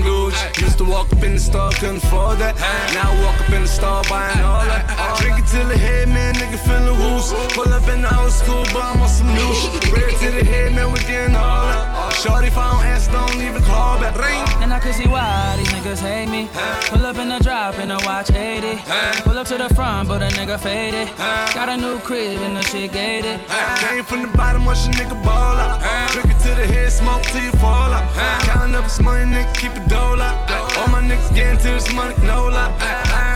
Gucci. 1.03 1.03
Used 1.03 1.03
to 1.03 1.03
walk 1.03 1.13
up 1.13 1.23
in 1.23 1.33
the 1.33 1.39
store, 1.39 1.71
couldn't 1.71 2.03
afford 2.03 2.39
that. 2.39 2.55
Now 2.93 3.11
I 3.11 3.23
walk 3.23 3.41
up 3.41 3.49
in 3.49 3.61
the 3.61 3.67
store, 3.67 4.03
buying 4.09 4.39
all 4.41 4.65
that. 4.65 4.85
Drink 5.19 5.39
it 5.39 5.47
till 5.47 5.67
the 5.67 5.77
head, 5.77 6.07
man, 6.09 6.35
nigga 6.35 6.59
feeling 6.59 6.97
loose. 6.99 7.33
Pull 7.53 7.71
up 7.73 7.87
in 7.89 8.01
the 8.01 8.19
old 8.19 8.31
school, 8.31 8.63
but 8.73 8.83
I'm 8.83 9.01
on 9.01 9.09
some 9.09 9.33
new 9.33 9.53
shit. 9.53 9.91
Red 9.91 10.11
to 10.19 10.31
the 10.31 10.43
head, 10.43 10.73
man, 10.73 10.91
we 10.91 10.99
getting 10.99 11.35
all 11.35 11.65
that. 11.67 12.13
Shorty, 12.15 12.47
if 12.47 12.57
I 12.57 12.71
don't 12.71 12.85
answer, 12.85 13.11
don't 13.11 13.41
even 13.41 13.61
call 13.63 13.99
back. 13.99 14.15
Ring. 14.17 14.43
And 14.61 14.73
I 14.73 14.79
can 14.79 14.93
see 14.93 15.07
why 15.07 15.55
these 15.57 15.67
niggas 15.69 15.99
hate 15.99 16.29
me. 16.29 16.49
Pull 16.89 17.05
up 17.05 17.17
in 17.17 17.29
the 17.29 17.39
drop 17.39 17.77
and 17.79 17.91
I 17.91 17.97
watch 18.05 18.31
80. 18.31 18.79
Pull 19.23 19.37
up 19.37 19.47
to 19.47 19.57
the 19.57 19.73
front, 19.73 20.07
but 20.07 20.21
a 20.21 20.27
nigga 20.27 20.59
faded. 20.59 21.09
Got 21.53 21.69
a 21.69 21.77
new 21.77 21.99
crib 21.99 22.41
and 22.41 22.55
the 22.55 22.63
shit 22.63 22.91
gated. 22.91 23.39
Came 23.79 24.03
from 24.03 24.21
the 24.21 24.37
bottom, 24.37 24.65
watch 24.65 24.87
a 24.87 24.91
nigga 24.91 25.21
ball 25.23 25.57
out. 25.57 25.81
Drink 26.11 26.29
it 26.31 26.39
to 26.43 26.55
the 26.55 26.65
head, 26.67 26.91
smoke 26.91 27.23
till 27.23 27.43
you 27.43 27.51
fall 27.53 27.91
out. 27.91 28.05
Counting 28.45 28.75
up 28.75 28.83
this 28.83 28.99
money, 29.01 29.25
nigga, 29.25 29.53
keep 29.55 29.73
it 29.75 29.87
dole 29.89 30.21
out. 30.21 30.62
All 30.77 30.87
my 30.87 31.01
niggas 31.01 31.33
getting 31.35 31.57
to 31.59 31.69
this 31.77 31.93
money, 31.93 32.15
no 32.25 32.45
lie. 32.47 32.73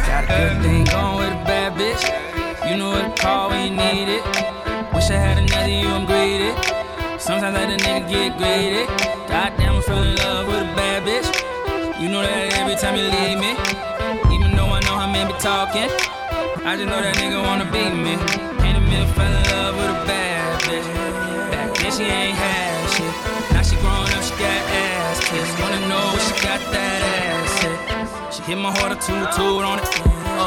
Got 0.07 0.23
a 0.23 0.27
good 0.27 0.61
thing 0.63 0.83
going 0.85 1.17
with 1.19 1.31
a 1.31 1.43
bad 1.45 1.73
bitch. 1.77 2.03
You 2.69 2.77
know 2.77 2.89
what 2.89 3.15
to 3.15 3.21
call 3.21 3.49
when 3.49 3.61
you 3.63 3.77
need 3.77 4.09
it. 4.09 4.23
Wish 4.93 5.09
I 5.11 5.17
had 5.21 5.37
another 5.37 5.69
you, 5.69 5.87
I'm 5.87 6.05
greedy. 6.05 6.51
Sometimes 7.19 7.43
I 7.43 7.51
let 7.53 7.69
a 7.69 7.77
nigga 7.83 8.09
get 8.09 8.37
greedy. 8.37 8.85
Goddamn, 9.29 9.77
I 9.77 9.81
fell 9.81 10.01
in 10.01 10.15
love 10.15 10.47
with 10.47 10.65
a 10.65 10.75
bad 10.75 11.05
bitch. 11.05 11.29
You 12.01 12.09
know 12.09 12.21
that 12.21 12.57
every 12.57 12.75
time 12.75 12.95
you 12.97 13.05
leave 13.05 13.37
me. 13.37 13.53
Even 14.33 14.55
though 14.57 14.73
I 14.73 14.79
know 14.81 14.97
how 14.97 15.05
men 15.05 15.27
be 15.27 15.33
talking. 15.37 15.89
I 16.65 16.75
just 16.75 16.89
know 16.89 16.99
that 16.99 17.15
nigga 17.21 17.39
wanna 17.43 17.69
beat 17.71 17.93
me. 17.93 18.17
Ain't 18.65 18.77
a 18.77 18.81
minute 18.81 19.13
fell 19.15 19.29
in 19.29 19.43
love 19.53 19.75
with 19.77 19.93
a 19.93 19.99
bad 20.09 20.61
bitch. 20.65 20.87
Back 21.51 21.69
then 21.77 21.91
she 21.93 22.03
ain't 22.03 22.35
had 22.35 22.89
shit. 22.89 23.13
Now 23.53 23.61
she 23.61 23.75
grown 23.77 24.09
up, 24.09 24.23
she 24.25 24.33
got 24.41 24.61
ass 24.81 25.19
tits. 25.29 25.53
Wanna 25.61 25.81
know 25.87 26.03
what 26.11 26.21
she 26.25 26.33
got 26.43 26.59
that 26.73 27.01
ass 27.01 27.26
hit 28.47 28.57
my 28.57 28.71
heart 28.71 28.93
a 28.93 28.95
toot 28.95 29.27
toot 29.35 29.63
on 29.63 29.79
it. 29.79 29.85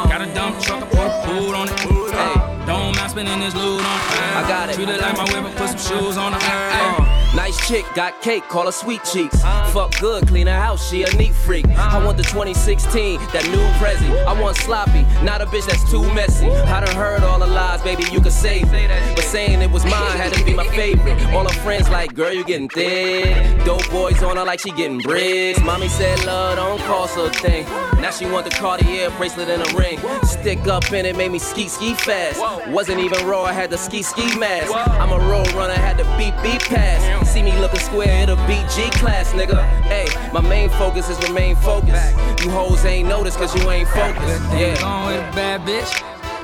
Got 0.09 0.21
a 0.21 0.33
dump 0.33 0.59
truck, 0.59 0.81
I 0.81 0.87
put 0.89 1.05
a 1.05 1.21
pool 1.23 1.55
on 1.55 1.69
it. 1.69 1.79
Hey, 1.79 2.65
don't 2.65 2.95
mind 2.97 3.11
spending 3.11 3.39
this 3.39 3.53
loot 3.53 3.79
on 3.79 3.97
it. 3.99 4.35
I 4.37 4.45
got 4.47 4.69
it. 4.69 4.75
Treat 4.75 4.89
it 4.89 4.99
like 4.99 5.15
my 5.17 5.23
I 5.23 5.53
put 5.53 5.69
some 5.69 5.99
shoes 5.99 6.17
on 6.17 6.33
it. 6.33 6.41
Uh, 6.41 7.10
nice 7.35 7.67
chick, 7.67 7.85
got 7.95 8.21
cake, 8.21 8.47
call 8.47 8.65
her 8.65 8.71
sweet 8.71 9.03
cheeks. 9.03 9.41
Fuck 9.71 9.99
good, 9.99 10.27
clean 10.27 10.47
her 10.47 10.59
house, 10.59 10.89
she 10.89 11.03
a 11.03 11.11
neat 11.15 11.33
freak. 11.33 11.65
I 11.67 12.03
want 12.03 12.17
the 12.17 12.23
2016, 12.23 13.19
that 13.33 13.45
new 13.49 13.65
Prezi. 13.79 14.09
I 14.25 14.39
want 14.39 14.57
sloppy, 14.57 15.03
not 15.23 15.41
a 15.41 15.45
bitch 15.45 15.67
that's 15.67 15.89
too 15.89 16.01
messy. 16.13 16.49
I 16.49 16.85
done 16.85 16.95
heard 16.95 17.23
all 17.23 17.39
the 17.39 17.47
lies, 17.47 17.81
baby, 17.81 18.03
you 18.11 18.21
could 18.21 18.33
save 18.33 18.73
it. 18.73 19.15
But 19.15 19.23
saying 19.23 19.61
it 19.61 19.71
was 19.71 19.83
mine 19.83 20.17
had 20.17 20.33
to 20.33 20.43
be 20.43 20.53
my 20.53 20.67
favorite. 20.69 21.21
All 21.33 21.43
her 21.43 21.59
friends 21.61 21.89
like, 21.89 22.13
girl, 22.13 22.33
you 22.33 22.43
getting 22.43 22.69
thick. 22.69 23.65
Dope 23.65 23.89
boys 23.89 24.21
on 24.23 24.37
her 24.37 24.45
like 24.45 24.59
she 24.59 24.71
getting 24.71 24.99
bricks. 24.99 25.59
Mommy 25.61 25.87
said 25.87 26.25
love 26.25 26.57
don't 26.57 26.79
cost 26.81 27.17
a 27.17 27.29
thing. 27.29 27.65
Now 28.01 28.11
she 28.11 28.25
want 28.25 28.45
the 28.45 28.51
Cartier 28.51 29.09
bracelet 29.11 29.49
and 29.49 29.61
a 29.61 29.77
ring. 29.77 29.99
Stick 30.23 30.67
up 30.67 30.91
in 30.91 31.05
it, 31.05 31.15
made 31.15 31.31
me 31.31 31.39
ski 31.39 31.67
ski 31.67 31.93
fast. 31.93 32.39
Wasn't 32.69 32.99
even 32.99 33.25
raw, 33.25 33.43
I 33.43 33.53
had 33.53 33.69
the 33.69 33.77
ski 33.77 34.01
ski 34.01 34.37
mask. 34.37 34.71
I'm 34.75 35.11
a 35.11 35.19
road 35.29 35.51
runner, 35.53 35.73
had 35.73 35.97
the 35.97 36.03
beat 36.17 36.35
beat 36.43 36.61
pass. 36.61 37.20
See 37.25 37.43
me 37.43 37.51
looking 37.59 37.79
square, 37.79 38.23
it'll 38.23 38.35
be 38.47 38.59
G 38.73 38.89
class, 38.99 39.31
nigga. 39.33 39.61
Hey, 39.83 40.07
my 40.33 40.41
main 40.41 40.69
focus 40.69 41.09
is 41.09 41.17
remain 41.27 41.55
focused. 41.55 42.15
You 42.43 42.51
hoes 42.51 42.83
ain't 42.85 43.07
noticed 43.07 43.37
cause 43.37 43.55
you 43.55 43.69
ain't 43.71 43.87
focused. 43.89 44.43
Yeah. 44.53 44.79
Going 44.81 45.07
with 45.07 45.31
a 45.31 45.35
bad 45.35 45.61
bitch. 45.61 45.91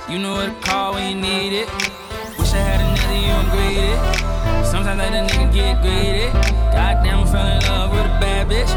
You 0.09 0.19
know 0.19 0.33
what 0.35 0.45
to 0.45 0.67
call 0.67 0.93
when 0.93 1.09
you 1.09 1.21
need 1.21 1.53
it. 1.53 1.67
Wish 2.39 2.53
I 2.53 2.63
had 2.63 2.79
another 2.79 3.19
you, 3.19 3.37
greedy. 3.51 3.91
Sometimes 4.65 5.01
I 5.01 5.09
let 5.09 5.31
a 5.31 5.33
nigga 5.33 5.53
get 5.53 5.81
greedy. 5.81 6.31
Goddamn, 6.71 7.19
I 7.19 7.31
fell 7.31 7.47
in 7.47 7.61
love 7.67 7.91
with 7.91 8.05
a 8.05 8.19
bad 8.21 8.47
bitch. 8.47 8.71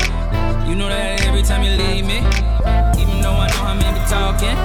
You 0.69 0.75
know 0.75 0.89
that 0.89 1.25
every 1.27 1.43
time 1.43 1.63
you 1.63 1.71
leave 1.71 2.05
me. 2.07 2.19
Even 3.01 3.23
though 3.23 3.39
I 3.39 3.47
know 3.47 3.63
how 3.63 3.75
men 3.75 3.95
be 3.95 4.01
talking. 4.11 4.57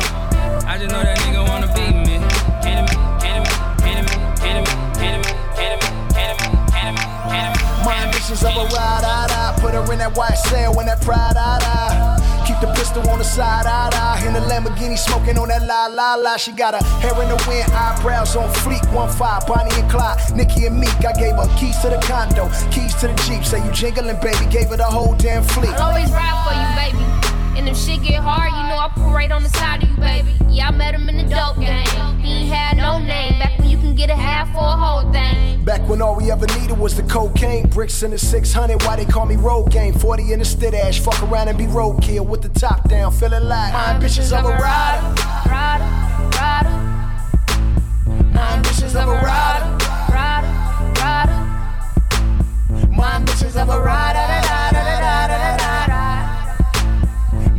I 0.66 0.78
just 0.78 0.90
know 0.90 1.04
that 1.04 1.18
nigga 1.20 1.48
wanna 1.48 1.68
beat 1.68 1.96
me. 2.08 2.35
My 7.86 7.94
ambitions 8.04 8.44
of 8.44 8.58
a 8.58 8.66
ride, 8.74 9.06
ah, 9.06 9.28
ah. 9.30 9.56
Put 9.62 9.76
her 9.76 9.94
in 9.94 10.00
that 10.00 10.18
white 10.18 10.38
cell 10.50 10.74
when 10.76 10.88
that 10.88 11.02
pride, 11.02 11.38
ah, 11.38 11.60
ah. 11.62 12.44
Keep 12.48 12.60
the 12.60 12.74
pistol 12.74 13.08
on 13.10 13.20
the 13.20 13.24
side, 13.24 13.66
ah, 13.68 13.90
ah. 13.94 14.26
In 14.26 14.34
the 14.34 14.40
Lamborghini, 14.40 14.98
smoking 14.98 15.38
on 15.38 15.50
that 15.50 15.62
la, 15.68 15.86
la, 15.88 16.16
la. 16.16 16.36
She 16.38 16.52
got 16.52 16.74
her 16.74 16.84
hair 17.00 17.14
in 17.22 17.30
the 17.30 17.38
wind, 17.48 17.72
eyebrows 17.72 18.36
on 18.36 18.50
fleek. 18.66 18.82
One 18.92 19.12
five, 19.14 19.46
Bonnie 19.46 19.70
and 19.80 19.90
Clyde, 19.90 20.18
Nicki 20.36 20.66
and 20.66 20.80
Meek. 20.80 20.98
I 21.06 21.14
gave 21.14 21.36
her 21.36 21.48
keys 21.58 21.78
to 21.82 21.90
the 21.90 22.02
condo, 22.02 22.50
keys 22.72 22.96
to 23.02 23.08
the 23.08 23.16
Jeep. 23.30 23.46
Say 23.46 23.64
you 23.64 23.72
jingling, 23.72 24.20
baby. 24.20 24.50
Gave 24.50 24.70
her 24.70 24.78
the 24.78 24.86
whole 24.86 25.14
damn 25.16 25.44
fleet. 25.44 25.70
I'll 25.78 25.94
always 25.94 26.10
ride 26.12 26.38
for 26.42 26.58
you, 26.58 26.98
baby. 26.98 27.25
And 27.58 27.70
if 27.70 27.78
shit 27.78 28.04
get 28.04 28.22
hard, 28.22 28.52
you 28.52 28.64
know 28.68 28.78
I 28.78 28.90
put 28.94 29.14
right 29.14 29.32
on 29.32 29.42
the 29.42 29.50
side 29.50 29.82
of 29.84 29.90
you, 29.90 29.96
baby. 29.98 30.32
Yeah, 30.50 30.68
I 30.68 30.72
met 30.72 30.94
him 30.94 31.08
in 31.08 31.18
the 31.18 31.24
dope 31.24 31.58
game. 31.58 31.86
He 32.20 32.42
ain't 32.42 32.54
had 32.54 32.78
no 32.78 33.00
name. 33.00 33.40
Back 33.40 33.58
when 33.60 33.70
you 33.70 33.78
can 33.78 33.96
get 33.96 34.10
a 34.10 34.16
half 34.16 34.52
for 34.52 34.60
a 34.60 34.78
whole 34.78 35.12
thing. 35.12 35.64
Back 35.64 35.88
when 35.88 36.02
all 36.02 36.16
we 36.16 36.32
ever 36.32 36.46
needed 36.60 36.78
was 36.78 36.96
the 36.96 37.04
cocaine, 37.04 37.68
bricks 37.70 38.04
in 38.04 38.12
the 38.12 38.18
600. 38.18 38.84
Why 38.84 38.98
they 38.98 39.06
call 39.06 39.26
me 39.26 39.36
road 39.38 39.72
game? 39.72 39.94
40 39.94 40.34
in 40.34 40.40
the 40.40 40.46
stit 40.46 40.74
ash. 40.74 41.00
Fuck 41.00 41.24
around 41.24 41.48
and 41.48 41.58
be 41.58 41.66
roadkill 41.66 42.28
with 42.28 42.42
the 42.42 42.50
top 42.50 42.90
down, 42.90 43.12
feeling 43.12 43.46
like 43.46 43.74
my 43.74 43.94
ambitions 43.94 44.32
of 44.34 44.46
a 44.46 44.50
rider. 44.50 45.02
Rider, 45.50 45.86
rider. 46.38 46.70
My 48.34 48.54
ambitions 48.54 48.96
of 48.96 49.08
a 49.08 49.14
rider. 49.14 49.86
Rider, 50.14 50.48
rider. 51.00 52.92
My 52.92 53.16
ambitions 53.16 53.56
of 53.56 53.70
a 53.70 53.80
rider. 53.80 54.55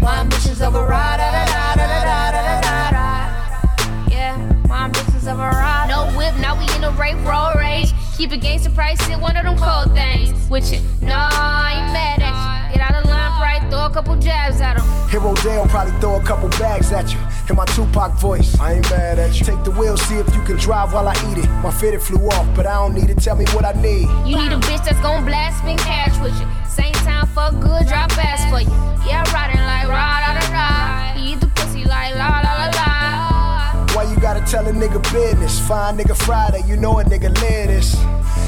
My 0.07 0.21
ambitions 0.21 0.63
of 0.63 0.77
a 0.77 0.87
rider. 0.87 1.19
da, 1.19 1.45
da, 1.47 1.75
da, 1.75 1.85
da, 1.85 2.31
da, 2.31 2.31
da, 2.31 2.61
da, 2.61 2.91
da. 2.93 4.09
Yeah, 4.09 4.37
my 4.69 4.85
ambitions 4.85 5.27
of 5.27 5.41
a 5.41 5.43
ride. 5.43 5.89
No 5.89 6.17
whip, 6.17 6.33
now 6.37 6.57
we 6.57 6.63
in 6.77 6.85
a 6.85 6.93
rape 6.93 7.17
road 7.27 7.55
rage. 7.57 7.93
Keep 8.17 8.31
it 8.35 8.37
gangster 8.37 8.71
price, 8.71 9.05
sit 9.05 9.19
one 9.19 9.37
of 9.37 9.43
them 9.43 9.59
cold 9.59 9.93
things. 9.97 10.49
With 10.49 10.73
you, 10.73 10.79
nah, 11.03 11.29
I 11.33 11.83
ain't 11.83 11.93
mad 11.93 12.23
at 12.23 12.71
you. 12.71 12.79
Get 12.79 12.89
out 12.89 13.03
of 13.03 13.11
line, 13.11 13.43
right? 13.43 13.69
Throw 13.69 13.87
a 13.87 13.91
couple 13.91 14.15
jabs 14.15 14.61
at 14.61 14.79
him. 14.79 14.85
Hit 15.11 15.23
Rodale 15.23 15.69
probably 15.69 16.01
throw 16.01 16.21
a 16.21 16.23
couple 16.23 16.51
bags 16.51 16.93
at 16.93 17.13
you. 17.13 17.19
In 17.51 17.57
my 17.57 17.65
Tupac 17.65 18.13
voice, 18.21 18.57
I 18.61 18.75
ain't 18.75 18.89
mad 18.89 19.19
at 19.19 19.41
you. 19.41 19.45
Take 19.45 19.65
the 19.65 19.73
wheel, 19.73 19.97
see 19.97 20.19
if 20.19 20.33
you 20.37 20.43
can 20.43 20.57
drive 20.57 20.93
while 20.93 21.09
I 21.09 21.15
eat 21.33 21.39
it. 21.39 21.51
My 21.65 21.73
fitted 21.73 22.01
flew 22.01 22.29
off, 22.29 22.47
but 22.55 22.65
I 22.65 22.75
don't 22.75 22.95
need 22.95 23.11
it. 23.11 23.19
Tell 23.19 23.35
me 23.35 23.45
what 23.47 23.65
I 23.65 23.73
need. 23.83 24.07
You 24.25 24.37
need 24.39 24.53
a 24.53 24.61
bitch 24.61 24.85
that's 24.85 25.01
gon' 25.01 25.25
blast 25.25 25.59
spin 25.59 25.77
cash 25.79 26.17
with 26.21 26.39
you. 26.39 26.47
Same 26.69 26.93
time, 27.07 27.16
fuck 27.37 27.53
good, 27.61 27.87
drop 27.87 28.11
ass 28.17 28.49
for 28.49 28.61
you. 28.63 28.77
Yeah, 29.07 29.23
riding 29.35 29.61
like 29.61 29.87
rah 29.89 30.21
da 30.25 30.41
da 30.41 30.47
da. 30.57 31.21
Eat 31.21 31.39
the 31.39 31.49
pussy 31.49 31.85
like 31.85 32.15
la 32.15 32.41
la 32.45 32.53
la 32.61 32.69
la. 32.79 33.95
Why 33.95 34.05
you 34.11 34.19
gotta 34.19 34.41
tell 34.51 34.67
a 34.67 34.73
nigga 34.73 35.03
business? 35.13 35.61
Fine 35.69 35.99
nigga 35.99 36.17
Friday, 36.17 36.63
you 36.67 36.79
know 36.79 36.99
a 36.99 37.05
nigga 37.05 37.29
live 37.43 37.69
this. 37.69 37.93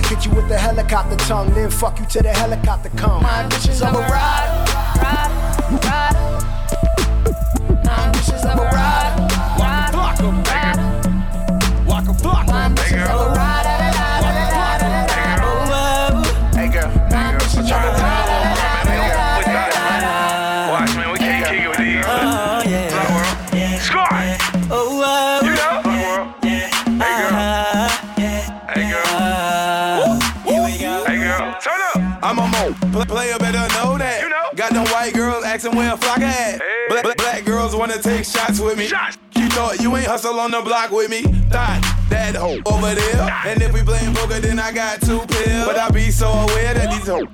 Hit 0.08 0.24
you 0.24 0.32
with 0.32 0.48
the 0.48 0.56
helicopter 0.56 1.16
tongue, 1.28 1.52
then 1.52 1.70
fuck 1.70 2.00
you 2.00 2.06
till 2.06 2.22
the 2.22 2.32
helicopter 2.32 2.88
come. 2.96 3.22
My 3.22 3.44
bitches, 3.50 3.86
I'm 3.86 3.94
a 3.94 4.00
rider. 4.00 4.72
Ride, 5.02 5.84
ride. 5.84 6.37
Girls 35.88 36.00
a 36.00 36.06
flock 36.06 36.20
at. 36.20 36.60
Black, 36.88 37.02
black, 37.02 37.16
black 37.16 37.44
girls 37.44 37.74
wanna 37.74 37.98
take 37.98 38.24
shots 38.24 38.60
with 38.60 38.78
me. 38.78 38.86
Shots. 38.86 39.18
You 39.36 39.48
thought 39.48 39.80
you 39.80 39.94
ain't 39.96 40.06
hustle 40.06 40.38
on 40.40 40.50
the 40.50 40.60
block 40.60 40.90
with 40.90 41.10
me. 41.10 41.22
Thought 41.50 41.80
that 42.10 42.34
hoe 42.34 42.60
over 42.66 42.94
there. 42.94 43.30
And 43.46 43.62
if 43.62 43.72
we 43.72 43.82
playing 43.82 44.14
poker, 44.14 44.40
then 44.40 44.58
I 44.58 44.72
got 44.72 45.00
two 45.00 45.20
pills. 45.20 45.66
But 45.66 45.78
I 45.78 45.88
be 45.90 46.10
so 46.10 46.28
aware 46.28 46.74
that 46.74 46.90
these 46.90 47.06
hoes. 47.06 47.28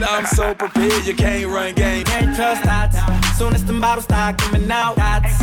I'm 0.00 0.26
so 0.26 0.54
prepared, 0.54 1.06
you 1.06 1.14
can't 1.14 1.50
run 1.50 1.74
game. 1.74 2.04
Can't 2.04 2.36
trust 2.36 2.62
dots. 2.62 2.96
Soon 3.36 3.54
as 3.54 3.64
them 3.64 3.80
bottles 3.80 4.04
start 4.04 4.38
coming 4.38 4.70
out, 4.70 4.96
dots. 4.96 5.38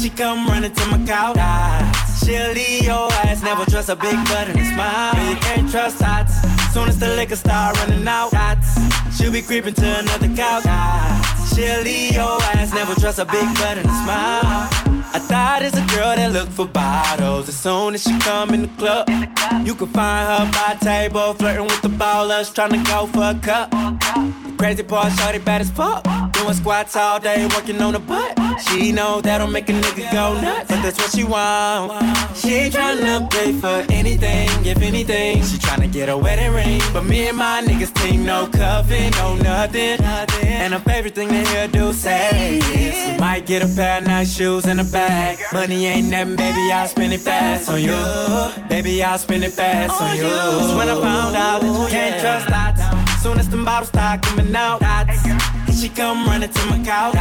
She 0.00 0.10
come 0.10 0.46
running 0.46 0.72
to 0.72 0.86
my 0.86 0.98
couch. 1.06 1.36
Dots. 1.36 2.24
She'll 2.24 2.52
leave 2.52 2.84
your 2.84 3.10
ass, 3.24 3.42
never 3.42 3.64
trust 3.64 3.88
a 3.88 3.96
big 3.96 4.16
butt 4.26 4.48
and 4.48 4.58
a 4.58 4.64
smile. 4.74 5.14
But 5.14 5.30
you 5.30 5.36
can't 5.36 5.70
trust 5.70 6.00
dots. 6.00 6.34
Soon 6.74 6.88
as 6.88 6.98
the 6.98 7.08
liquor 7.16 7.36
start 7.36 7.78
running 7.78 8.06
out, 8.06 8.32
dots. 8.32 8.76
She'll 9.16 9.32
be 9.32 9.40
creeping 9.40 9.74
to 9.74 9.98
another 10.00 10.28
couch. 10.34 10.64
Dots. 10.64 11.33
She'll 11.54 11.86
your 11.86 12.42
ass, 12.56 12.74
never 12.74 12.94
trust 12.96 13.20
a 13.20 13.24
big 13.24 13.46
butt 13.54 13.78
and 13.78 13.86
a 13.86 13.96
smile. 14.02 14.68
I 15.14 15.20
thought 15.20 15.62
it's 15.62 15.76
a 15.76 15.86
girl 15.94 16.16
that 16.16 16.32
look 16.32 16.48
for 16.48 16.66
bottles. 16.66 17.48
As 17.48 17.56
soon 17.56 17.94
as 17.94 18.02
she 18.02 18.18
come 18.18 18.52
in 18.52 18.62
the 18.62 18.68
club, 18.76 19.08
you 19.64 19.76
can 19.76 19.86
find 19.88 20.26
her 20.28 20.50
by 20.50 20.74
table, 20.80 21.32
flirting 21.34 21.66
with 21.66 21.82
the 21.82 21.88
ballers, 21.88 22.52
trying 22.52 22.72
to 22.72 22.82
go 22.90 23.06
for 23.06 23.30
a 23.30 23.34
cup. 23.40 23.70
Crazy 24.58 24.82
part, 24.82 25.12
shorty 25.12 25.38
bad 25.38 25.60
as 25.60 25.70
fuck. 25.70 26.04
Doing 26.32 26.54
squats 26.54 26.96
all 26.96 27.20
day, 27.20 27.46
working 27.54 27.80
on 27.82 27.92
the 27.92 27.98
butt. 27.98 28.38
She 28.60 28.92
know 28.92 29.20
that'll 29.20 29.46
make 29.46 29.68
a 29.68 29.72
nigga 29.72 30.12
go 30.12 30.40
nuts, 30.40 30.70
but 30.70 30.82
that's 30.82 30.98
what 30.98 31.10
she 31.10 31.24
want. 31.24 31.92
She 32.36 32.54
ain't 32.54 32.74
tryna 32.74 33.30
pay 33.30 33.52
for 33.52 33.84
anything, 33.92 34.48
if 34.64 34.80
anything. 34.80 35.42
She 35.42 35.58
tryna 35.58 35.92
get 35.92 36.08
a 36.08 36.16
wedding 36.16 36.52
ring. 36.52 36.80
But 36.92 37.04
me 37.04 37.28
and 37.28 37.36
my 37.36 37.62
niggas 37.62 37.92
team, 37.94 38.24
no 38.24 38.46
cuffing, 38.46 39.10
no 39.12 39.36
nothing. 39.36 40.00
And 40.00 40.72
her 40.72 40.80
favorite 40.80 41.14
thing 41.14 41.28
to 41.28 41.44
hear 41.48 41.68
do 41.68 41.92
say 41.92 42.58
is, 42.58 43.12
we 43.12 43.18
might 43.18 43.46
get 43.46 43.62
a 43.62 43.68
pair 43.74 43.98
of 43.98 44.06
nice 44.06 44.34
shoes 44.34 44.66
and 44.66 44.80
a 44.80 44.84
bag. 44.84 45.38
Money 45.52 45.86
ain't 45.86 46.08
nothing, 46.08 46.36
baby, 46.36 46.72
I'll 46.72 46.88
spend 46.88 47.12
it 47.12 47.20
fast 47.20 47.68
on 47.68 47.82
you. 47.82 48.68
Baby, 48.68 49.02
I'll 49.02 49.18
spend 49.18 49.44
it 49.44 49.52
fast 49.52 50.00
on 50.00 50.16
you. 50.16 50.22
That's 50.22 50.74
when 50.74 50.88
I 50.88 51.00
found 51.00 51.36
out 51.36 51.60
that 51.60 51.80
you 51.80 51.88
can't 51.88 52.20
trust 52.20 52.48
dots. 52.48 53.03
Soon 53.24 53.38
as 53.38 53.48
them 53.48 53.64
bottles 53.64 53.88
start 53.88 54.20
coming 54.20 54.54
out, 54.54 54.80
dots. 54.80 55.80
She 55.80 55.88
come 55.88 56.26
running 56.26 56.50
to 56.50 56.66
my 56.66 56.78
couch. 56.84 57.16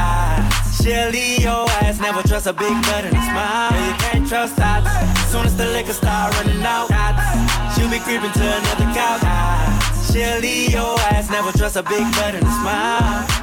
She'll 0.75 1.09
leave 1.11 1.39
your 1.39 1.63
ass, 1.79 1.97
never 2.01 2.21
trust 2.27 2.45
a 2.45 2.51
big 2.51 2.73
butt 2.83 3.05
and 3.05 3.15
a 3.15 3.21
smile. 3.21 3.71
Yeah, 3.71 3.87
you 3.87 3.93
can't 4.03 4.27
trust 4.27 4.57
dots. 4.57 5.31
Soon 5.31 5.45
as 5.45 5.55
the 5.55 5.65
liquor 5.67 5.93
start 5.93 6.35
running 6.35 6.61
out, 6.61 6.89
dots. 6.89 7.77
She'll 7.77 7.89
be 7.89 7.99
creeping 7.99 8.33
to 8.33 8.43
another 8.43 8.91
couch. 8.93 9.23
She'll 10.11 10.39
leave 10.41 10.71
your 10.71 10.99
ass, 11.07 11.29
never 11.29 11.57
trust 11.57 11.77
a 11.77 11.83
big 11.83 12.03
butt 12.15 12.35
and 12.35 12.45
a 12.45 12.51
smile. 12.51 13.42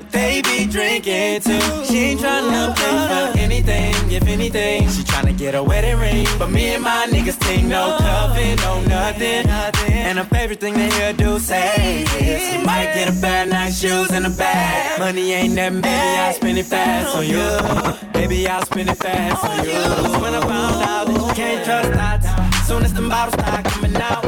They 0.11 0.41
be 0.41 0.65
drinking 0.67 1.41
too. 1.41 1.85
She 1.85 1.97
ain't 2.11 2.19
tryna 2.19 2.75
pay 2.75 3.31
for 3.31 3.39
anything, 3.39 4.11
if 4.11 4.27
anything. 4.27 4.89
She 4.89 5.03
tryna 5.03 5.37
get 5.37 5.55
a 5.55 5.63
wedding 5.63 5.97
ring. 5.97 6.27
But 6.37 6.51
me 6.51 6.73
and 6.75 6.83
my 6.83 7.07
niggas 7.09 7.35
think 7.35 7.67
no 7.67 7.97
cuffing, 7.99 8.57
no 8.57 8.81
nothing. 8.81 9.47
And 9.47 10.17
her 10.17 10.25
favorite 10.25 10.59
thing 10.59 10.73
they 10.73 10.89
hear 10.91 11.13
do 11.13 11.39
say 11.39 12.03
is, 12.03 12.53
you 12.53 12.65
might 12.65 12.91
get 12.93 13.09
a 13.09 13.21
pair 13.21 13.43
of 13.43 13.49
nice 13.49 13.79
shoes 13.79 14.11
and 14.11 14.25
a 14.25 14.29
bag. 14.29 14.99
Money 14.99 15.31
ain't 15.31 15.53
nothing, 15.53 15.81
baby, 15.81 16.17
I'll 16.19 16.33
spend 16.33 16.57
it 16.57 16.65
fast 16.65 17.15
on 17.15 17.25
you. 17.25 18.11
Baby, 18.11 18.47
I'll 18.47 18.65
spend 18.65 18.89
it 18.89 18.97
fast 18.97 19.43
on 19.45 19.65
you. 19.65 20.21
When 20.21 20.35
I 20.35 20.41
found 20.41 20.83
out 20.83 21.07
that 21.07 21.15
you 21.15 21.33
can't 21.33 21.65
trust 21.65 21.93
dots. 21.93 22.67
Soon 22.67 22.83
as 22.83 22.93
the 22.93 23.01
bottles 23.01 23.33
start 23.41 23.65
coming 23.65 23.95
out. 23.95 24.21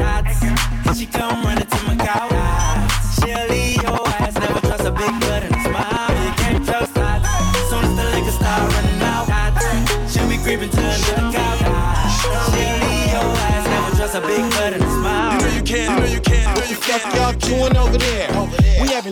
She 0.95 1.07
come 1.07 1.43
running 1.43 1.62
ass, 14.15 14.21
never 14.21 14.21
trust 14.21 14.21
a 14.21 14.21
big 14.21 14.51
butt 14.51 14.73
and 14.73 14.83
a 14.83 14.89
smile. 14.89 15.33
You 15.33 15.47
know 15.47 15.55
you 15.55 15.63
can, 15.63 15.91
you 15.91 15.99
know 15.99 16.13
you 16.13 16.21
can, 16.21 16.55
you 16.55 16.61
know 16.61 16.67
you 16.69 16.75
Fuck 16.75 17.15
y'all 17.15 17.33
doing 17.33 17.77
over 17.77 17.97
there? 17.97 18.32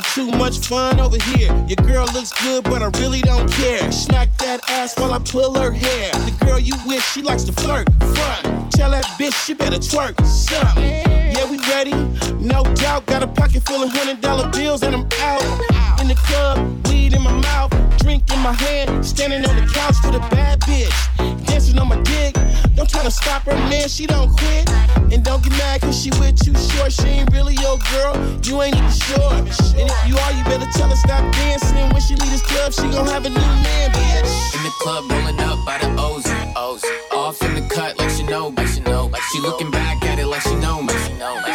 Having 0.01 0.31
too 0.31 0.37
much 0.37 0.59
fun 0.59 0.99
over 0.99 1.17
here. 1.21 1.53
Your 1.67 1.87
girl 1.87 2.05
looks 2.13 2.31
good, 2.41 2.63
but 2.63 2.81
I 2.81 2.89
really 2.99 3.21
don't 3.21 3.51
care. 3.51 3.91
Smack 3.91 4.35
that 4.37 4.61
ass 4.69 4.97
while 4.97 5.13
I 5.13 5.19
pull 5.19 5.53
her 5.55 5.71
hair. 5.71 6.11
The 6.11 6.45
girl 6.45 6.59
you 6.59 6.73
with, 6.85 7.03
she 7.03 7.21
likes 7.21 7.43
to 7.43 7.51
flirt. 7.53 7.91
Front. 7.99 8.71
Tell 8.71 8.91
that 8.91 9.05
bitch 9.19 9.33
she 9.45 9.53
better 9.53 9.77
twerk 9.77 10.23
something. 10.25 10.83
Yeah, 10.83 11.49
we 11.49 11.57
ready? 11.69 11.93
No 12.39 12.63
doubt. 12.75 13.05
Got 13.05 13.23
a 13.23 13.27
pocket 13.27 13.63
full 13.63 13.83
of 13.83 13.91
hundred 13.91 14.21
dollar 14.21 14.49
bills 14.49 14.83
and 14.83 14.95
I'm 14.95 15.07
out. 15.19 16.01
In 16.01 16.07
the 16.07 16.15
club, 16.15 16.87
weed 16.87 17.13
in 17.13 17.21
my 17.21 17.33
mouth, 17.33 17.71
drink 17.97 18.31
in 18.31 18.39
my 18.39 18.53
hand, 18.53 19.05
standing 19.05 19.45
on 19.45 19.55
the 19.55 19.71
couch 19.71 19.95
with 20.03 20.15
a 20.15 20.19
bad 20.33 20.61
bitch, 20.61 21.45
dancing 21.45 21.77
on 21.77 21.89
my 21.89 22.01
dick. 22.01 22.35
Don't 22.75 22.89
try 22.89 23.03
to 23.03 23.11
stop 23.11 23.43
her, 23.43 23.55
man, 23.69 23.87
she 23.87 24.07
don't 24.07 24.31
quit. 24.31 24.67
And 25.13 25.23
don't 25.23 25.43
get 25.43 25.51
mad 25.57 25.81
cause 25.81 26.01
she 26.01 26.09
with 26.11 26.41
too 26.43 26.55
short. 26.55 26.91
She 26.91 27.03
ain't 27.03 27.31
really 27.33 27.53
your 27.55 27.77
girl, 27.91 28.15
you 28.43 28.61
ain't 28.61 28.75
even 28.75 28.91
sure. 28.91 29.33
And 29.77 29.90
you 30.07 30.17
are, 30.17 30.31
you 30.31 30.43
better 30.43 30.69
tell 30.71 30.89
her 30.89 30.95
stop 30.95 31.23
dancing. 31.33 31.77
And 31.77 31.93
when 31.93 32.01
she 32.01 32.15
leave 32.15 32.31
this 32.31 32.41
club, 32.41 32.73
she 32.73 32.83
gon' 32.89 33.07
have 33.07 33.25
a 33.25 33.29
new 33.29 33.53
man, 33.65 33.91
bitch. 33.91 34.55
In 34.55 34.63
the 34.63 34.73
club, 34.81 35.09
rolling 35.11 35.39
up 35.39 35.65
by 35.65 35.77
the 35.79 35.89
O's. 35.97 36.25
O's. 36.55 36.83
Off 37.11 37.41
in 37.41 37.55
the 37.55 37.61
cut, 37.73 37.97
like 37.99 38.09
she 38.09 38.23
know, 38.23 38.53
like 38.57 38.67
she 38.67 38.81
know. 38.81 39.07
Like 39.07 39.23
she 39.31 39.39
looking 39.39 39.71
back 39.71 40.03
at 40.05 40.19
it 40.19 40.27
like 40.27 40.41
she 40.41 40.55
know 40.55 40.81
me. 40.81 40.93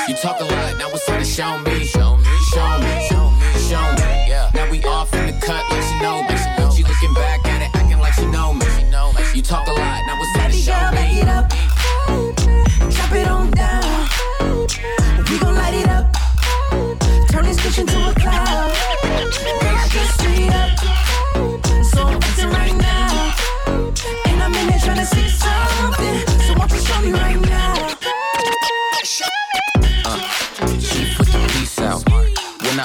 You 0.08 0.14
talk 0.16 0.40
a 0.40 0.44
lot, 0.44 0.78
now 0.78 0.88
it's 0.90 1.06
time 1.06 1.18
to 1.18 1.24
show 1.24 1.58
me. 1.58 1.66
Show 1.66 1.76
me, 1.76 1.84
show 1.84 2.15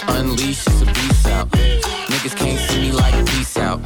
unleash, 0.08 0.66
it's 0.68 0.82
a 0.82 0.86
beast 0.86 1.28
out. 1.28 1.50
Niggas 1.50 2.36
can't 2.36 2.60
see 2.70 2.82
me 2.82 2.92
like 2.92 3.14
peace 3.28 3.58
out. 3.58 3.82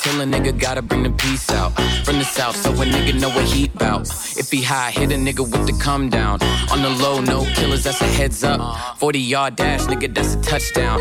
Till 0.00 0.20
a 0.20 0.24
nigga 0.24 0.58
gotta 0.58 0.82
bring 0.82 1.02
the 1.04 1.10
peace 1.10 1.50
out. 1.50 1.72
From 2.04 2.18
the 2.18 2.24
south, 2.24 2.56
so 2.56 2.70
a 2.72 2.84
nigga 2.84 3.20
know 3.20 3.28
what 3.28 3.44
heat 3.44 3.72
bout. 3.78 4.02
If 4.36 4.50
he 4.50 4.62
high, 4.62 4.90
hit 4.90 5.12
a 5.12 5.14
nigga 5.14 5.40
with 5.40 5.66
the 5.66 5.78
come 5.80 6.08
down. 6.08 6.42
On 6.70 6.82
the 6.82 6.90
low, 6.90 7.20
no 7.20 7.44
killers, 7.54 7.84
that's 7.84 8.00
a 8.00 8.04
heads 8.04 8.42
up. 8.42 8.98
40 8.98 9.18
yard 9.18 9.56
dash, 9.56 9.82
nigga, 9.82 10.12
that's 10.12 10.34
a 10.34 10.40
touchdown. 10.42 11.00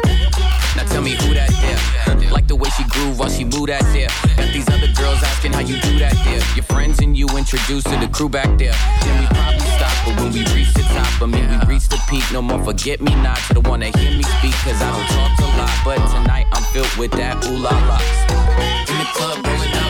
Now 0.75 0.85
tell 0.85 1.01
me 1.01 1.11
who 1.11 1.33
that 1.33 1.49
there. 1.49 2.31
Like 2.31 2.47
the 2.47 2.55
way 2.55 2.69
she 2.69 2.83
groove 2.85 3.19
while 3.19 3.29
she 3.29 3.43
move 3.43 3.67
that 3.67 3.83
there. 3.91 4.09
Got 4.37 4.53
these 4.53 4.69
other 4.69 4.87
girls 4.93 5.21
asking 5.23 5.53
how 5.53 5.59
you 5.59 5.79
do 5.81 5.99
that 5.99 6.13
there. 6.23 6.41
Your 6.55 6.63
friends 6.63 6.99
and 6.99 7.17
you 7.17 7.27
introduced 7.37 7.87
to 7.87 7.97
the 7.97 8.07
crew 8.07 8.29
back 8.29 8.47
there. 8.57 8.73
Then 9.03 9.19
we 9.19 9.27
probably 9.27 9.59
stop 9.75 9.90
but 10.05 10.19
when 10.19 10.31
we 10.31 10.41
reach 10.53 10.73
the 10.73 10.83
top, 10.93 11.21
I 11.21 11.25
mean 11.25 11.47
we 11.49 11.75
reach 11.75 11.87
the 11.87 11.99
peak. 12.09 12.23
No 12.31 12.41
more 12.41 12.63
forget 12.63 13.01
me 13.01 13.13
not 13.15 13.37
to 13.47 13.53
the 13.55 13.61
one 13.61 13.81
that 13.81 13.95
hear 13.95 14.11
me 14.11 14.23
speak, 14.23 14.53
cause 14.63 14.81
I 14.81 14.89
don't 14.91 15.07
talk 15.15 15.39
a 15.39 15.49
lot. 15.57 15.75
But 15.85 15.99
tonight 16.13 16.47
I'm 16.51 16.63
filled 16.73 16.93
with 16.97 17.11
that 17.11 17.45
ooh 17.45 17.57
la 17.57 17.71
la. 17.89 17.99
In 18.89 18.97
the 18.97 19.07
club, 19.13 19.45
rolling 19.45 19.80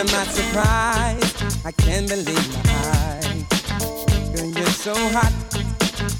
you. 0.00 0.06
To 0.06 0.16
my 0.16 0.24
surprise, 0.24 1.64
I 1.64 1.72
can't 1.72 2.08
believe 2.08 2.54
my 2.54 2.70
eyes. 2.96 3.44
Girl, 4.34 4.46
you're 4.46 4.66
so 4.66 4.94
hot, 4.94 5.32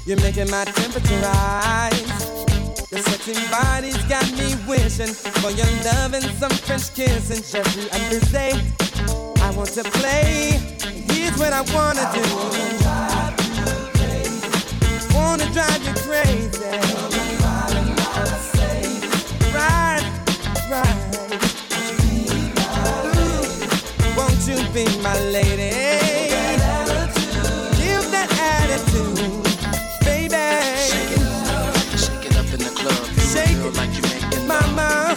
you're 0.05 0.19
making 0.21 0.49
my 0.49 0.65
temperature 0.65 1.19
rise. 1.19 2.91
Your 2.91 3.01
sexy 3.01 3.33
body's 3.49 3.97
got 4.05 4.29
me 4.33 4.55
wishing 4.67 5.13
for 5.13 5.51
your 5.51 5.65
love 5.83 6.13
and 6.13 6.25
some 6.39 6.51
French 6.51 6.93
kissing. 6.93 7.41
Jeffrey 7.43 7.89
Undersay, 7.91 8.51
I 9.41 9.51
want 9.55 9.69
to 9.73 9.83
play. 9.83 10.59
Here's 11.09 11.37
what 11.37 11.53
I 11.53 11.61
wanna 11.73 12.09
do. 12.13 12.23
Wanna 15.15 15.45
drive 15.53 15.83
you 15.85 15.93
crazy. 16.03 16.59
Right, 16.61 17.10
be 24.73 24.85
my 25.03 25.17
lady? 25.31 25.71
Give 27.77 28.05
that 28.11 28.29
attitude, 28.53 29.43
baby. 30.05 30.47
Shake 31.97 32.25
it 32.25 32.37
up 32.37 32.47
in 32.55 32.59
the 32.59 32.71
club, 32.79 33.03
a 33.17 33.55
girl 33.61 33.71
like 33.73 33.93
you 33.97 34.03
making. 34.03 34.47
Mama, 34.47 35.15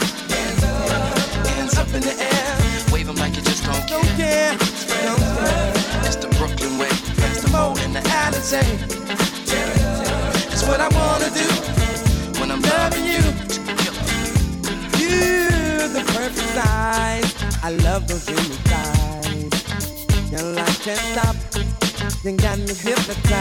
Hands 1.49 1.79
up 1.79 1.89
in 1.95 2.03
the 2.03 2.17
air, 2.21 2.57
wave 2.93 3.09
'em 3.09 3.17
like 3.17 3.37
you 3.37 3.43
just 3.43 3.65
don't 3.65 3.87
care. 3.89 4.01
don't 4.03 4.17
care, 4.17 4.53
don't 5.07 5.21
care. 5.39 5.73
It's 6.07 6.17
the 6.17 6.29
Brooklyn 6.39 6.79
way, 6.79 6.91
past 7.19 7.43
the 7.43 7.51
Mo 7.53 7.75
and 7.85 7.95
the 7.97 8.03
Alizé. 8.23 8.63
It's 10.53 10.65
what 10.69 10.81
I 10.81 10.89
wanna 10.99 11.31
do 11.43 11.49
when 12.41 12.51
I'm 12.51 12.63
loving 12.75 13.07
you. 13.15 13.23
You're 15.01 15.89
the 15.99 16.05
perfect 16.15 16.51
size. 16.57 17.35
I 17.63 17.71
love 17.87 18.09
those 18.09 18.29
unique 18.29 18.73
eyes. 18.73 18.94
Girl, 20.45 20.59
I 20.59 20.65
can't 20.85 21.01
stop. 21.01 21.37
You 22.23 22.37
got 22.37 22.59
me 22.59 22.75
hypnotized. 22.75 23.33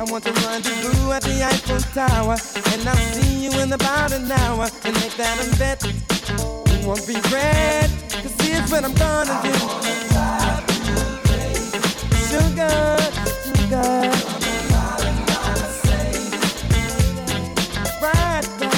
I 0.00 0.04
want 0.10 0.24
to 0.24 0.32
rendezvous 0.32 1.12
at 1.12 1.22
the 1.22 1.44
Eiffel 1.44 1.78
Tower. 1.94 2.36
And 2.72 2.88
I'll 2.88 2.96
see 3.14 3.44
you 3.44 3.52
in 3.60 3.72
about 3.72 4.10
an 4.10 4.32
hour. 4.32 4.68
And 4.84 4.94
make 4.96 5.14
that 5.16 5.38
a 5.38 5.56
bet. 5.56 5.80
You 5.86 6.88
won't 6.88 7.06
regret. 7.06 7.88
Cause 8.10 8.34
here's 8.40 8.68
what 8.68 8.82
I'm 8.82 8.94
gonna 8.94 9.40
do. 9.44 9.54
Sugar, 12.26 12.98
sugar. 13.44 14.10
Right, 18.02 18.73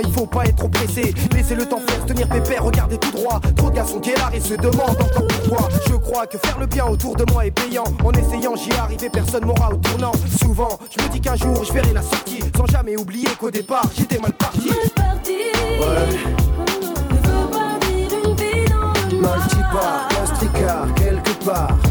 il 0.00 0.12
faut 0.12 0.26
pas 0.26 0.44
être 0.44 0.56
trop 0.56 0.68
pressé. 0.68 1.14
Laissez 1.32 1.54
le 1.54 1.66
temps 1.66 1.80
faire, 1.86 2.04
tenir 2.06 2.28
pépère, 2.28 2.64
regardez 2.64 2.98
tout 2.98 3.10
droit. 3.10 3.40
Trop 3.56 3.70
de 3.70 3.76
est 3.76 4.18
là 4.18 4.30
et 4.32 4.40
se 4.40 4.54
demandent 4.54 5.00
encore 5.00 5.26
pourquoi. 5.26 5.68
Je 5.88 5.94
crois 5.94 6.26
que 6.26 6.38
faire 6.38 6.58
le 6.58 6.66
bien 6.66 6.86
autour 6.86 7.16
de 7.16 7.24
moi 7.32 7.46
est 7.46 7.50
payant. 7.50 7.84
En 8.04 8.12
essayant, 8.12 8.54
j'y 8.56 8.72
arrivé, 8.72 9.08
personne 9.10 9.44
m'aura 9.44 9.70
au 9.72 9.76
tournant. 9.76 10.12
Souvent, 10.40 10.78
je 10.96 11.02
me 11.02 11.08
dis 11.08 11.20
qu'un 11.20 11.36
jour 11.36 11.64
je 11.64 11.72
verrai 11.72 11.92
la 11.92 12.02
sortie. 12.02 12.40
Sans 12.56 12.66
jamais 12.66 12.96
oublier 12.96 13.28
qu'au 13.38 13.50
départ, 13.50 13.84
j'étais 13.96 14.18
mal 14.18 14.32
parti. 14.32 14.70
Multipart, 19.12 20.08
gastricard, 20.10 20.94
quelque 20.94 21.44
part. 21.44 21.83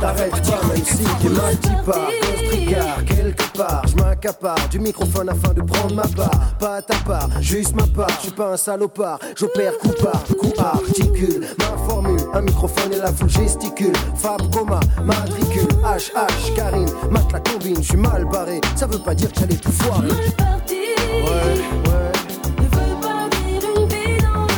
T'arrêtes 0.00 0.30
pas 0.30 0.66
même 0.66 0.84
si 0.84 1.04
t'es 1.04 1.28
multipart, 1.28 2.10
gastricard, 2.22 3.04
quelque 3.04 3.56
part. 3.56 3.82
Je 3.86 3.96
m'accapare 3.96 4.68
du 4.70 4.78
microphone 4.78 5.28
afin 5.28 5.52
de 5.52 5.62
prendre 5.62 5.94
ma 5.94 6.02
part. 6.02 6.54
Pas 6.58 6.76
à 6.76 6.82
ta 6.82 6.96
part, 7.06 7.28
juste 7.40 7.74
ma 7.74 7.86
part. 7.86 8.08
Je 8.16 8.26
suis 8.26 8.30
pas 8.30 8.52
un 8.52 8.56
salopard, 8.56 9.18
j'opère 9.36 9.76
coup 9.78 9.92
par 10.02 10.24
coup 10.24 10.52
articule. 10.58 11.46
Ma 11.58 11.76
formule, 11.88 12.20
un 12.32 12.40
microphone 12.40 12.92
et 12.92 12.98
la 12.98 13.12
foule 13.12 13.30
gesticule. 13.30 13.92
Fab 14.16 14.40
coma, 14.50 14.80
matricule, 15.04 15.68
HH, 15.84 16.54
Karine, 16.56 16.88
mate 17.10 17.32
la 17.32 17.40
combine. 17.40 17.76
Je 17.76 17.88
suis 17.88 17.96
mal 17.96 18.24
barré, 18.24 18.60
ça 18.76 18.86
veut 18.86 18.98
pas 18.98 19.14
dire 19.14 19.30
que 19.32 19.40
j'allais 19.40 19.56
tout 19.56 19.72
foirer. 19.72 20.08
Ouais, 20.08 21.24
ouais. 21.24 22.12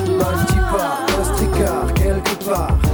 Multipart, 0.06 1.06
gastricard, 1.08 1.94
quelque 1.94 2.44
part. 2.44 2.91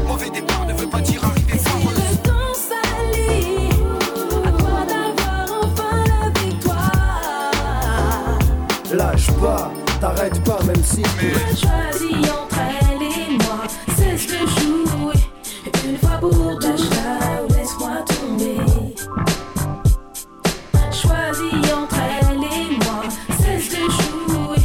Choisis 10.99 12.31
entre 12.31 12.59
elle 12.81 13.03
et 13.03 13.39
moi, 13.39 13.61
cesse 13.97 14.27
de 14.27 14.39
jouer. 14.47 15.21
Une 15.89 15.97
fois 15.99 16.19
pour 16.21 16.59
touchdown, 16.59 17.47
laisse-moi 17.51 18.05
tomber. 18.09 18.59
Choisis 20.91 21.73
entre 21.73 21.97
elle 22.21 22.43
et 22.43 22.79
moi, 22.85 23.03
cesse 23.39 23.69
de 23.71 23.83
jouer. 23.89 24.63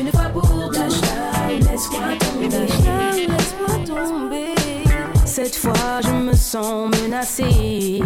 Une 0.00 0.10
fois 0.12 0.28
pour 0.32 0.70
laisse-moi 1.48 2.08
tomber. 2.20 2.48
Laisse-moi 3.26 3.74
tomber. 3.84 4.54
Cette 5.24 5.56
fois, 5.56 6.00
je 6.02 6.10
me 6.10 6.34
sens 6.34 6.90
menacée. 7.02 8.02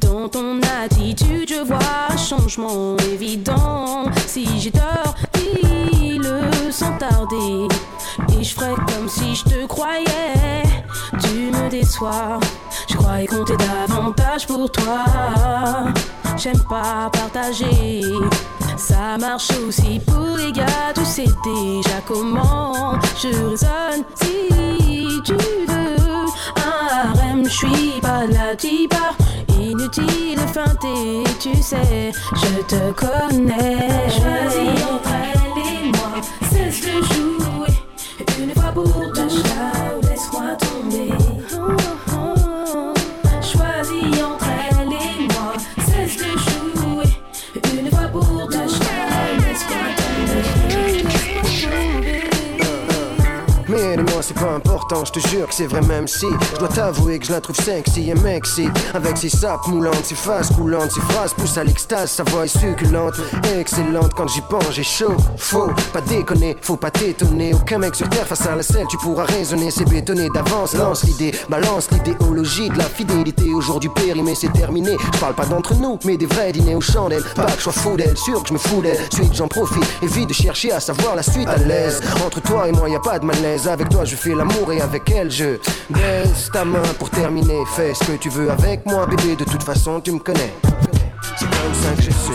Dans 0.00 0.28
ton 0.28 0.60
attitude, 0.82 1.48
je 1.48 1.62
vois 1.64 2.16
changement 2.16 2.96
évident. 3.12 4.04
Si 4.26 4.46
j'ai 4.60 4.70
tort, 4.70 5.09
Je 12.88 12.96
croyais 12.96 13.26
compter 13.26 13.56
davantage 13.56 14.46
pour 14.46 14.70
toi. 14.70 15.04
J'aime 16.36 16.60
pas 16.68 17.10
partager. 17.12 18.02
Ça 18.78 19.18
marche 19.18 19.50
aussi 19.68 20.00
pour 20.06 20.38
les 20.38 20.50
gars, 20.52 20.64
tu 20.94 21.04
sais 21.04 21.28
déjà 21.44 22.00
comment 22.06 22.94
je 23.20 23.28
raisonne. 23.28 24.04
Si 24.14 25.20
tu 25.24 25.34
veux 25.34 25.96
un 26.56 26.86
harem, 26.90 27.44
je 27.44 27.50
suis 27.50 28.00
pas 28.00 28.26
la 28.26 28.56
tipa. 28.56 29.12
Inutile 29.60 30.36
de 30.36 30.46
feinter, 30.52 31.24
tu 31.38 31.54
sais, 31.62 32.12
je 32.34 32.62
te 32.62 32.92
connais. 32.92 34.08
Choisis 34.08 34.82
entre 34.90 35.10
elle 35.34 35.62
et 35.62 35.92
moi, 35.92 36.12
cesse 36.50 36.80
de 36.80 37.02
jouer. 37.12 37.74
Une 38.38 38.54
fois 38.54 38.72
pour 38.72 39.12
touchdown, 39.12 40.00
laisse-moi 40.02 40.56
tomber. 40.58 41.12
Mais 54.40 54.69
je 55.04 55.12
te 55.12 55.28
jure 55.28 55.46
que 55.46 55.54
c'est 55.54 55.66
vrai 55.66 55.80
même 55.82 56.08
si 56.08 56.26
Je 56.54 56.58
dois 56.58 56.68
t'avouer 56.68 57.18
que 57.18 57.26
je 57.26 57.32
la 57.32 57.40
trouve 57.40 57.56
sexy 57.56 58.10
et 58.10 58.14
mexy 58.14 58.68
Avec 58.94 59.16
ses 59.16 59.28
sapes 59.28 59.66
moulantes, 59.68 60.04
ses 60.04 60.14
faces 60.14 60.50
coulantes 60.50 60.92
Ses 60.92 61.00
phrases 61.00 61.34
poussent 61.34 61.58
à 61.58 61.64
l'extase, 61.64 62.10
sa 62.10 62.24
voix 62.24 62.44
est 62.44 62.58
succulente 62.58 63.14
Excellente, 63.58 64.14
quand 64.14 64.28
j'y 64.28 64.40
pense 64.42 64.70
j'ai 64.72 64.82
chaud 64.82 65.16
Faut 65.36 65.70
pas 65.92 66.00
déconner, 66.00 66.56
faut 66.60 66.76
pas 66.76 66.90
t'étonner. 66.90 67.54
Aucun 67.54 67.78
mec 67.78 67.94
sur 67.94 68.08
terre 68.08 68.26
face 68.26 68.46
à 68.46 68.56
la 68.56 68.62
selle, 68.62 68.86
tu 68.88 68.96
pourras 68.98 69.24
raisonner 69.24 69.70
C'est 69.70 69.88
bétonné 69.88 70.28
d'avance, 70.34 70.74
lance 70.74 71.04
l'idée 71.04 71.32
Balance 71.48 71.88
l'idéologie 71.90 72.68
de 72.68 72.78
la 72.78 72.84
fidélité. 72.84 73.52
Aujourd'hui 73.54 73.90
périmé, 73.94 74.34
c'est 74.34 74.52
terminé. 74.52 74.96
Je 75.14 75.18
parle 75.18 75.34
pas 75.34 75.46
d'entre 75.46 75.74
nous, 75.74 75.98
mais 76.04 76.16
des 76.16 76.26
vrais 76.26 76.52
dîners 76.52 76.74
aux 76.74 76.80
chandelles 76.80 77.24
Pas 77.34 77.46
que 77.46 77.58
je 77.58 77.62
sois 77.62 77.72
fou 77.72 77.96
d'elle, 77.96 78.16
sûr 78.16 78.42
que 78.42 78.48
je 78.48 78.54
me 78.54 78.58
fous 78.58 78.82
d'elle. 78.82 78.98
Suite 79.12 79.34
j'en 79.34 79.48
profite, 79.48 79.84
évite 80.02 80.28
de 80.28 80.34
chercher 80.34 80.72
à 80.72 80.80
savoir 80.80 81.16
la 81.16 81.22
suite 81.22 81.48
à 81.48 81.56
l'aise. 81.56 82.00
Entre 82.24 82.40
toi 82.40 82.68
et 82.68 82.72
moi 82.72 82.88
y 82.88 82.96
a 82.96 83.00
pas 83.00 83.18
de 83.18 83.24
malaise. 83.24 83.68
Avec 83.68 83.88
toi 83.88 84.04
je 84.04 84.16
fais 84.16 84.34
l'amour 84.34 84.69
et 84.72 84.80
avec 84.80 85.10
elle. 85.10 85.30
Je 85.30 85.58
baisse 85.90 86.50
ta 86.52 86.64
main 86.64 86.82
pour 86.98 87.10
terminer. 87.10 87.64
Fais 87.74 87.94
ce 87.94 88.04
que 88.04 88.16
tu 88.16 88.28
veux 88.28 88.50
avec 88.50 88.84
moi 88.86 89.06
bébé. 89.06 89.36
De 89.36 89.44
toute 89.44 89.62
façon 89.62 90.00
tu 90.00 90.12
me 90.12 90.18
connais. 90.18 90.52
C'est 91.36 91.46
comme 91.46 91.74
ça 91.74 91.94
que 91.96 92.02
je 92.02 92.10
suis. 92.10 92.34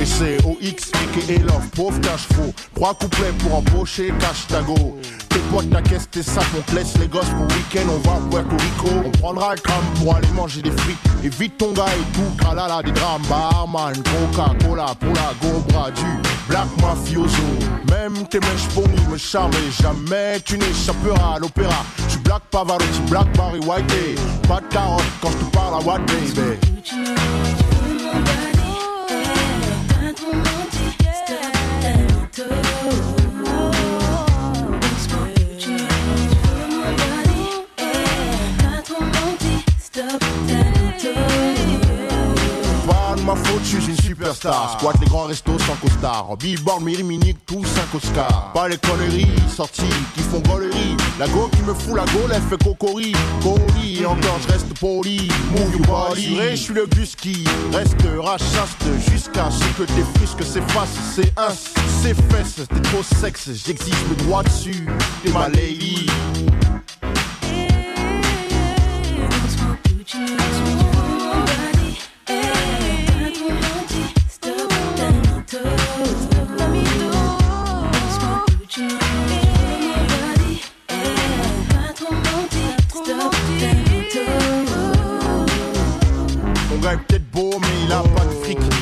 Et 0.00 0.06
c'est 0.06 0.38
aka 0.38 1.44
Love, 1.44 1.68
pauvre 1.74 2.00
cache 2.00 2.26
faux. 2.34 2.52
Trois 2.74 2.94
couplets 2.94 3.32
pour 3.38 3.56
embaucher, 3.56 4.12
cache 4.18 4.46
ta 4.48 4.62
potes, 5.50 5.70
ta 5.70 5.82
caisse, 5.82 6.08
tes 6.10 6.22
sacs, 6.22 6.46
on 6.56 6.62
te 6.62 6.74
laisse 6.74 6.96
les 6.98 7.08
gosses 7.08 7.30
pour 7.30 7.46
week-end, 7.46 7.88
on 7.90 8.08
va 8.08 8.16
à 8.16 8.20
Puerto 8.30 8.56
Rico. 8.56 9.02
On 9.04 9.10
prendra 9.10 9.52
un 9.52 9.54
gramme 9.56 9.84
pour 9.96 10.14
aller 10.14 10.28
manger 10.34 10.62
des 10.62 10.70
frites. 10.70 10.98
Évite 11.22 11.58
ton 11.58 11.72
gars 11.72 11.86
et 11.86 12.12
tout, 12.12 12.36
tralala, 12.38 12.82
des 12.82 12.92
drames, 12.92 13.22
barman, 13.28 13.94
Coca-Cola 13.94 14.94
pour 15.00 15.14
la 15.14 15.32
gobra 15.42 15.90
du 15.90 16.04
Black 16.48 16.68
Mafioso. 16.80 17.42
Même 17.90 18.26
tes 18.28 18.40
mèches 18.40 18.68
ponies 18.74 19.06
me 19.10 19.16
charment 19.16 19.54
et 19.54 19.82
jamais 19.82 20.40
tu 20.44 20.58
n'échapperas 20.58 21.36
à 21.36 21.38
l'opéra. 21.38 21.84
Tu 22.08 22.18
Black 22.18 22.42
Pavarotti, 22.50 23.00
Black 23.08 23.36
Barry 23.36 23.60
White, 23.60 24.18
pas 24.46 24.60
de 24.60 24.66
carotte 24.66 25.02
quand 25.20 25.30
je 25.30 25.36
te 25.36 25.56
parle 25.56 25.74
à 25.74 25.84
what 25.84 26.00
baby. 26.06 26.58
Je 43.62 43.80
suis 43.80 43.90
une 43.90 44.00
superstar. 44.00 44.78
Squat 44.78 44.94
les 45.00 45.06
grands 45.06 45.24
restos 45.24 45.58
sans 45.58 45.74
costard. 45.76 46.36
Billboard, 46.38 46.82
Miriminique, 46.82 47.38
tous 47.46 47.64
5 47.64 47.94
Oscars. 47.94 48.52
Pas 48.54 48.68
les 48.68 48.78
conneries 48.78 49.26
sorties 49.48 49.82
qui 50.14 50.20
font 50.20 50.40
gaulerie. 50.40 50.96
La 51.18 51.26
go 51.28 51.48
qui 51.52 51.62
me 51.62 51.74
fout 51.74 51.96
la 51.96 52.04
gaule, 52.06 52.30
elle 52.32 52.42
fait 52.42 52.62
cocori. 52.62 53.12
Coli, 53.42 54.06
encore 54.06 54.38
je 54.42 54.52
reste 54.52 54.78
poli. 54.78 55.28
Move 55.50 55.86
your 55.86 56.14
je 56.16 56.56
suis 56.56 56.74
le 56.74 56.86
bus 56.86 57.16
qui 57.16 57.44
restera 57.72 58.38
chaste 58.38 58.84
jusqu'à 59.10 59.50
ce 59.50 59.64
que 59.76 59.82
tes 59.84 60.18
fusques 60.18 60.44
s'effacent. 60.44 60.88
C'est 61.14 61.32
un, 61.36 61.52
c'est 62.02 62.14
fesses, 62.14 62.66
t'es 62.68 62.80
trop 62.82 63.02
sexe. 63.02 63.50
J'exige 63.66 63.94
le 64.08 64.16
droit 64.24 64.42
dessus. 64.42 64.86
T'es 65.24 65.32
ma 65.32 65.48
lady. 65.48 66.06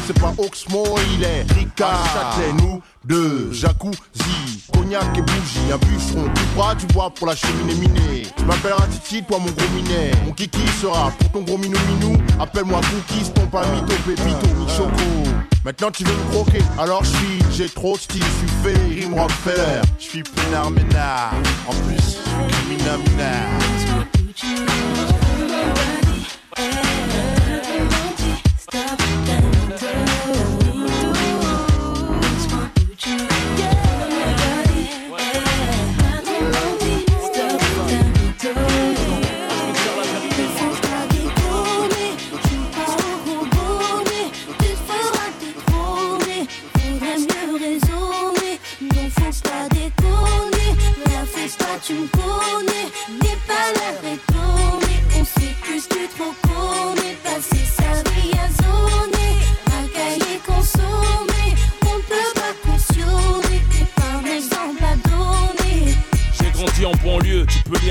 C'est 0.06 0.20
pas 0.20 0.32
Oxmo, 0.38 0.84
il 1.14 1.24
est 1.24 1.52
Ricard. 1.52 2.06
Châtelet, 2.14 2.52
nous 2.62 2.80
deux, 3.04 3.50
jacuzzi, 3.52 4.62
cognac 4.72 5.04
et 5.18 5.20
bougie. 5.20 5.72
Un 5.72 5.78
bûcheron, 5.78 6.30
tu 6.32 6.42
bois, 6.54 6.74
tu 6.78 6.86
bois 6.86 7.10
pour 7.10 7.26
la 7.26 7.34
cheminée 7.34 7.74
minée. 7.74 8.22
Tu 8.36 8.44
m'appelleras 8.44 8.86
Titi, 8.86 9.24
toi 9.24 9.38
mon 9.40 9.50
gros 9.50 9.68
minet. 9.74 10.12
Mon 10.24 10.32
kiki 10.32 10.60
sera 10.80 11.10
pour 11.18 11.32
ton 11.32 11.42
gros 11.42 11.58
minou 11.58 11.78
minou. 11.88 12.16
Appelle-moi 12.38 12.80
Cookies, 12.82 13.32
ton 13.32 13.46
palmito, 13.46 13.94
pépito, 14.06 14.46
mi-choco. 14.56 15.28
Maintenant 15.64 15.90
tu 15.90 16.04
veux 16.04 16.14
me 16.14 16.30
croquer, 16.30 16.62
alors 16.78 17.02
je 17.02 17.10
suis, 17.10 17.38
j'ai 17.50 17.68
trop 17.68 17.96
de 17.96 18.00
style, 18.00 18.22
je 18.22 18.70
suis 18.70 19.00
rime 19.00 19.14
Rockefeller. 19.14 19.82
Je 19.98 20.04
suis 20.04 20.22
peinard 20.22 20.70
ménard, 20.70 21.32
en 21.66 21.72
plus, 21.72 21.96
je 21.96 22.10
suis 22.10 22.20
criminel 22.48 23.00
minard. 23.10 23.48
Tu 24.36 24.46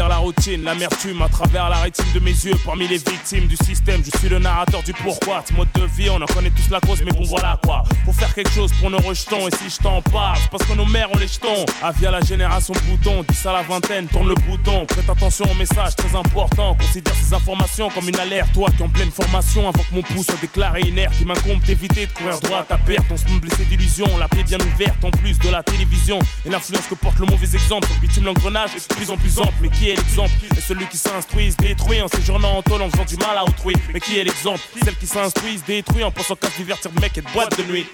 la 0.04 0.18
routine, 0.18 0.64
l'amertume 0.64 1.22
à 1.22 1.30
travers 1.30 1.70
la 1.70 1.78
rétine 1.78 2.06
de 2.14 2.20
mes 2.20 2.32
yeux. 2.32 2.56
Parmi 2.66 2.88
les 2.88 2.98
victimes 2.98 3.48
du 3.48 3.56
système, 3.56 4.02
je 4.04 4.18
suis 4.20 4.30
le 4.30 4.40
narrateur 4.40 4.84
du 4.84 4.94
pourquoi. 4.94 5.44
Ce 5.48 5.54
mode 5.54 5.70
de 5.76 5.86
vie, 5.96 6.10
on 6.10 6.22
en 6.22 6.26
connaît 6.26 6.50
tous 6.50 6.70
la 6.70 6.82
cause, 6.82 7.02
mais 7.04 7.12
bon 7.12 7.24
voilà 7.24 7.58
quoi. 7.64 7.84
Faut 8.06 8.12
faire 8.12 8.34
quelque 8.34 8.52
chose 8.52 8.72
pour 8.80 8.90
nos 8.90 9.00
rejetons. 9.00 9.48
Et 9.48 9.52
si 9.52 9.70
je 9.70 9.82
t'en 9.82 10.02
parle, 10.02 10.38
parce 10.52 10.66
que 10.66 10.74
nos 10.74 10.86
mères 10.86 11.10
ont 11.14 11.18
les 11.18 11.28
jetons. 11.28 11.66
Avia 11.82 12.12
la 12.12 12.22
génération 12.22 12.74
bouton, 12.90 13.24
10 13.28 13.46
à 13.46 13.54
la 13.54 13.62
vingtaine, 13.62 14.08
tourne 14.08 14.28
le 14.28 14.36
bouton. 14.36 14.86
Prête 14.86 15.10
attention 15.10 15.46
au 15.50 15.56
message 15.56 15.96
très 15.96 16.16
important. 16.18 16.76
Considère 16.76 17.16
ces 17.16 17.34
informations 17.34 17.90
comme 17.90 18.10
une 18.10 18.20
alerte. 18.20 18.52
Toi 18.54 18.70
qui 18.76 18.84
en 18.84 18.90
pleine 18.90 19.12
formation, 19.12 19.62
avant 19.70 19.84
que 19.84 19.96
mon 19.96 20.02
pouce 20.02 20.26
soit 20.26 20.42
déclaré 20.42 20.82
inerte, 20.82 21.14
il 21.22 21.28
m'incombe 21.28 21.62
d'éviter 21.62 22.06
de 22.06 22.12
courir 22.12 22.40
droit 22.42 22.60
à 22.60 22.64
ta 22.64 22.78
perte. 22.78 23.06
On 23.12 23.18
se 23.18 23.26
blessé 23.40 23.64
d'illusions, 23.66 24.18
la 24.18 24.28
paix 24.28 24.44
bien 24.44 24.60
ouverte 24.60 25.04
en 25.04 25.12
plus 25.12 25.40
de 25.40 25.50
la 25.50 25.64
télévision. 25.64 26.20
Et 26.46 26.50
l'influence 26.50 26.88
que 26.88 26.96
porte 26.96 27.20
le 27.20 27.28
mauvais 27.28 27.48
exemple. 27.54 27.88
Bitume, 28.02 28.26
l'engrenage 28.26 28.72
est 28.76 28.90
de 28.90 28.96
plus 28.96 29.10
en 29.10 29.18
plus 29.18 29.40
ample. 29.40 29.70
Est 29.90 29.96
l'exemple 29.96 30.32
Et 30.58 30.62
celui 30.62 30.88
qui 30.88 30.98
s'instruit, 30.98 31.52
se 31.52 31.58
détruit 31.58 32.02
en 32.02 32.08
séjournant 32.08 32.58
en 32.58 32.62
tôle 32.62 32.82
en 32.82 32.90
faisant 32.90 33.06
du 33.06 33.18
mal 33.18 33.38
à 33.38 33.44
autrui. 33.44 33.76
Mais 33.94 34.00
qui 34.00 34.18
est 34.18 34.24
l'exemple 34.24 34.62
Celle 34.84 34.96
qui 34.96 35.08
s'instruit, 35.08 35.58
se 35.58 35.66
détruit 35.66 36.04
en 36.04 36.12
pensant 36.12 36.36
qu'à 36.36 36.50
divertir 36.58 36.92
de 36.92 37.00
mec 37.00 37.18
et 37.18 37.22
de 37.22 37.30
boîte 37.32 37.58
de 37.58 37.64
nuit. 37.72 37.86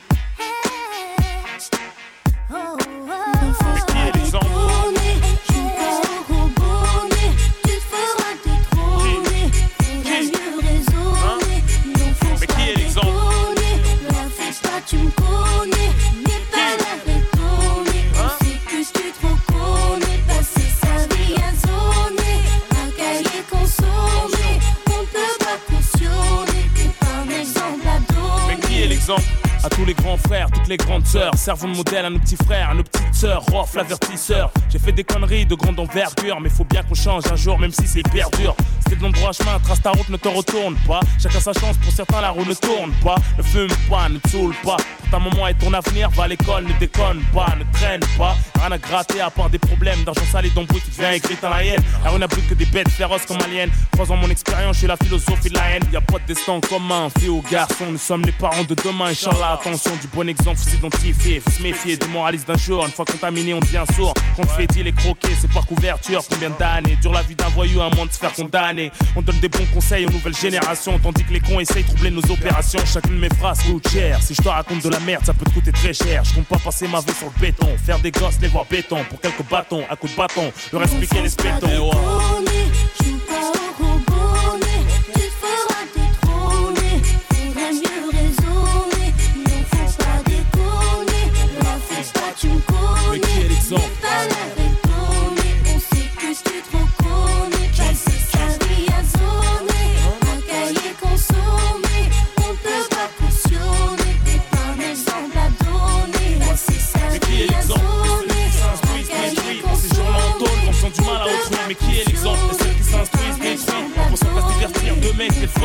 Les 29.91 30.03
grands 30.03 30.17
frères, 30.17 30.49
toutes 30.49 30.69
les 30.69 30.77
grandes 30.77 31.05
sœurs, 31.05 31.33
servons 31.35 31.67
de 31.67 31.75
modèle 31.75 32.05
à 32.05 32.09
nos 32.09 32.19
petits 32.19 32.37
frères, 32.37 32.69
à 32.69 32.73
nos 32.73 32.83
petites 32.83 33.13
sœurs, 33.13 33.43
Rof, 33.51 33.75
l'avertisseur. 33.75 34.49
J'ai 34.69 34.79
fait 34.79 34.93
des 34.93 35.03
conneries 35.03 35.45
de 35.45 35.55
grande 35.55 35.77
envergure, 35.79 36.39
mais 36.39 36.49
faut 36.49 36.63
bien 36.63 36.81
qu'on 36.83 36.95
change 36.95 37.23
un 37.29 37.35
jour, 37.35 37.59
même 37.59 37.71
si 37.71 37.85
c'est 37.85 37.99
hyper 37.99 38.29
dur. 38.31 38.55
C'était 38.87 39.05
le 39.05 39.11
droit 39.11 39.31
chemin, 39.31 39.59
trace 39.59 39.81
ta 39.81 39.91
route, 39.91 40.09
ne 40.09 40.17
te 40.17 40.27
retourne 40.27 40.75
pas. 40.87 41.01
Chacun 41.21 41.39
sa 41.39 41.53
chance, 41.53 41.77
pour 41.77 41.91
certains 41.91 42.21
la 42.21 42.29
roue 42.29 42.45
ne 42.45 42.53
tourne 42.53 42.91
pas. 43.03 43.15
Ne 43.37 43.43
fume 43.43 43.69
pas, 43.89 44.07
ne 44.07 44.19
saoule 44.29 44.55
pas. 44.63 44.77
Pour 44.77 45.09
ta 45.11 45.19
maman 45.19 45.47
et 45.47 45.53
ton 45.55 45.73
avenir, 45.73 46.09
va 46.11 46.23
à 46.23 46.27
l'école, 46.27 46.65
ne 46.65 46.73
déconne 46.73 47.21
pas, 47.33 47.53
ne 47.57 47.63
traîne 47.73 48.01
pas. 48.17 48.35
Rien 48.59 48.71
à 48.71 48.77
gratter 48.77 49.21
à 49.21 49.29
part 49.29 49.49
des 49.49 49.59
problèmes 49.59 50.03
d'argent 50.03 50.25
sale 50.31 50.45
et 50.45 50.49
d'embrouille 50.51 50.81
qui 50.81 50.91
vient 50.91 51.11
écrit 51.11 51.37
dans 51.41 51.49
la 51.49 51.63
haine. 51.63 51.81
Alors 52.01 52.15
on 52.15 52.19
n'a 52.19 52.27
plus 52.27 52.41
que 52.43 52.53
des 52.53 52.65
bêtes 52.65 52.89
féroces 52.89 53.25
comme 53.25 53.41
aliens. 53.41 53.69
Croisant 53.91 54.17
mon 54.17 54.29
expérience, 54.29 54.75
je 54.75 54.79
suis 54.79 54.87
la 54.87 54.97
philosophie 54.97 55.49
de 55.49 55.55
la 55.55 55.71
haine. 55.71 55.83
Y 55.91 55.95
a 55.97 56.01
pas 56.01 56.19
de 56.19 56.25
destin 56.27 56.59
commun, 56.59 57.09
fille 57.17 57.29
ou 57.29 57.41
garçon. 57.49 57.85
Nous 57.91 57.97
sommes 57.97 58.23
les 58.23 58.31
parents 58.31 58.63
de 58.63 58.75
demain, 58.75 59.07
Inch'Allah. 59.07 59.57
Attention, 59.59 59.80
du 59.89 60.07
bon 60.13 60.27
exemple, 60.29 60.57
faut 60.57 60.69
s'identifier, 60.69 61.39
faut 61.39 61.49
se 61.49 61.61
méfier 61.61 61.97
du 61.97 62.07
moraliste 62.07 62.47
d'un 62.47 62.57
jour. 62.57 62.85
Une 62.85 62.91
fois 62.91 63.05
contaminé, 63.05 63.53
on 63.53 63.59
devient 63.59 63.83
sourd. 63.95 64.13
Quand 64.35 64.47
fait 64.49 64.67
il 64.77 64.87
est 64.87 64.95
croqué, 64.95 65.29
c'est 65.39 65.51
par 65.51 65.65
couverture. 65.65 66.21
Combien 66.29 66.49
d'années 66.51 66.97
dure 67.01 67.11
la 67.11 67.21
vie 67.23 67.35
d'un 67.35 67.49
voyou, 67.49 67.81
un 67.81 67.89
moins 67.95 68.05
de 68.05 68.11
se 68.11 68.19
faire 68.19 68.33
condamner? 68.33 68.91
On 69.15 69.21
donne 69.21 69.39
des 69.39 69.49
bons 69.49 69.65
conseils 69.73 70.05
aux 70.05 70.11
nouvelles 70.11 70.35
générations, 70.35 70.97
tandis 70.99 71.23
que 71.23 71.33
les 71.33 71.39
cons 71.39 71.59
essayent 71.59 71.83
de 71.83 71.87
troubler 71.87 72.11
nos 72.11 72.31
opérations. 72.31 72.79
Chacune 72.85 73.15
de 73.15 73.21
mes 73.21 73.29
phrases 73.29 73.61
coûte 73.63 73.87
cher. 73.89 74.21
Si 74.21 74.33
je 74.35 74.41
te 74.41 74.49
raconte 74.49 74.83
de 74.83 74.89
la 74.89 74.99
merde, 74.99 75.25
ça 75.25 75.33
peut 75.33 75.45
te 75.45 75.53
coûter 75.53 75.71
très 75.71 75.93
cher. 75.93 76.23
Je 76.23 76.33
compte 76.33 76.47
pas 76.47 76.57
passer 76.57 76.87
ma 76.87 76.99
vie 76.99 77.13
sur 77.13 77.27
le 77.35 77.41
béton, 77.41 77.67
faire 77.83 77.99
des 77.99 78.11
gosses, 78.11 78.39
les 78.41 78.47
voir 78.47 78.65
béton. 78.69 79.03
Pour 79.09 79.19
quelques 79.19 79.43
bâtons, 79.49 79.83
à 79.89 79.95
coups 79.95 80.13
de 80.13 80.17
bâton, 80.17 80.51
leur 80.71 80.83
expliquer 80.83 81.21
les 81.21 81.29
spétons. 81.29 81.91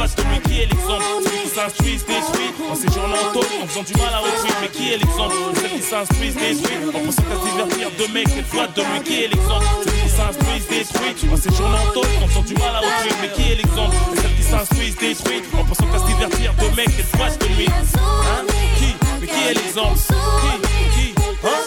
Fois 0.09 0.25
de 0.25 0.29
lui. 0.29 0.41
Qui 0.41 0.63
est 0.63 0.67
l'exemple? 0.67 1.05
Ceux 1.25 1.31
qui 1.31 1.49
s'instruisent, 1.55 2.05
détruits, 2.07 2.53
en 2.71 2.75
séjournant 2.75 3.17
en 3.17 3.33
tôle, 3.33 3.47
en 3.63 3.67
faisant 3.67 3.83
du 3.83 3.95
mal 3.95 4.15
à 4.15 4.21
autrui. 4.23 4.51
Mais 4.61 4.69
qui 4.69 4.93
est 4.93 4.99
l'exemple? 4.99 5.35
Et 5.35 5.59
celles 5.61 5.71
qui 5.71 5.83
s'instruisent, 5.83 6.37
détruits, 6.37 6.77
en 6.89 7.01
pensant 7.05 7.23
qu'à 7.23 7.37
se 7.37 7.43
divertir 7.51 7.91
de 7.99 8.07
mecs, 8.13 8.47
fois 8.47 8.67
de 8.69 8.83
lui. 8.83 9.01
Qui 9.05 9.25
est 9.25 9.29
l'exemple? 9.29 9.67
Ceux 9.85 9.91
qui 9.91 10.09
s'instruisent, 10.09 10.69
détruits, 10.69 11.31
en 11.33 11.37
séjournant 11.37 11.79
en 11.79 11.93
tôle, 11.93 12.07
en 12.23 12.29
faisant 12.29 12.43
du 12.43 12.55
mal 12.55 12.77
à 12.77 12.81
autrui. 12.81 13.11
Mais 13.21 13.31
qui 13.35 13.53
est 13.53 13.57
l'exemple? 13.57 13.97
Et 14.13 14.17
celles 14.21 14.37
qui 14.37 14.43
s'instruisent, 14.43 14.97
détruits, 14.97 15.43
en 15.59 15.65
pensant 15.65 15.87
qu'à 15.87 15.99
se 15.99 16.07
divertir 16.07 16.55
de 16.55 16.69
mecs, 16.77 17.05
fois 17.17 17.31
de 17.31 17.47
lui. 17.55 17.67
Hein? 17.67 18.45
Qui? 18.79 18.95
Mais 19.21 19.27
qui 19.27 19.41
est 19.49 19.55
l'exemple? 19.55 19.99
Qui? 19.99 20.51
Qui? 20.95 21.15
Hein? 21.45 21.63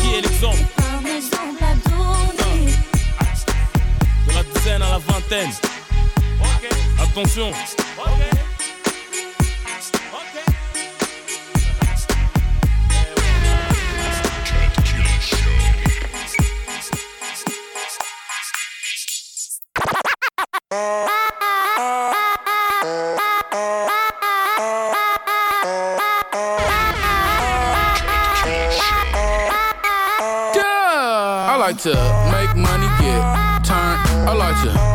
Qui 0.00 0.08
est 0.14 0.20
l'exemple? 0.20 0.58
À 0.80 1.74
donner. 1.88 2.72
De 4.26 4.32
la 4.34 4.42
dizaine 4.42 4.82
à 4.82 4.90
la 4.90 4.98
vingtaine. 4.98 5.50
Attention. 6.64 7.52
I 31.44 31.56
like 31.58 31.78
to 31.78 31.94
make 32.30 32.54
money, 32.56 32.86
get 33.00 33.64
turn. 33.64 33.98
I 34.28 34.32
like 34.32 34.62
to 34.62 34.91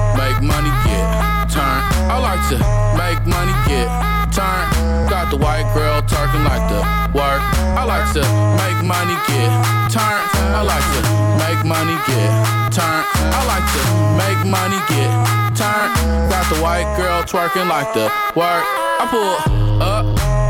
I 2.18 2.19
like 2.19 2.49
to 2.49 2.57
make 2.98 3.22
money, 3.30 3.53
get 3.69 3.85
turn. 4.34 4.65
Got 5.06 5.30
the 5.30 5.38
white 5.38 5.69
girl 5.77 6.02
talking 6.02 6.41
like 6.49 6.65
the 6.65 6.81
work. 7.14 7.41
I 7.77 7.85
like 7.85 8.10
to 8.18 8.26
make 8.57 8.81
money, 8.81 9.14
get 9.30 9.53
turn. 9.94 10.18
I 10.49 10.65
like 10.65 10.88
to 10.98 11.02
make 11.38 11.61
money, 11.61 11.94
get 12.10 12.73
turn. 12.73 13.06
I 13.38 13.41
like 13.45 13.68
to 13.69 13.81
make 14.18 14.41
money, 14.49 14.81
get 14.89 15.14
turn. 15.53 15.94
Got 16.26 16.49
the 16.49 16.60
white 16.60 16.89
girl 16.98 17.22
twerking 17.22 17.69
like 17.69 17.94
the 17.94 18.10
work. 18.34 18.65
I 18.98 19.06
pull 19.14 19.38
up 19.80 20.06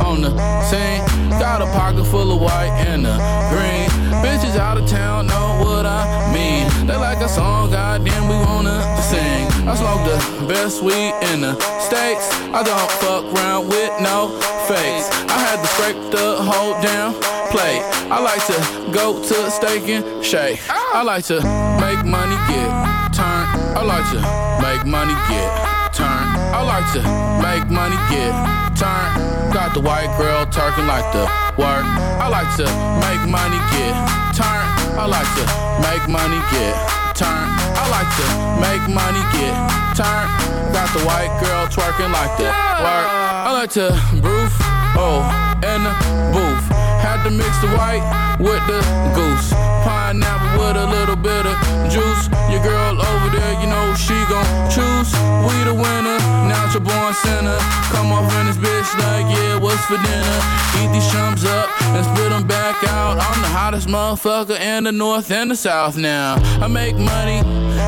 on 0.08 0.22
the 0.22 0.32
scene. 0.64 1.04
Got 1.38 1.62
a 1.62 1.66
pocket 1.76 2.06
full 2.06 2.32
of 2.32 2.40
white 2.40 2.72
and 2.88 3.06
a 3.06 3.20
green. 3.52 3.87
Bitches 4.24 4.58
out 4.58 4.78
of 4.78 4.88
town 4.88 5.28
know 5.28 5.60
what 5.64 5.86
I 5.86 6.32
mean. 6.34 6.88
They 6.88 6.96
like 6.96 7.20
a 7.20 7.30
song, 7.30 7.72
goddamn, 7.72 8.28
we 8.28 8.36
wanna 8.36 8.78
sing. 9.02 9.48
I 9.68 9.76
smoke 9.76 10.04
the 10.06 10.48
best 10.48 10.82
weed 10.82 11.14
in 11.32 11.42
the 11.42 11.54
States. 11.80 12.26
I 12.54 12.64
don't 12.64 12.92
fuck 13.02 13.24
around 13.34 13.68
with 13.68 13.92
no 14.02 14.30
fakes. 14.68 15.08
I 15.30 15.38
had 15.48 15.58
to 15.62 15.68
scrape 15.76 16.12
the 16.12 16.42
whole 16.42 16.74
damn 16.82 17.14
plate. 17.52 17.84
I 18.12 18.20
like 18.20 18.44
to 18.48 18.58
go 18.92 19.22
to 19.22 19.52
steak 19.52 19.88
and 19.90 20.24
shake. 20.24 20.60
I 20.70 21.04
like 21.04 21.26
to 21.26 21.36
make 21.84 22.06
money, 22.06 22.38
get 22.50 22.70
turned. 23.14 23.78
I 23.78 23.84
like 23.84 24.08
to 24.16 24.20
make 24.64 24.86
money, 24.86 25.16
get 25.30 25.94
turned. 25.94 26.30
I 26.58 26.62
like 26.64 26.88
to 26.94 27.02
make 27.44 27.70
money, 27.70 27.98
get 28.10 28.67
turned. 28.78 29.54
Got 29.54 29.74
the 29.74 29.82
white 29.82 30.14
girl 30.18 30.46
talking 30.46 30.86
like 30.86 31.06
the 31.12 31.26
work. 31.58 31.86
I 32.22 32.30
like 32.30 32.50
to 32.62 32.68
make 33.02 33.22
money, 33.26 33.58
get 33.74 33.94
turned. 34.38 34.70
I 34.94 35.06
like 35.10 35.30
to 35.38 35.46
make 35.82 36.06
money, 36.06 36.38
get 36.54 36.78
turned. 37.18 37.52
I 37.74 37.84
like 37.90 38.10
to 38.22 38.26
make 38.62 38.84
money, 38.94 39.24
get 39.34 39.54
turned. 39.98 40.30
Got 40.74 40.90
the 40.94 41.04
white 41.10 41.34
girl 41.42 41.66
twerking 41.68 42.14
like 42.14 42.38
the 42.38 42.46
work. 42.86 43.08
I 43.48 43.52
like 43.54 43.72
to 43.72 43.90
roof, 44.22 44.54
oh, 44.96 45.26
in 45.66 45.84
the 45.84 45.94
booth 46.34 46.87
tried 47.18 47.30
to 47.30 47.36
mix 47.36 47.58
the 47.60 47.68
white 47.68 48.38
with 48.40 48.62
the 48.68 48.82
goose. 49.16 49.54
Pineapple 49.84 50.60
with 50.60 50.78
a 50.78 50.88
little 50.88 51.16
bit 51.16 51.46
of 51.46 51.56
juice. 51.90 52.30
Your 52.50 52.62
girl 52.64 53.02
over 53.02 53.38
there, 53.38 53.54
you 53.62 53.68
know 53.68 53.94
she 53.96 54.14
gon' 54.30 54.46
choose. 54.70 55.12
We 55.46 55.56
the 55.64 55.74
winner, 55.74 56.20
natural 56.48 56.84
born 56.84 57.14
sinner. 57.14 57.58
Come 57.92 58.12
off 58.12 58.32
in 58.40 58.48
this 58.48 58.58
bitch 58.58 58.90
like, 59.00 59.26
yeah, 59.36 59.58
what's 59.60 59.84
for 59.86 59.98
dinner? 59.98 60.40
Eat 60.80 60.92
these 60.94 61.10
chums 61.12 61.44
up 61.46 61.70
and 61.96 62.06
spit 62.06 62.30
them 62.30 62.46
back 62.48 62.84
out. 62.90 63.18
I'm 63.20 63.42
the 63.42 63.48
hottest 63.48 63.88
motherfucker 63.88 64.60
in 64.60 64.84
the 64.84 64.92
north 64.92 65.32
and 65.32 65.52
the 65.52 65.56
south 65.56 65.98
now. 65.98 66.36
I 66.62 66.68
make 66.68 66.96
money 66.96 67.42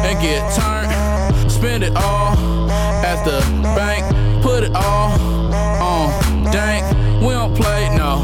and 0.06 0.20
get 0.22 0.42
turned. 0.56 1.52
Spend 1.52 1.84
it 1.84 1.96
all 1.96 2.70
at 2.72 3.24
the 3.26 3.40
bank. 3.76 4.06
Put 4.44 4.64
it 4.64 4.72
all 4.74 5.12
on 5.82 6.44
dank. 6.52 6.86
We 7.22 7.34
don't 7.34 7.54
play 7.54 7.90
no 7.98 8.16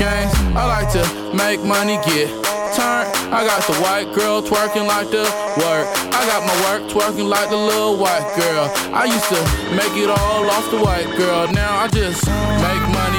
game. 0.00 0.19
I 0.56 0.66
like 0.66 0.90
to 0.92 1.02
make 1.36 1.62
money 1.62 1.96
get 2.04 2.28
turned. 2.74 3.08
I 3.30 3.46
got 3.46 3.62
the 3.66 3.74
white 3.78 4.12
girl 4.14 4.42
twerking 4.42 4.86
like 4.86 5.10
the 5.10 5.22
work. 5.62 5.86
I 6.10 6.26
got 6.26 6.42
my 6.42 6.56
work 6.66 6.90
twerking 6.90 7.28
like 7.28 7.50
the 7.50 7.56
little 7.56 7.96
white 7.96 8.26
girl. 8.36 8.70
I 8.92 9.04
used 9.04 9.28
to 9.30 9.40
make 9.74 9.94
it 9.96 10.10
all 10.10 10.50
off 10.50 10.70
the 10.70 10.78
white 10.78 11.10
girl. 11.16 11.50
Now 11.52 11.78
I 11.78 11.88
just 11.88 12.26
make 12.26 12.82
money. 12.90 13.09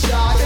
shot. 0.00 0.39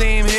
team. 0.00 0.29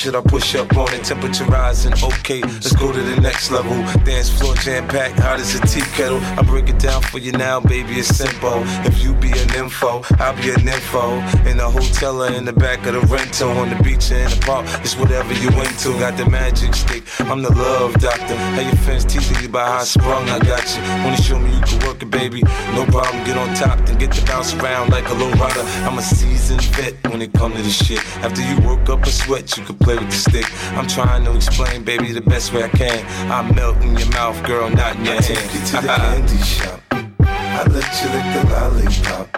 Should 0.00 0.16
I 0.16 0.22
push 0.22 0.54
up 0.54 0.74
on 0.78 0.94
it? 0.94 1.04
Temperature 1.04 1.44
rising, 1.44 1.92
okay, 1.92 2.40
let's 2.40 2.72
go 2.72 2.90
to 2.90 3.02
the 3.02 3.20
next 3.20 3.50
level. 3.50 3.76
Dance 4.02 4.30
floor 4.30 4.54
jam 4.54 4.88
packed, 4.88 5.18
hot 5.18 5.38
as 5.38 5.54
a 5.54 5.60
tea 5.66 5.82
kettle. 5.92 6.20
I 6.38 6.42
break 6.42 6.70
it 6.70 6.78
down 6.78 7.02
for 7.02 7.18
you 7.18 7.32
now, 7.32 7.60
baby, 7.60 7.98
it's 7.98 8.08
simple. 8.08 8.62
If 8.88 9.02
you 9.02 9.12
be 9.12 9.30
an 9.30 9.54
info, 9.54 10.02
I'll 10.18 10.34
be 10.36 10.52
an 10.52 10.66
info. 10.66 11.18
In 11.44 11.58
the 11.58 11.68
hotel 11.68 12.22
or 12.22 12.32
in 12.32 12.46
the 12.46 12.52
back 12.54 12.86
of 12.86 12.94
the 12.94 13.00
rental, 13.14 13.50
on 13.50 13.68
the 13.68 13.82
beach 13.82 14.10
or 14.10 14.16
in 14.16 14.30
the 14.30 14.40
park, 14.40 14.64
it's 14.80 14.96
whatever 14.96 15.34
you 15.34 15.50
into. 15.60 15.92
Got 16.00 16.16
the 16.16 16.24
magic 16.30 16.72
stick, 16.74 16.99
I'm 17.30 17.42
the 17.42 17.54
love 17.54 17.94
doctor. 18.00 18.34
How 18.34 18.60
your 18.60 18.74
fans 18.82 19.04
teasing 19.04 19.40
you 19.40 19.48
about 19.48 19.68
how 19.68 19.78
I 19.78 19.84
sprung, 19.84 20.28
I 20.28 20.40
got 20.40 20.66
you. 20.74 20.82
Wanna 21.04 21.16
show 21.16 21.38
me 21.38 21.54
you 21.54 21.60
can 21.60 21.86
work 21.86 22.02
it, 22.02 22.10
baby? 22.10 22.42
No 22.74 22.84
problem, 22.86 23.22
get 23.24 23.36
on 23.36 23.54
top, 23.54 23.78
then 23.86 23.98
get 23.98 24.10
to 24.14 24.24
bounce 24.26 24.52
around 24.54 24.90
like 24.90 25.08
a 25.08 25.14
low 25.14 25.30
rider. 25.34 25.60
I'm 25.86 25.96
a 25.96 26.02
seasoned 26.02 26.64
vet 26.74 26.94
when 27.08 27.22
it 27.22 27.32
come 27.32 27.52
to 27.52 27.62
this 27.62 27.86
shit. 27.86 28.00
After 28.24 28.42
you 28.42 28.58
work 28.66 28.88
up 28.88 29.04
a 29.04 29.10
sweat, 29.12 29.56
you 29.56 29.64
can 29.64 29.78
play 29.78 29.96
with 29.96 30.10
the 30.10 30.16
stick. 30.16 30.46
I'm 30.76 30.88
trying 30.88 31.22
to 31.24 31.36
explain, 31.36 31.84
baby, 31.84 32.10
the 32.10 32.20
best 32.20 32.52
way 32.52 32.64
I 32.64 32.68
can. 32.68 33.06
I 33.30 33.48
melt 33.52 33.76
in 33.76 33.96
your 33.96 34.10
mouth, 34.10 34.44
girl, 34.44 34.68
not 34.68 34.96
in 34.96 35.04
your 35.04 35.14
I 35.14 35.22
hand. 35.22 35.24
take 35.24 35.54
you 35.54 35.60
to 35.66 35.76
the 35.82 35.86
candy 35.86 36.38
shop. 36.42 36.80
I 37.20 37.62
let 37.70 37.90
you 38.02 38.08
lick 38.10 38.26
the 38.34 38.42
lollipop. 38.50 39.32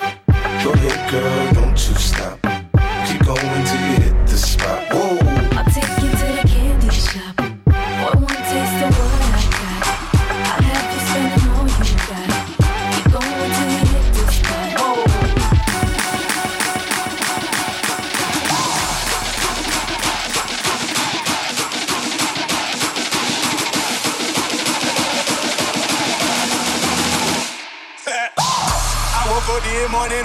Go 0.65 0.73
ahead, 0.73 1.11
girl, 1.11 1.53
don't 1.53 1.73
you 1.73 1.95
stop. 1.97 2.41
Keep 3.07 3.27
going 3.27 3.65
till 3.67 3.81
you 3.91 3.97
hit 4.01 4.27
the 4.27 4.39
spot. 4.39 4.81
Whoa. 4.95 5.22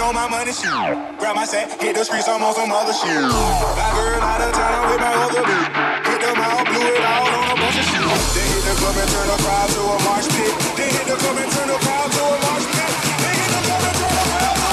On 0.07 0.15
my 0.15 0.23
money 0.29 0.53
shoe. 0.53 0.71
Grab 1.19 1.35
my 1.35 1.43
sack, 1.43 1.67
hit 1.81 1.93
the 1.93 2.05
streets, 2.05 2.29
I'm 2.29 2.41
on 2.41 2.55
some 2.55 2.71
other 2.71 2.93
shit. 2.93 3.11
My 3.11 3.91
girl 3.91 4.23
out 4.23 4.39
of 4.39 4.55
town, 4.55 4.71
I'm 4.71 4.87
with 4.87 5.03
my 5.03 5.11
other 5.11 5.43
bitch. 5.43 5.67
Hit 6.07 6.21
them 6.23 6.39
out, 6.47 6.63
blew 6.63 6.79
it 6.79 7.03
all 7.03 7.27
on 7.27 7.51
a 7.51 7.55
bunch 7.59 7.75
of 7.75 7.83
shit. 7.91 7.99
Then 7.99 8.47
hit 8.47 8.63
the 8.63 8.75
club 8.79 8.95
and 8.95 9.09
turn 9.11 9.27
the 9.27 9.35
crowd 9.43 9.67
to 9.67 9.83
a 9.83 9.99
mosh 10.07 10.31
pit. 10.31 10.55
Then 10.79 10.95
hit 10.95 11.11
the 11.11 11.15
club 11.19 11.35
and 11.35 11.51
turn 11.51 11.67
the 11.67 11.75
crowd 11.83 12.07
to 12.07 12.23
a 12.23 12.39
mosh 12.39 12.67
pit. 12.71 12.87
Then 13.19 13.35
hit 13.35 13.51
the 13.51 13.59
club 13.67 13.83
and 13.83 13.99
turn 13.99 14.15
the 14.15 14.23
crowd 14.23 14.71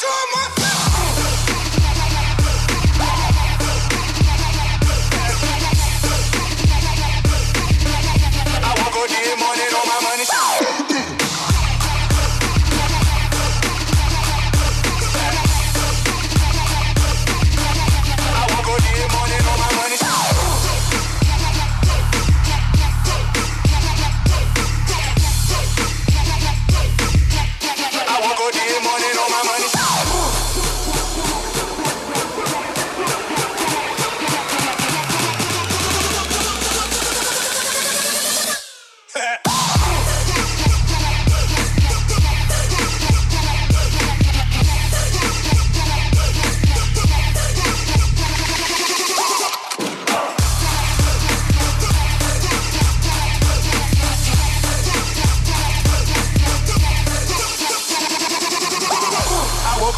to 0.00 0.08
a 0.08 0.24
mosh 0.24 0.54
pit. 0.64 0.72
This 9.04 9.36
morning 9.36 9.68
on 9.76 9.84
my 9.84 10.00
money 10.00 10.24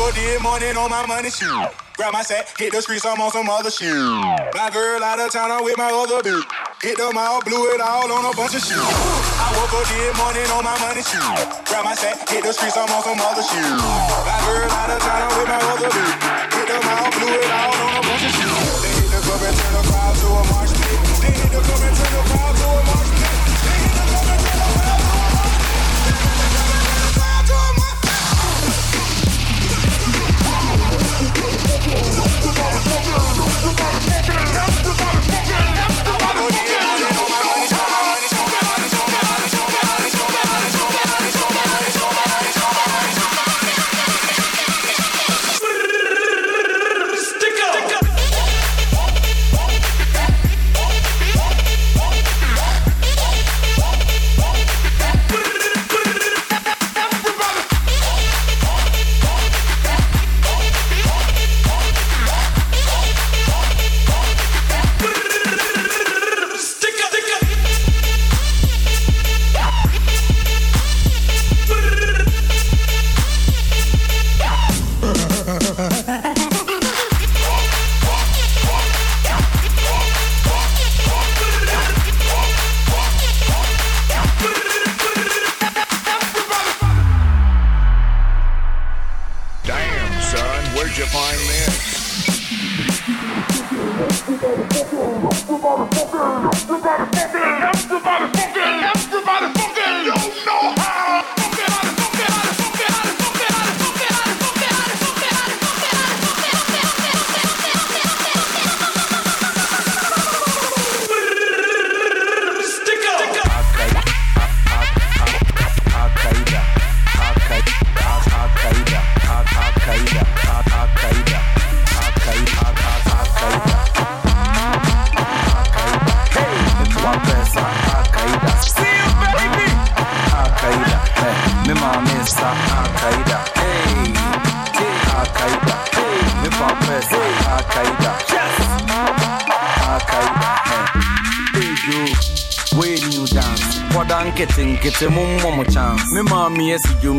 Woke 0.07 0.15
up 0.15 0.43
morning 0.43 0.78
on 0.78 0.87
my 0.87 1.03
money. 1.03 1.35
Grab 1.99 2.15
my 2.15 2.23
sack, 2.23 2.47
hit 2.55 2.70
the 2.70 2.78
streets, 2.78 3.03
I'm 3.03 3.19
on 3.19 3.33
some 3.35 3.51
other 3.51 3.74
shit. 3.74 3.91
My 3.91 4.70
girl 4.70 5.03
out 5.03 5.19
of 5.19 5.35
town, 5.35 5.51
I'm 5.51 5.66
with 5.66 5.74
my 5.74 5.91
other 5.91 6.23
bitch. 6.23 6.47
Hit 6.78 6.95
them 6.95 7.19
all, 7.19 7.43
blew 7.43 7.74
it 7.74 7.81
all 7.83 8.07
on 8.07 8.23
a 8.23 8.31
bunch 8.31 8.55
of 8.55 8.62
shit. 8.62 8.78
I 8.78 9.51
woke 9.59 9.74
up 9.74 9.83
this 9.83 10.15
morning 10.15 10.47
on 10.55 10.62
my 10.62 10.78
money. 10.78 11.03
Grab 11.66 11.83
my 11.83 11.99
sack, 11.99 12.23
hit 12.31 12.47
the 12.47 12.55
streets, 12.55 12.78
I'm 12.78 12.87
on 12.87 13.03
some 13.03 13.19
other 13.19 13.43
shit. 13.43 13.66
My 13.66 14.39
girl 14.47 14.70
out 14.70 14.95
of 14.95 15.03
town, 15.03 15.27
I'm 15.27 15.33
with 15.43 15.51
my 15.51 15.59
other 15.74 15.91
bitch. 15.91 16.55
Hit 16.55 16.66
them 16.70 16.87
all, 16.87 17.11
blew 17.11 17.35
it 17.43 17.51
all 17.51 17.74
on 17.74 17.99
a 17.99 18.03
bunch 18.07 18.23
of 18.23 18.31
shit. 18.31 18.47
They 18.87 18.95
hit 19.03 19.11
the 19.11 19.20
club 19.27 19.43
and 19.43 19.59
turn 19.59 19.73
the 19.74 19.83
crowd 19.91 20.15
to 20.23 20.27
a 20.31 20.43
mosh 20.55 20.70
pit. 20.70 21.03
They 21.19 21.35
hit 21.35 21.51
the 21.51 21.61
club 21.66 21.83
and 21.83 21.95
turn 21.99 22.12
the 22.15 22.23
crowd 22.31 22.55
to 22.55 22.62
a 22.62 22.83
mosh 22.95 23.11
pit. 23.11 23.36
Damn, 33.74 34.76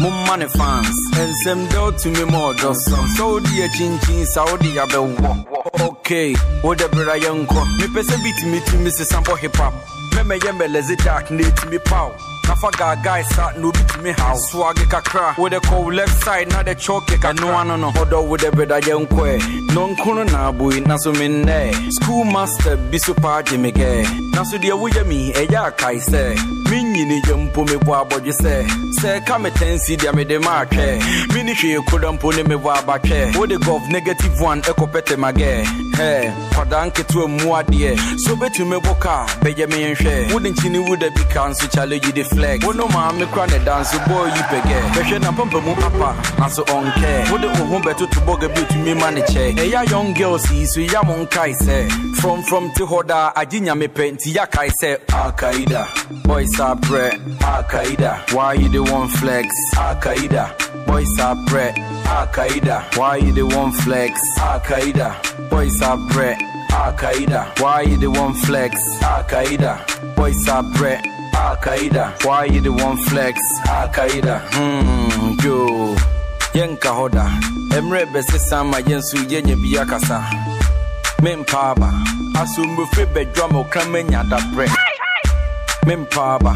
momma 0.00 0.36
ne 0.36 0.48
fans 0.48 0.96
ɛnsɛm 1.18 1.68
dɛ 1.68 1.78
wotumi 1.78 2.30
ma 2.30 2.38
ɔdɔ 2.52 2.74
so 2.74 2.96
sɛ 3.16 3.32
wode 3.32 3.48
yɛ 3.48 3.68
kyinkyin 3.74 4.26
sa 4.26 4.44
wode 4.44 4.68
yɛbɛwɔ 4.76 5.46
ok 5.80 6.36
wode 6.62 6.90
bra 6.92 7.14
yɛnkɔ 7.16 7.60
mepɛ 7.78 8.02
sɛ 8.02 8.16
bitumi 8.22 8.60
tumi 8.66 8.90
sesa 8.90 9.20
bɔ 9.20 9.38
hip 9.38 9.56
hop. 9.56 9.74
Mɛmɛyɛ 10.14 10.52
mɛlɛze 10.58 11.04
dark 11.04 11.30
na 11.30 11.42
ɛtumi 11.42 11.84
paw 11.84 12.10
nafa 12.44 12.70
gaagae 12.70 13.24
sa 13.34 13.50
na 13.56 13.66
obi 13.68 13.78
tumi 13.90 14.12
haw 14.18 14.36
soage 14.36 14.84
kakra. 14.88 15.36
Wode 15.38 15.60
kɔw 15.62 15.94
left 15.94 16.24
side 16.24 16.48
na 16.52 16.62
de 16.62 16.74
choke 16.74 17.06
ɛno 17.06 17.54
ano 17.60 17.76
no 17.76 17.90
ɔdɔ 17.92 18.26
wode 18.28 18.50
breda 18.52 18.80
yɛnkɔɛ 18.80 19.68
nɔnko 19.68 20.06
no 20.14 20.22
na 20.22 20.52
aboi 20.52 20.86
na 20.86 20.96
so 20.96 21.12
mennɛ 21.12 21.92
school 21.92 22.24
master 22.24 22.76
bi 22.76 22.98
so 22.98 23.14
paa 23.14 23.42
gye 23.42 23.56
me 23.56 23.72
kɛ 23.72 24.27
na 24.38 24.44
so 24.44 24.56
deɛ 24.56 24.74
woyɛ 24.80 25.02
mi 25.10 25.32
ɛyɛ 25.32 25.58
akae 25.68 25.98
sɛ 26.10 26.20
menyini 26.70 27.16
yɛ 27.26 27.34
mpo 27.42 27.60
mebɔ 27.66 27.92
abɔdwe 28.02 28.32
sɛ 28.42 28.54
sɛ 29.00 29.08
ɛka 29.18 29.34
me 29.42 29.50
tansi 29.50 29.96
deɛ 29.96 30.14
mede 30.14 30.38
ma 30.44 30.62
atwɛ 30.62 30.86
mene 31.34 31.52
hwee 31.58 31.82
koda 31.90 32.12
ne 32.12 32.42
mebɔ 32.50 32.70
abatwɛ 32.78 33.36
wode 33.36 33.58
gov 33.66 33.82
negative 33.90 34.40
one 34.40 34.62
ɛkɔpɛtɛ 34.62 35.16
magɛ 35.18 35.64
hɛ 35.98 36.30
kwadaa 36.54 36.86
nketewa 36.86 37.26
mu 37.28 37.50
adeɛ 37.58 37.98
so 38.20 38.36
bɛtumi 38.36 38.78
bɔ 38.80 39.00
kaa 39.00 39.26
bɛyɛ 39.42 39.66
menhwɛ 39.72 40.32
wode 40.32 40.44
nkyini 40.54 40.78
woda 40.88 41.10
bi 41.10 41.22
ka 41.34 41.48
nso 41.48 41.66
challenge 41.74 42.12
de 42.14 42.22
flex. 42.22 42.64
Wo 42.64 42.70
no 42.72 42.86
maame 42.88 43.26
kora 43.32 43.46
ne 43.48 43.58
danso 43.64 43.98
bɔɔ 44.06 44.26
yi 44.36 44.42
pɛgɛ 44.50 44.78
bɛhwɛ 44.94 45.20
na 45.20 45.32
pampa 45.32 45.60
mu 45.60 45.72
apa 45.72 46.14
nanso 46.38 46.62
ɔnkɛ 46.64 47.30
wode 47.32 47.48
wo 47.58 47.64
ho 47.70 47.78
bɛtoto 47.80 48.18
bɔga 48.26 48.54
bi 48.54 48.60
otumi 48.62 48.94
ma 49.00 49.10
ne 49.10 49.22
kyɛ 49.22 49.56
ɛyɛ 49.56 49.90
young 49.90 50.14
girls 50.14 50.48
yi 50.52 50.64
so 50.64 50.80
ya 50.80 51.02
mo 51.02 51.26
nkae 51.26 51.54
sɛ 51.58 51.90
from 52.20 52.70
te 52.72 52.84
hɔ 52.84 53.06
daa 53.06 53.32
agye 53.34 53.60
nyame 53.60 53.88
Yak, 54.34 54.58
I 54.58 54.68
say 54.68 54.98
Al 55.10 55.32
Qaeda. 55.32 56.22
Boys 56.24 56.60
are 56.60 56.76
pray 56.76 57.10
Al 57.40 57.62
Qaeda. 57.64 58.34
Why 58.34 58.52
you 58.54 58.68
the 58.68 58.82
one 58.82 59.08
flex? 59.08 59.46
Al 59.76 59.94
Qaeda. 59.96 60.86
Boys 60.86 61.18
are 61.18 61.36
pray 61.46 61.72
Al 62.06 62.26
Qaeda. 62.26 62.96
Why 62.98 63.16
you 63.16 63.32
the 63.32 63.46
one 63.46 63.72
flex? 63.72 64.20
Al 64.38 64.60
Qaeda. 64.60 65.48
Boys 65.50 65.80
are 65.80 65.98
pray 66.10 66.36
Al 66.70 66.92
Qaeda. 66.92 67.58
Why 67.60 67.82
you 67.82 67.96
the 67.96 68.10
one 68.10 68.34
flex? 68.34 68.74
Al 69.02 69.24
Qaeda. 69.24 70.14
Boys 70.14 70.46
are 70.48 70.64
pray 70.74 71.00
Al 71.34 71.56
Qaeda. 71.56 72.24
Why 72.24 72.44
you 72.44 72.60
the 72.60 72.72
one 72.72 72.98
flex? 73.08 73.40
Al 73.66 73.88
Qaeda. 73.88 74.40
Hmm, 74.52 75.38
yo. 75.42 75.96
Yenka 76.52 76.90
hoda. 76.98 77.24
Emre 77.76 78.04
besi 78.12 78.38
sama 78.38 78.78
yensu 78.80 79.16
yenye 79.28 79.56
biyakasa. 79.56 80.57
Mempaba, 81.22 81.90
asomrefiri 82.40 83.06
bɛdwa 83.14 83.44
ma 83.52 83.58
ɔkra 83.62 83.82
manya 83.92 84.22
dabrɛ 84.30 84.66
mempaaba 85.86 86.52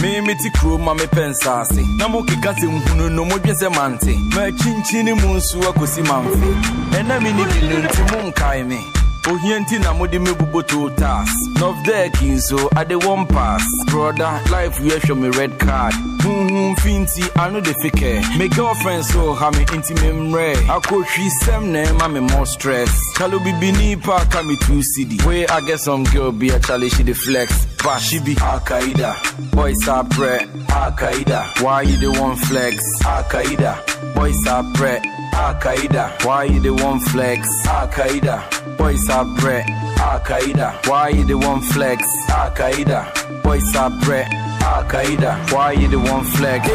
memeti 0.00 0.48
kuro 0.58 0.78
ma 0.78 0.94
mepɛ 0.94 1.22
nsa 1.30 1.60
ase. 1.60 1.82
Na 1.98 2.08
mokeka 2.08 2.52
sɛ 2.58 2.66
nhunu 2.66 3.10
no 3.10 3.24
modwe 3.24 3.52
sɛ 3.60 3.68
mante. 3.76 4.14
Maakyinkyi 4.34 5.04
ne 5.04 5.12
mu 5.12 5.36
nsu 5.36 5.58
akɔsi 5.68 6.02
mamfe 6.08 6.48
ɛna 6.96 7.20
menni 7.20 7.44
bi 7.44 7.60
no 7.68 7.76
nti 7.82 8.95
Ohienti 9.26 9.78
na 9.82 9.92
modi 9.92 10.18
me 10.18 10.30
bubo 10.32 10.66
two 10.66 10.90
tas. 10.90 11.28
Nov 11.60 11.84
there 11.84 12.10
kinso, 12.10 12.58
oh, 12.58 12.68
I 12.76 12.84
the 12.84 12.98
one 12.98 13.26
pass. 13.26 13.64
Brother, 13.86 14.40
life 14.50 14.78
we 14.80 14.90
show 15.00 15.14
me 15.14 15.28
red 15.30 15.58
card. 15.58 15.94
Hmm 16.22 16.74
finti, 16.76 17.28
I 17.36 17.50
know 17.50 17.60
the 17.60 17.74
fake. 17.74 18.22
My 18.38 18.48
girlfriend 18.48 19.04
so 19.04 19.34
ha 19.34 19.50
me 19.50 19.64
oh, 19.68 19.74
intimate 19.74 20.14
mre. 20.14 20.54
I 20.68 20.80
coach 20.80 21.08
same 21.44 21.72
name, 21.72 22.00
I 22.00 22.08
me 22.08 22.20
more 22.20 22.46
stress. 22.46 22.90
Kalu 23.16 23.38
bibi 23.44 23.72
ni 23.72 23.96
pa 23.96 24.24
ka 24.30 24.42
me 24.42 24.56
two. 24.66 24.82
Where 25.26 25.46
I 25.50 25.60
get 25.62 25.80
some 25.80 26.04
girl 26.04 26.32
be 26.32 26.50
a 26.50 26.60
challenge 26.60 26.94
she 26.94 27.02
deflex. 27.02 27.48
flex. 27.48 27.66
But 27.82 27.98
she 27.98 28.18
be 28.20 28.36
Al 28.40 28.60
Qaeda. 28.60 29.50
Boys 29.52 29.88
are 29.88 30.04
pre 30.04 30.38
Al 30.70 30.92
Qaeda. 30.92 31.62
Why 31.62 31.82
you 31.82 31.98
the 31.98 32.20
one 32.20 32.36
flex? 32.36 32.76
Al 33.04 33.24
Qaeda. 33.24 34.14
Boys 34.14 34.46
are 34.46 34.64
pre 34.74 35.15
Al 35.36 35.54
Qaeda. 35.54 36.24
Why 36.24 36.44
you 36.44 36.60
the 36.60 36.72
one 36.72 37.00
flex? 37.00 37.66
Al 37.66 37.88
Qaeda. 37.88 38.36
Boys 38.76 39.08
are 39.10 39.24
bread. 39.24 39.68
Al 39.98 40.20
Qaeda. 40.20 40.86
Why 40.88 41.10
you 41.10 41.24
the 41.24 41.38
one 41.38 41.60
flex? 41.60 42.02
Al 42.30 42.50
Qaeda. 42.50 43.42
Boys 43.42 43.76
are 43.76 43.90
bread. 44.04 44.32
Al 44.62 44.84
Qaeda. 44.84 45.52
Why 45.52 45.72
you 45.72 45.88
the 45.88 45.98
one 45.98 46.24
flex? 46.24 46.66
Hey. 46.66 46.72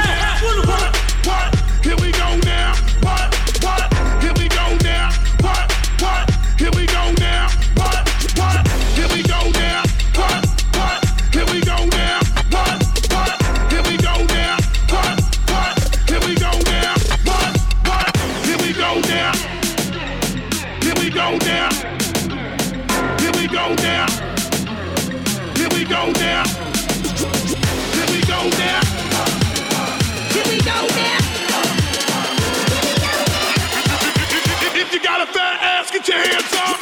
Hey. 0.00 1.03
We 25.84 25.90
go 25.90 26.10
now. 26.12 26.44
We 28.10 28.20
go 28.22 28.48
now. 28.56 28.80
We 30.48 30.58
go 30.60 30.86
now. 30.96 31.18
If 34.76 34.92
you 34.94 35.00
got 35.02 35.28
a 35.28 35.32
fat 35.32 35.60
ass, 35.60 35.90
get 35.90 36.08
your 36.08 36.16
hands 36.16 36.54
up. 36.54 36.73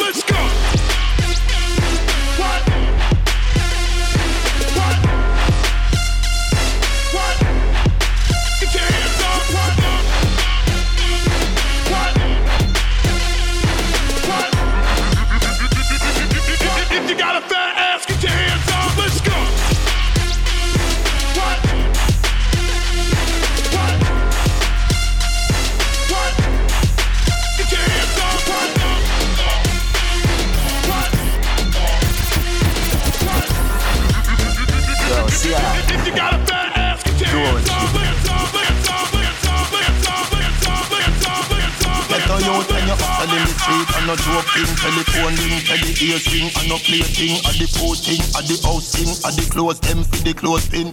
Street 43.73 43.97
and 43.97 44.07
no 44.07 44.17
joking 44.17 44.71
Telephone 44.77 45.35
ring, 45.41 45.61
the 45.65 45.91
ear 46.05 46.19
string. 46.19 46.49
And 46.61 46.69
no 46.69 46.77
play 46.77 47.03
thing 47.03 47.41
At 47.49 47.57
the 47.57 47.67
food 47.67 47.99
thing, 47.99 48.21
at 48.37 48.45
the 48.45 48.57
house 48.65 48.93
thing, 48.93 49.11
at 49.25 49.33
the 49.37 49.45
clothes 49.49 49.81
them 49.81 50.05
for 50.05 50.21
the 50.23 50.33
clothes 50.35 50.69
pin 50.69 50.93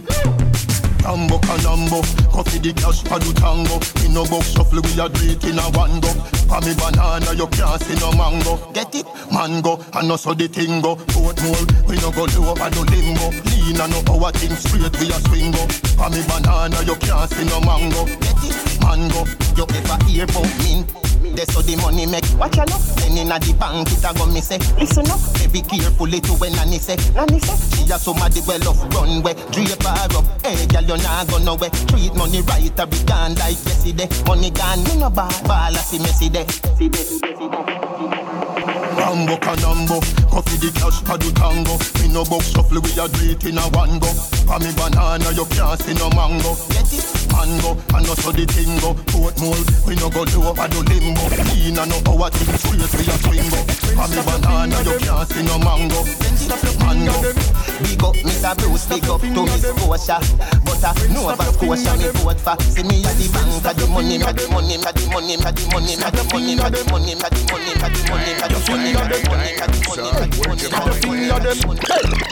Rambo 1.00 1.40
canambo, 1.40 2.04
coffee 2.30 2.60
the 2.60 2.76
cash 2.76 3.00
for 3.00 3.18
the 3.18 3.32
tango. 3.32 3.80
In 4.04 4.12
no 4.12 4.22
box 4.28 4.52
shuffle 4.52 4.84
we 4.84 4.92
a 5.00 5.08
do 5.08 5.32
it 5.32 5.42
in 5.48 5.56
a 5.56 5.64
one 5.72 5.96
go. 5.98 6.12
For 6.44 6.60
me 6.60 6.76
banana 6.76 7.32
you 7.32 7.48
can't 7.48 7.80
see 7.80 7.96
no 7.96 8.12
mango. 8.12 8.60
Get 8.76 8.92
it? 8.94 9.08
Mango, 9.32 9.80
and 9.96 10.06
no 10.06 10.20
so 10.20 10.36
the 10.36 10.46
thing 10.46 10.84
go. 10.84 11.00
Boat 11.16 11.40
mole, 11.40 11.66
we 11.88 11.96
no 12.04 12.12
go 12.12 12.28
low 12.36 12.52
over 12.52 12.68
no 12.68 12.84
limbo 12.84 13.32
Lean 13.48 13.80
and 13.80 13.90
no 13.90 14.04
power 14.04 14.30
thing 14.36 14.52
straight 14.60 14.92
we 15.00 15.08
a 15.08 15.16
swing 15.24 15.50
go. 15.50 15.64
For 15.96 16.12
me 16.12 16.20
banana 16.28 16.84
you 16.84 16.94
can't 17.00 17.32
see 17.32 17.48
no 17.48 17.64
mango. 17.64 18.04
Get 18.20 18.44
it? 18.44 18.56
Mango, 18.84 19.24
you 19.56 19.64
ever 19.64 19.98
hear 20.04 20.28
about 20.28 20.52
mint? 20.60 21.09
That's 21.36 21.54
how 21.54 21.62
the 21.62 21.76
money 21.76 22.06
make. 22.06 22.24
Watch 22.38 22.58
out, 22.58 22.70
look. 22.70 22.80
Then 23.00 23.16
inna 23.18 23.38
the 23.38 23.52
bank, 23.54 23.88
it 23.92 24.04
a 24.04 24.10
go 24.16 24.26
me 24.26 24.40
say. 24.40 24.58
Listen 24.80 25.08
up, 25.10 25.20
be 25.52 25.60
careful 25.60 26.08
to 26.08 26.32
when 26.40 26.52
Nanny 26.52 26.78
say. 26.78 26.96
Nanny 27.12 27.40
say, 27.40 27.56
she 27.76 27.90
a 27.92 27.98
somebody 27.98 28.40
well 28.46 28.68
off 28.68 28.80
runway. 28.94 29.34
Drape 29.52 29.82
her 29.82 30.08
up, 30.16 30.24
hey 30.44 30.66
girl, 30.66 30.82
you 30.82 30.96
nah 31.02 31.24
go 31.24 31.38
nowhere. 31.38 31.70
Treat 31.92 32.14
money 32.14 32.40
right, 32.42 32.78
a 32.78 32.86
be 32.86 32.98
gone 33.04 33.34
like 33.36 33.60
yesterday. 33.60 34.08
Money 34.26 34.50
gone, 34.50 34.82
me 34.84 34.96
no 34.96 35.10
ball, 35.10 35.30
ball 35.44 35.74
a 35.74 35.80
see 35.80 35.98
me 35.98 36.10
see 36.10 36.28
there. 36.28 36.48
See 36.48 36.88
there, 36.88 37.04
see 37.04 37.18
there, 37.18 37.36
see 37.36 37.48
there. 37.48 37.70
Canambo, 39.40 40.00
Coffee 40.30 40.62
the 40.62 40.70
cash 40.78 41.02
for 41.02 41.18
the 41.18 41.30
tango. 41.34 41.74
Me 41.98 42.06
no 42.14 42.22
box 42.22 42.54
shuffle, 42.54 42.78
we 42.78 42.90
a 42.94 43.04
do 43.10 43.34
it 43.34 43.42
in 43.44 43.58
a 43.58 43.66
one 43.74 43.98
go. 43.98 44.06
For 44.46 44.58
me 44.62 44.70
banana, 44.78 45.26
you 45.34 45.44
can't 45.50 45.74
see 45.82 45.94
no 45.98 46.06
mango. 46.14 46.54
Get 46.70 46.86
it? 46.86 47.02
Mango, 47.34 47.74
and 47.74 48.06
no 48.06 48.14
so 48.14 48.30
the 48.30 48.46
go. 48.78 48.94
Port 49.10 49.34
mold, 49.42 49.66
we 49.86 49.98
no 49.98 50.06
go 50.06 50.22
do 50.24 50.38
over 50.46 50.66
the 50.70 50.80
limbo. 50.86 51.24
Lean 51.50 51.78
and 51.78 51.90
no 51.90 51.98
our 52.06 52.30
thing, 52.30 52.54
straight 52.62 52.78
we 52.78 53.10
a 53.10 53.16
swingo. 53.26 53.60
For 53.90 54.06
me 54.06 54.20
banana, 54.22 54.78
you 54.86 54.96
can't 55.02 55.26
see 55.26 55.42
no 55.42 55.58
mango. 55.58 56.00
Mango. 56.78 57.16
Big 57.82 58.02
up 58.04 58.14
Mr. 58.14 58.52
Bruce, 58.58 58.86
big 58.86 59.08
up 59.08 59.20
to 59.20 59.42
Miss 59.50 59.66
Scotia. 59.66 60.20
But 60.62 60.84
I 60.84 61.06
know 61.10 61.30
about 61.30 61.54
Scotia, 61.54 61.96
me 61.98 62.06
vote 62.22 62.38
for. 62.38 62.54
See 62.60 62.84
me 62.86 63.02
at 63.02 63.16
the 63.18 63.26
bank, 63.32 63.64
at 63.66 63.76
the 63.76 63.86
money, 63.88 64.22
at 64.22 64.36
the 64.36 64.46
money, 64.52 64.76
at 64.78 64.94
the 64.94 65.06
money, 65.10 65.34
at 65.34 65.56
the 65.56 65.64
money, 65.72 65.96
at 65.96 66.12
the 66.12 66.22
money, 66.30 66.54
at 66.54 66.70
the 66.70 66.82
money, 66.92 67.12
at 67.18 67.30
the 67.30 67.42
money, 67.50 67.72
at 67.74 67.90
the 67.90 68.02
money, 68.10 68.32
at 68.36 68.50
the 68.50 68.58
money, 68.68 68.92
the 68.92 69.18
money, 69.26 69.56
the 69.56 70.02
money. 70.12 70.19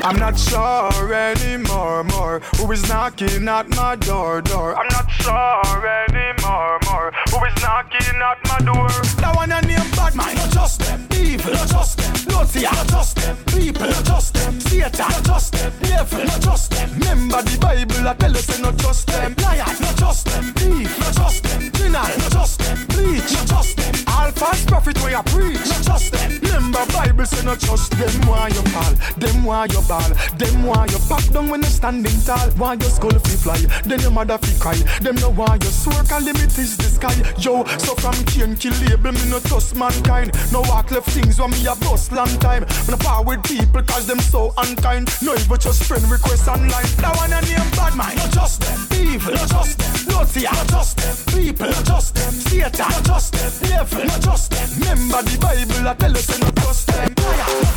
I'm 0.05 0.16
not 0.16 0.39
sure 0.39 1.15
anymore, 1.15 2.05
more. 2.05 2.40
Who 2.56 2.70
is 2.73 2.86
knocking 2.89 3.48
at 3.48 3.69
my 3.70 3.97
door, 3.97 4.43
door? 4.43 4.77
I'm 4.77 4.89
not 4.89 5.10
sure 5.10 5.86
anymore, 5.86 6.78
more. 6.90 7.12
Who 7.31 7.44
is 7.47 7.55
knocking 7.62 8.16
at 8.16 8.39
my 8.44 8.59
door? 8.59 8.89
That 9.20 9.32
one 9.36 9.52
I 9.52 9.60
name 9.62 9.90
bad 9.97 10.15
man, 10.15 10.35
not 10.35 10.51
just 10.51 10.81
them. 10.81 11.06
Evil, 11.12 11.52
not 11.52 11.69
just 11.69 11.98
them. 11.98 12.15
Naughty, 12.28 12.62
not 12.62 12.89
just 12.89 13.16
them. 13.16 13.36
People, 13.47 13.89
not 13.89 14.05
just 14.05 14.35
them. 14.35 14.60
Satan, 14.60 14.90
not 14.98 15.24
just 15.24 15.52
them. 15.52 15.73
Devil, 15.81 16.24
not 16.24 16.40
just 16.40 16.70
them. 16.70 16.90
Remember 16.98 17.43
the 17.43 17.59
Bible, 17.59 18.09
I 18.09 18.15
tell 18.15 18.36
us, 18.36 18.60
not 18.60 18.77
just 18.77 19.06
them. 19.06 19.35
Liars. 19.43 19.81
not 19.81 19.97
just 19.97 20.27
them. 20.27 20.44
Thief, 20.55 20.98
not 20.98 21.15
just 21.15 21.43
them. 21.44 21.70
criminal. 21.73 22.19
not 22.19 22.32
just 22.32 22.59
them. 22.59 22.78
Preach, 22.89 23.32
not 23.32 23.47
just 23.47 23.77
them. 23.77 23.94
All 24.09 24.31
false 24.32 24.65
prophet, 24.65 25.02
we 25.05 25.15
are 25.15 25.23
preach, 25.24 25.66
not 25.69 25.82
just 25.82 26.12
them. 26.12 26.39
Remember 26.43 26.85
Bible, 26.93 27.27
say 27.27 27.44
not 27.44 27.59
just 27.59 27.77
Cause 27.78 27.88
them 27.90 28.26
why 28.26 28.48
you 28.48 28.62
fall, 28.74 28.94
them 29.18 29.44
why 29.44 29.66
you 29.66 29.80
ball, 29.86 30.10
them 30.36 30.64
why 30.64 30.86
you 30.90 30.98
pop 31.09 31.22
down 31.30 31.48
when 31.48 31.62
you 31.62 31.68
standing 31.68 32.20
tall. 32.22 32.50
Why 32.59 32.74
your 32.74 32.90
skull 32.90 33.18
fi 33.22 33.36
fly, 33.38 33.59
then 33.84 34.00
your 34.00 34.10
mother 34.10 34.38
fi 34.38 34.59
cry. 34.59 34.78
Them 35.00 35.14
know 35.16 35.30
why 35.30 35.59
you 35.62 35.70
swear 35.70 36.02
can 36.05 36.24
limit 36.24 36.59
is 36.59 36.76
the 36.76 36.90
sky. 36.90 37.14
Yo, 37.38 37.64
so 37.78 37.94
from 37.94 38.18
Cain 38.26 38.56
kill 38.56 38.74
label 38.82 39.12
me 39.12 39.30
no 39.30 39.38
trust 39.40 39.76
mankind. 39.76 40.34
No 40.50 40.62
walk 40.62 40.90
left 40.90 41.10
things 41.10 41.38
when 41.38 41.50
me 41.50 41.66
a 41.66 41.74
bust 41.76 42.10
long 42.10 42.34
time. 42.42 42.64
When 42.86 42.98
no 42.98 43.05
power 43.05 43.22
with 43.22 43.44
people 43.44 43.82
cause 43.82 44.06
them 44.06 44.18
so 44.18 44.52
unkind. 44.59 45.06
No 45.22 45.34
even 45.34 45.59
just 45.59 45.84
friend 45.84 46.02
request 46.10 46.48
online. 46.48 46.86
Now 46.98 47.14
one 47.14 47.32
a 47.32 47.40
name 47.42 47.70
bad 47.78 47.94
mind. 47.94 48.18
No 48.18 48.26
just 48.26 48.60
them, 48.60 48.80
people. 48.90 49.34
No 49.38 49.46
just 49.46 49.78
them, 49.78 49.94
naughty. 50.10 50.42
No 50.50 50.64
just 50.66 50.96
them, 50.98 51.16
people. 51.30 51.70
No 51.70 51.80
just 51.86 52.14
them, 52.14 52.34
theater. 52.50 52.86
No 52.90 53.00
just 53.06 53.32
them, 53.38 53.52
devil. 53.70 54.05
No 54.05 54.18
just 54.18 54.50
them. 54.50 54.66
Remember 54.82 55.22
the 55.22 55.38
Bible 55.38 55.88
I 55.88 55.94
tell 55.94 56.16
us 56.16 56.40
no 56.40 56.50
trust 56.50 56.86
them. 56.88 57.14
Fire 57.28 57.68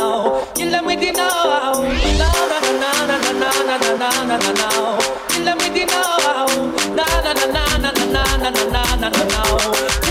na 3.43 3.51
na 3.67 3.77
na 3.77 3.91
na 3.99 4.09
na 4.23 4.37
na 4.37 4.51
na 4.59 4.97
Kill 5.29 5.43
them 5.45 5.57
with 5.57 5.73
the 5.73 5.85
now, 5.85 6.47
na 6.95 7.05
na 7.25 7.33
na 7.33 7.45
na 7.53 7.63
na 7.77 7.91
na 8.13 8.23
na 8.39 8.51
na 8.71 9.09
na 9.09 9.09
na 9.09 10.02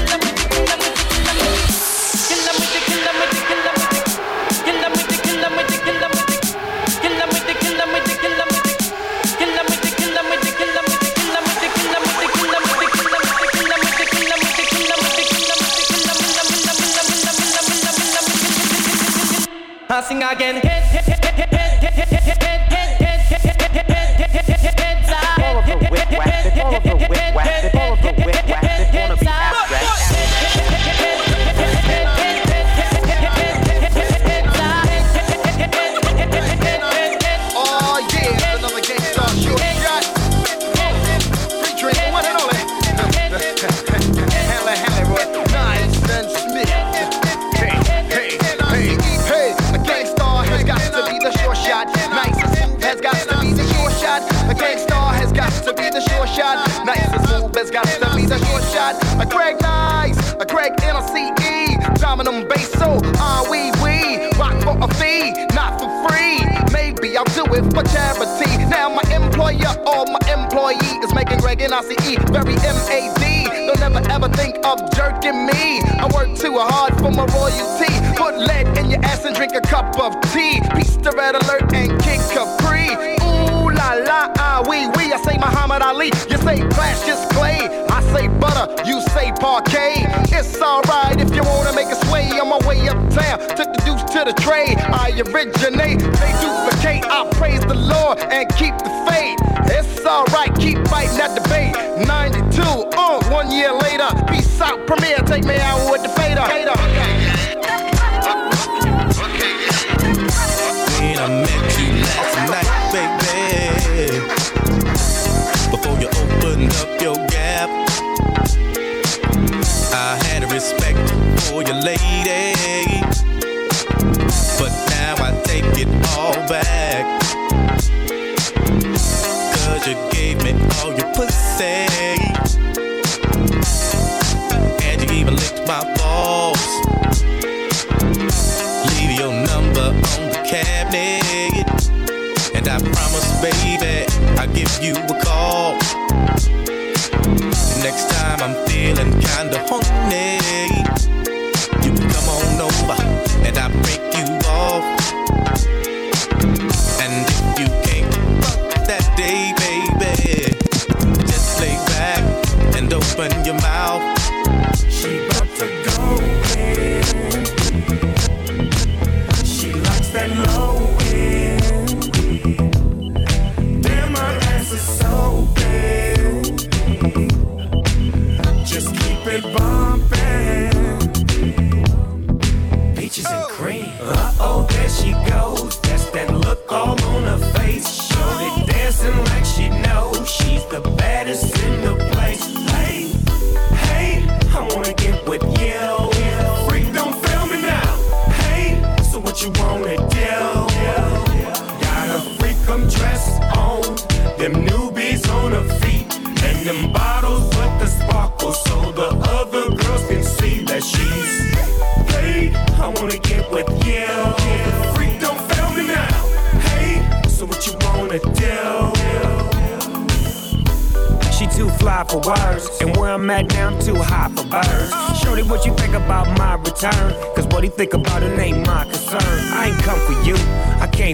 originate. 95.34 95.98
They 96.00 96.32
duplicate. 96.40 97.04
I 97.06 97.28
praise 97.32 97.60
the 97.60 97.74
Lord 97.74 98.18
and 98.18 98.48
keep 98.56 98.71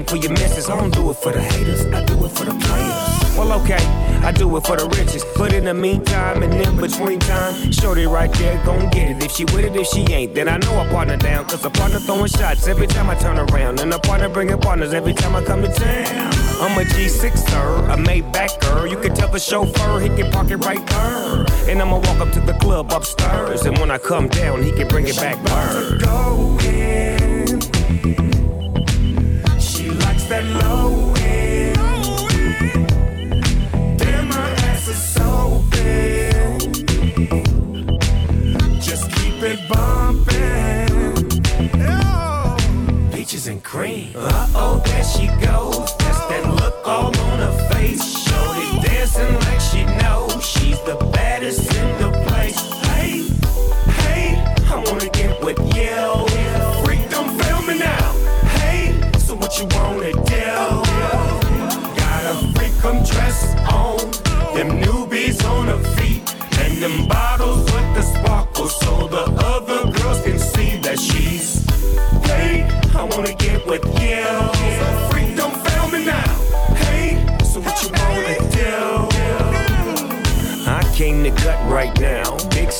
for 0.09 0.17
your 0.17 0.31
missus. 0.31 0.71
I 0.71 0.77
don't 0.77 0.93
do 0.93 1.11
it 1.11 1.15
for 1.15 1.33
the 1.33 1.41
haters, 1.41 1.85
I 1.87 2.03
do 2.05 2.25
it 2.25 2.31
for 2.31 2.45
the 2.45 2.53
players. 2.53 3.37
Well, 3.37 3.53
okay, 3.61 3.85
I 4.25 4.33
do 4.33 4.57
it 4.57 4.67
for 4.67 4.77
the 4.77 4.89
riches. 4.97 5.25
But 5.37 5.53
in 5.53 5.65
the 5.65 5.75
meantime, 5.75 6.43
and 6.43 6.53
in 6.55 6.77
between 6.77 7.21
time, 7.21 7.71
Shorty 7.71 8.07
right 8.07 8.33
there 8.33 8.63
gon' 8.65 8.89
get 8.91 9.11
it. 9.11 9.23
If 9.23 9.33
she 9.33 9.45
with 9.45 9.65
it, 9.65 9.77
if 9.77 9.87
she 9.87 10.01
ain't, 10.13 10.35
then 10.35 10.49
I 10.49 10.57
know 10.57 10.79
I 10.81 10.89
partner 10.89 11.17
down. 11.17 11.45
Cause 11.45 11.65
a 11.65 11.71
partner 11.71 12.01
throwing 12.01 12.29
shots 12.29 12.67
every 12.67 12.87
time 12.87 13.11
I 13.11 13.17
turn 13.17 13.39
around. 13.39 13.81
And 13.81 13.93
a 13.93 13.99
partner 13.99 14.29
bringing 14.29 14.59
partners 14.59 14.95
every 14.95 15.13
time 15.13 15.37
I 15.37 15.45
come 15.45 15.63
to 15.63 15.69
town. 15.69 16.33
I'm 16.61 16.77
a 16.77 16.83
G6er, 16.83 17.93
a 17.93 17.97
Maybach 17.97 18.91
You 18.91 18.97
can 18.97 19.15
tell 19.15 19.29
the 19.29 19.39
chauffeur 19.39 20.01
he 20.01 20.09
can 20.09 20.33
park 20.33 20.51
it 20.51 20.57
right 20.57 20.85
there. 20.87 21.47
And 21.71 21.83
I'ma 21.83 21.99
walk 21.99 22.21
up 22.21 22.33
to 22.33 22.41
the 22.41 22.55
club 22.55 22.91
upstairs. 22.93 23.67
And 23.67 23.79
when 23.79 23.91
I 23.91 23.99
come 23.99 24.29
down, 24.29 24.63
he 24.63 24.73
can 24.73 24.89
bring 24.89 25.07
it 25.07 25.17
back 25.17 25.37
bird. 25.45 26.03
Go. 26.03 26.59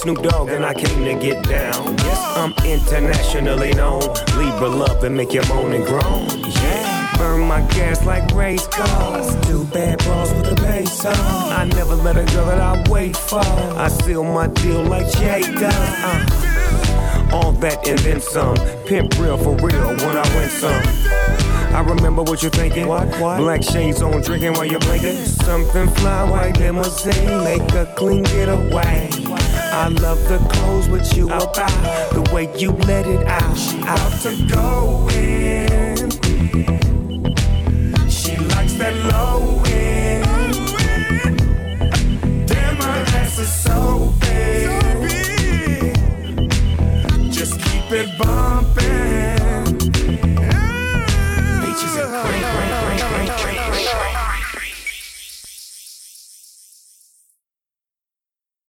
Snoop 0.09 0.23
Dogg 0.23 0.49
and 0.49 0.65
I 0.65 0.73
came 0.73 1.05
to 1.05 1.23
get 1.23 1.47
down. 1.47 1.95
Yes, 1.99 2.37
I'm 2.39 2.55
internationally 2.65 3.75
known. 3.75 4.01
Libra 4.39 4.67
love 4.67 5.05
and 5.05 5.15
make 5.15 5.35
you 5.35 5.43
moan 5.51 5.75
and 5.75 5.85
groan. 5.85 6.27
Yeah. 6.49 7.15
Burn 7.19 7.47
my 7.47 7.61
gas 7.73 8.07
like 8.07 8.33
race 8.33 8.67
cars. 8.69 9.37
Two 9.47 9.65
bad 9.65 9.99
bras 9.99 10.33
with 10.33 10.53
a 10.53 10.55
bass 10.55 11.05
on. 11.05 11.15
I 11.53 11.65
never 11.75 11.95
let 11.95 12.17
a 12.17 12.25
girl 12.33 12.47
that 12.47 12.59
I 12.59 12.91
wait 12.91 13.19
for. 13.19 13.41
I 13.41 13.89
seal 13.89 14.25
my 14.25 14.47
deal 14.47 14.83
like 14.83 15.13
Jay 15.13 15.43
does. 15.43 15.75
Uh. 15.75 17.31
All 17.31 17.53
that 17.53 17.87
and 17.87 17.99
then 17.99 18.23
some. 18.23 18.57
Pimp 18.87 19.19
real 19.19 19.37
for 19.37 19.57
real 19.57 19.89
when 19.89 20.17
I 20.17 20.35
win 20.35 20.49
some. 20.49 21.19
I 21.75 21.81
remember 21.81 22.23
what 22.23 22.41
you're 22.41 22.51
thinking. 22.51 22.89
What? 22.89 23.09
What? 23.21 23.41
Black 23.41 23.63
shades 23.63 24.01
on, 24.01 24.23
drinking 24.23 24.55
while 24.55 24.65
you're 24.65 24.81
blinking. 24.81 25.17
Something 25.27 25.87
fly, 25.97 26.31
white 26.31 26.59
limousine, 26.59 27.45
make 27.45 27.61
a 27.75 27.93
clean 27.95 28.23
getaway. 28.23 29.11
I 29.79 29.87
love 29.87 30.19
the 30.29 30.39
clothes 30.39 30.89
what 30.89 31.17
you 31.17 31.31
oh. 31.31 31.37
about, 31.37 32.13
the 32.13 32.29
way 32.35 32.53
you 32.59 32.73
let 32.73 33.07
it 33.07 33.25
out. 33.29 33.57
She 33.57 33.79
out 33.83 34.13
to 34.23 34.35
go 34.53 35.09
in. 35.11 36.11
She 38.11 38.37
likes 38.37 38.73
that 38.75 38.97
low 39.13 39.63
end. 39.67 40.57
Damn, 42.49 42.79
my 42.79 42.99
ass 43.21 43.39
is 43.39 43.55
so 43.55 44.13
big. 44.19 44.69
Just 47.33 47.61
keep 47.61 47.93
it. 47.93 48.28